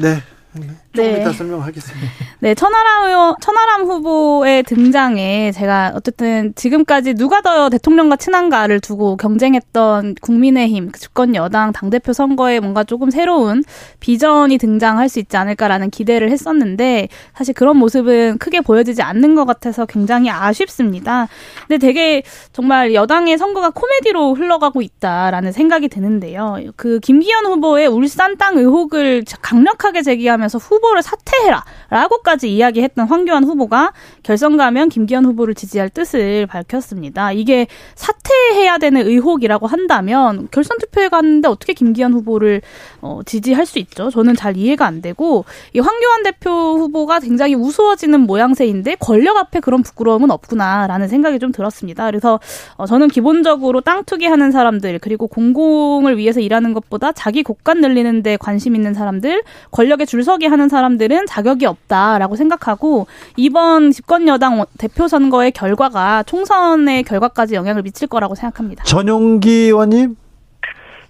네 0.00 0.18
조금 0.54 0.76
네. 0.94 1.20
이따 1.20 1.32
설명하겠습니다. 1.32 2.08
네, 2.40 2.54
천하람 2.54 3.06
의원, 3.06 3.34
천하람 3.40 3.82
후보의 3.82 4.62
등장에 4.62 5.50
제가 5.52 5.92
어쨌든 5.96 6.54
지금까지 6.54 7.14
누가 7.14 7.40
더 7.40 7.68
대통령과 7.68 8.16
친한가를 8.16 8.80
두고 8.80 9.16
경쟁했던 9.16 10.16
국민의힘 10.20 10.92
그 10.92 11.00
주권 11.00 11.34
여당 11.34 11.72
당대표 11.72 12.12
선거에 12.12 12.60
뭔가 12.60 12.84
조금 12.84 13.10
새로운 13.10 13.64
비전이 14.00 14.58
등장할 14.58 15.08
수 15.08 15.18
있지 15.18 15.36
않을까라는 15.36 15.90
기대를 15.90 16.30
했었는데 16.30 17.08
사실 17.34 17.54
그런 17.54 17.76
모습은 17.76 18.38
크게 18.38 18.60
보여지지 18.60 19.02
않는 19.02 19.34
것 19.34 19.44
같아서 19.44 19.86
굉장히 19.86 20.30
아쉽습니다. 20.30 21.28
근데 21.66 21.78
되게 21.78 22.22
정말 22.52 22.94
여당의 22.94 23.38
선거가 23.38 23.70
코미디로 23.70 24.34
흘러가고 24.34 24.82
있다라는 24.82 25.52
생각이 25.52 25.88
드는데요. 25.88 26.58
그 26.76 27.00
김기현 27.00 27.46
후보의 27.46 27.88
울산 27.88 28.36
땅 28.36 28.56
의혹을 28.56 29.24
강력하게 29.42 30.02
제기하면 30.02 30.43
서 30.48 30.58
후보 30.58 30.84
후보를 30.84 31.02
사퇴해라 31.02 31.64
라고까지 31.90 32.52
이야기했던 32.54 33.06
황교안 33.06 33.44
후보가 33.44 33.92
결선 34.22 34.56
가면 34.56 34.88
김기현 34.88 35.24
후보를 35.24 35.54
지지할 35.54 35.88
뜻을 35.88 36.46
밝혔습니다. 36.46 37.32
이게 37.32 37.66
사퇴해야 37.94 38.78
되는 38.78 39.06
의혹이라고 39.06 39.66
한다면 39.66 40.48
결선 40.50 40.78
투표에 40.78 41.08
갔는데 41.08 41.48
어떻게 41.48 41.72
김기현 41.72 42.12
후보를 42.12 42.62
어, 43.00 43.20
지지할 43.24 43.66
수 43.66 43.78
있죠? 43.78 44.10
저는 44.10 44.36
잘 44.36 44.56
이해가 44.56 44.86
안 44.86 45.02
되고 45.02 45.44
이 45.72 45.80
황교안 45.80 46.22
대표 46.22 46.50
후보가 46.50 47.20
굉장히 47.20 47.54
우스워지는 47.54 48.20
모양새인데 48.20 48.96
권력 49.00 49.36
앞에 49.36 49.60
그런 49.60 49.82
부끄러움은 49.82 50.30
없구나라는 50.30 51.08
생각이 51.08 51.38
좀 51.38 51.52
들었습니다. 51.52 52.06
그래서 52.06 52.40
어, 52.76 52.86
저는 52.86 53.08
기본적으로 53.08 53.80
땅 53.80 54.04
투기하는 54.04 54.50
사람들 54.50 54.98
그리고 55.00 55.26
공공을 55.26 56.18
위해서 56.18 56.40
일하는 56.40 56.74
것보다 56.74 57.12
자기 57.12 57.42
곳간 57.42 57.80
늘리는데 57.80 58.36
관심 58.36 58.74
있는 58.74 58.94
사람들 58.94 59.42
권력에 59.70 60.04
줄서 60.04 60.33
기 60.38 60.46
하는 60.46 60.68
사람들은 60.68 61.26
자격이 61.26 61.66
없다라고 61.66 62.36
생각하고 62.36 63.06
이번 63.36 63.90
집권 63.90 64.26
여당 64.26 64.64
대표 64.78 65.06
선거의 65.06 65.52
결과가 65.52 66.24
총선의 66.24 67.04
결과까지 67.04 67.54
영향을 67.54 67.82
미칠 67.82 68.08
거라고 68.08 68.34
생각합니다. 68.34 68.84
전용기 68.84 69.50
의원님. 69.50 70.16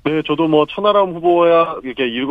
네, 0.05 0.23
저도 0.27 0.49
뭐 0.49 0.67
천하람 0.69 1.15
후보야 1.15 1.77
이렇게 1.83 2.07
일 2.07 2.27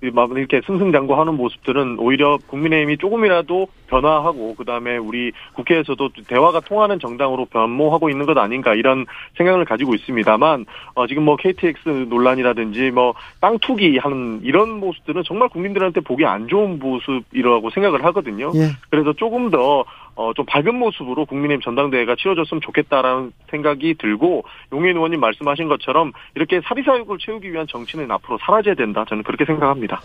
곱 0.00 0.38
이렇게 0.38 0.60
승승장구하는 0.66 1.34
모습들은 1.34 1.98
오히려 1.98 2.38
국민의힘이 2.46 2.98
조금이라도 2.98 3.68
변화하고 3.88 4.54
그다음에 4.54 4.96
우리 4.96 5.32
국회에서도 5.54 6.10
대화가 6.26 6.60
통하는 6.60 6.98
정당으로 6.98 7.46
변모하고 7.46 8.08
있는 8.08 8.26
것 8.26 8.38
아닌가 8.38 8.74
이런 8.74 9.06
생각을 9.36 9.64
가지고 9.64 9.94
있습니다만 9.94 10.66
어, 10.94 11.06
지금 11.06 11.24
뭐 11.24 11.36
KTX 11.36 12.06
논란이라든지 12.08 12.90
뭐 12.90 13.14
땅 13.40 13.58
투기 13.58 13.98
하는 13.98 14.40
이런 14.42 14.80
모습들은 14.80 15.22
정말 15.24 15.48
국민들한테 15.48 16.00
보기 16.00 16.24
안 16.24 16.48
좋은 16.48 16.78
모습이라고 16.78 17.70
생각을 17.70 18.04
하거든요. 18.06 18.52
예. 18.54 18.70
그래서 18.90 19.12
조금 19.14 19.50
더 19.50 19.84
어, 20.20 20.34
좀 20.34 20.44
밝은 20.44 20.74
모습으로 20.74 21.24
국민의힘 21.24 21.62
전당대회가 21.62 22.14
치러졌으면 22.14 22.60
좋겠다라는 22.60 23.32
생각이 23.50 23.94
들고 23.94 24.44
용인 24.70 24.96
의원님 24.96 25.18
말씀하신 25.18 25.68
것처럼 25.68 26.12
이렇게 26.34 26.60
사리사욕을 26.62 27.16
채우기 27.18 27.50
위한 27.50 27.66
정치는 27.66 28.10
앞으로 28.10 28.36
사라져야 28.42 28.74
된다. 28.74 29.06
저는 29.08 29.22
그렇게 29.22 29.46
생각합니다. 29.46 30.02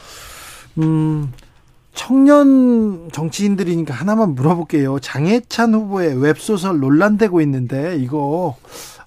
음, 0.78 1.34
청년 1.92 3.10
정치인들이니까 3.12 3.94
하나만 3.94 4.36
물어볼게요. 4.36 5.00
장해찬 5.00 5.74
후보의 5.74 6.24
웹소설 6.24 6.80
논란되고 6.80 7.42
있는데 7.42 7.98
이거 7.98 8.56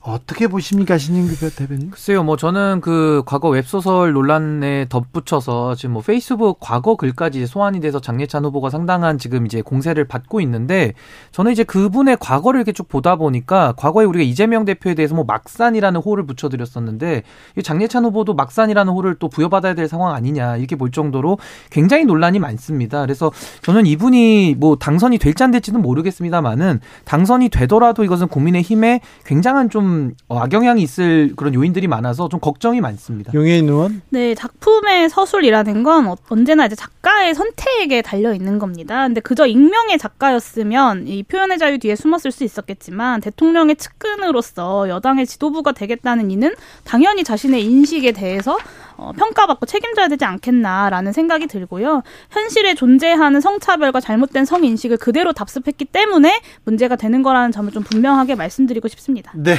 어떻게 0.00 0.46
보십니까, 0.46 0.96
신인규 0.96 1.34
대변인? 1.56 1.90
글쎄요, 1.90 2.22
뭐 2.22 2.36
저는 2.36 2.80
그 2.80 3.22
과거 3.26 3.48
웹소설 3.48 4.12
논란에 4.12 4.86
덧붙여서 4.88 5.74
지금 5.74 5.94
뭐 5.94 6.02
페이스북 6.02 6.58
과거 6.60 6.94
글까지 6.96 7.46
소환이 7.46 7.80
돼서 7.80 8.00
장례찬 8.00 8.44
후보가 8.44 8.70
상당한 8.70 9.18
지금 9.18 9.44
이제 9.44 9.60
공세를 9.60 10.06
받고 10.06 10.40
있는데 10.42 10.94
저는 11.32 11.50
이제 11.50 11.64
그분의 11.64 12.18
과거를 12.20 12.58
이렇게 12.60 12.72
쭉 12.72 12.88
보다 12.88 13.16
보니까 13.16 13.74
과거에 13.76 14.04
우리가 14.04 14.22
이재명 14.22 14.64
대표에 14.64 14.94
대해서 14.94 15.14
뭐 15.16 15.24
막산이라는 15.24 16.00
호를 16.00 16.26
붙여드렸었는데 16.26 17.24
이 17.56 17.62
장례찬 17.62 18.04
후보도 18.04 18.34
막산이라는 18.34 18.92
호를 18.92 19.16
또 19.18 19.28
부여받아야 19.28 19.74
될 19.74 19.88
상황 19.88 20.14
아니냐 20.14 20.58
이렇게 20.58 20.76
볼 20.76 20.92
정도로 20.92 21.38
굉장히 21.70 22.04
논란이 22.04 22.38
많습니다. 22.38 23.00
그래서 23.00 23.32
저는 23.62 23.84
이분이 23.86 24.54
뭐 24.58 24.76
당선이 24.76 25.18
될지 25.18 25.42
안 25.42 25.50
될지는 25.50 25.82
모르겠습니다만은 25.82 26.80
당선이 27.04 27.48
되더라도 27.48 28.04
이것은 28.04 28.28
국민의 28.28 28.62
힘에 28.62 29.00
굉장한 29.24 29.70
좀 29.70 29.87
어, 30.28 30.38
악영향이 30.38 30.82
있을 30.82 31.32
그런 31.36 31.54
요인들이 31.54 31.86
많아서 31.86 32.28
좀 32.28 32.40
걱정이 32.40 32.80
많습니다. 32.80 33.32
용해인 33.34 33.68
의원? 33.68 34.02
네, 34.10 34.34
작품의 34.34 35.08
서술이라는 35.10 35.82
건 35.82 36.06
어, 36.06 36.16
언제나 36.28 36.66
이제 36.66 36.74
작가의 36.74 37.34
선택에 37.34 38.02
달려 38.02 38.34
있는 38.34 38.58
겁니다. 38.58 39.06
근데 39.06 39.20
그저 39.20 39.46
익명의 39.46 39.98
작가였으면 39.98 41.06
이 41.08 41.22
표현의 41.22 41.58
자유 41.58 41.78
뒤에 41.78 41.96
숨었을 41.96 42.30
수 42.30 42.44
있었겠지만 42.44 43.20
대통령의 43.20 43.76
측근으로서 43.76 44.88
여당의 44.88 45.26
지도부가 45.26 45.72
되겠다는 45.72 46.30
이는 46.30 46.54
당연히 46.84 47.24
자신의 47.24 47.64
인식에 47.64 48.12
대해서 48.12 48.58
어, 48.98 49.12
평가받고 49.12 49.64
책임져야 49.64 50.08
되지 50.08 50.24
않겠나라는 50.24 51.12
생각이 51.12 51.46
들고요. 51.46 52.02
현실에 52.30 52.74
존재하는 52.74 53.40
성차별과 53.40 54.00
잘못된 54.00 54.44
성인식을 54.44 54.96
그대로 54.96 55.32
답습했기 55.32 55.84
때문에 55.84 56.40
문제가 56.64 56.96
되는 56.96 57.22
거라는 57.22 57.52
점을 57.52 57.70
좀 57.72 57.84
분명하게 57.84 58.34
말씀드리고 58.34 58.88
싶습니다. 58.88 59.32
네. 59.36 59.54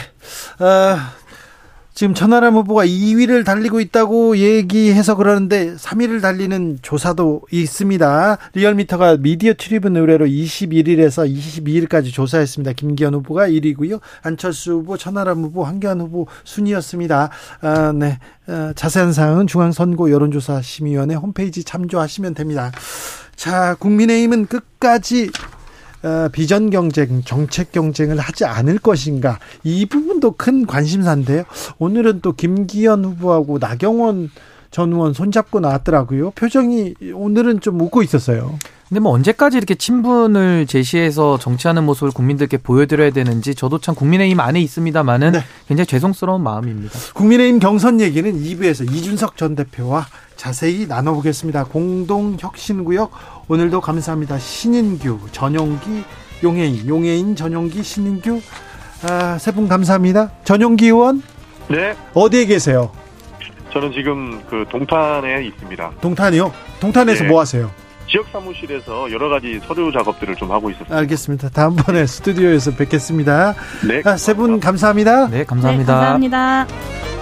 어, 0.59 0.97
지금 1.99 2.13
천하람 2.13 2.55
후보가 2.55 2.85
2위를 2.85 3.43
달리고 3.43 3.81
있다고 3.81 4.37
얘기해서 4.37 5.15
그러는데 5.15 5.75
3위를 5.75 6.21
달리는 6.21 6.79
조사도 6.81 7.41
있습니다. 7.51 8.37
리얼미터가 8.53 9.17
미디어트리뷴 9.17 9.97
의뢰로 9.97 10.25
21일에서 10.25 11.29
22일까지 11.29 12.13
조사했습니다. 12.13 12.71
김기현 12.71 13.15
후보가 13.15 13.49
1위고요. 13.49 13.99
안철수 14.21 14.75
후보, 14.75 14.95
천하람 14.95 15.43
후보, 15.43 15.65
황교안 15.65 15.99
후보 15.99 16.27
순이었습니다. 16.45 17.31
아, 17.59 17.91
네. 17.93 18.17
아, 18.47 18.71
자세한 18.77 19.11
사항은 19.11 19.47
중앙선거 19.47 20.09
여론조사 20.09 20.61
심의위원회 20.61 21.15
홈페이지 21.15 21.65
참조하시면 21.65 22.33
됩니다. 22.33 22.71
자, 23.35 23.75
국민의힘은 23.77 24.45
끝까지 24.45 25.31
어, 25.31 25.58
비전 26.31 26.69
경쟁, 26.69 27.23
정책 27.23 27.71
경쟁을 27.71 28.19
하지 28.19 28.45
않을 28.45 28.79
것인가 28.79 29.39
이 29.63 29.85
부분도 29.85 30.31
큰 30.37 30.65
관심사인데요. 30.65 31.43
오늘은 31.77 32.21
또 32.21 32.33
김기현 32.33 33.03
후보하고 33.05 33.57
나경원 33.59 34.29
전 34.71 34.93
의원 34.93 35.13
손잡고 35.13 35.59
나왔더라고요. 35.59 36.31
표정이 36.31 36.93
오늘은 37.13 37.59
좀 37.59 37.81
웃고 37.81 38.03
있었어요. 38.03 38.57
근데 38.87 39.01
뭐 39.01 39.11
언제까지 39.13 39.57
이렇게 39.57 39.75
친분을 39.75 40.65
제시해서 40.65 41.37
정치하는 41.37 41.83
모습을 41.83 42.11
국민들께 42.11 42.57
보여드려야 42.57 43.11
되는지 43.11 43.53
저도 43.53 43.77
참 43.79 43.93
국민의힘 43.93 44.39
안에 44.39 44.59
있습니다만은 44.61 45.33
네. 45.33 45.43
굉장히 45.67 45.85
죄송스러운 45.85 46.41
마음입니다. 46.41 46.97
국민의힘 47.13 47.59
경선 47.59 48.01
얘기는 48.01 48.31
2부에서 48.31 48.91
이준석 48.91 49.37
전 49.37 49.55
대표와 49.55 50.07
자세히 50.43 50.87
나눠보겠습니다. 50.87 51.65
공동혁신구역 51.65 53.11
오늘도 53.49 53.81
감사합니다. 53.81 54.39
신인규, 54.39 55.19
전용기, 55.33 56.05
용해인, 56.43 56.87
용해인, 56.87 57.35
전용기, 57.35 57.83
신인규 57.83 58.39
아, 59.09 59.37
세 59.37 59.51
분 59.51 59.67
감사합니다. 59.67 60.31
전용기 60.45 60.85
의원. 60.85 61.21
네. 61.67 61.93
어디에 62.13 62.45
계세요? 62.45 62.89
저는 63.73 63.91
지금 63.91 64.41
그 64.49 64.63
동탄에 64.71 65.43
있습니다. 65.45 65.91
동탄이요? 65.99 66.53
동탄에서 66.79 67.23
네. 67.23 67.29
뭐 67.29 67.41
하세요? 67.41 67.69
지역 68.09 68.25
사무실에서 68.31 69.11
여러 69.11 69.27
가지 69.27 69.59
서류 69.67 69.91
작업들을 69.91 70.35
좀 70.37 70.51
하고 70.51 70.69
있습니다. 70.69 70.95
알겠습니다. 70.95 71.49
다음번에 71.49 72.05
스튜디오에서 72.07 72.71
뵙겠습니다. 72.75 73.55
네. 73.85 74.01
아, 74.05 74.15
세분 74.15 74.61
감사합니다. 74.61 75.27
네, 75.27 75.43
감사합니다. 75.43 75.93
네, 75.93 75.99
감사합니다. 75.99 77.18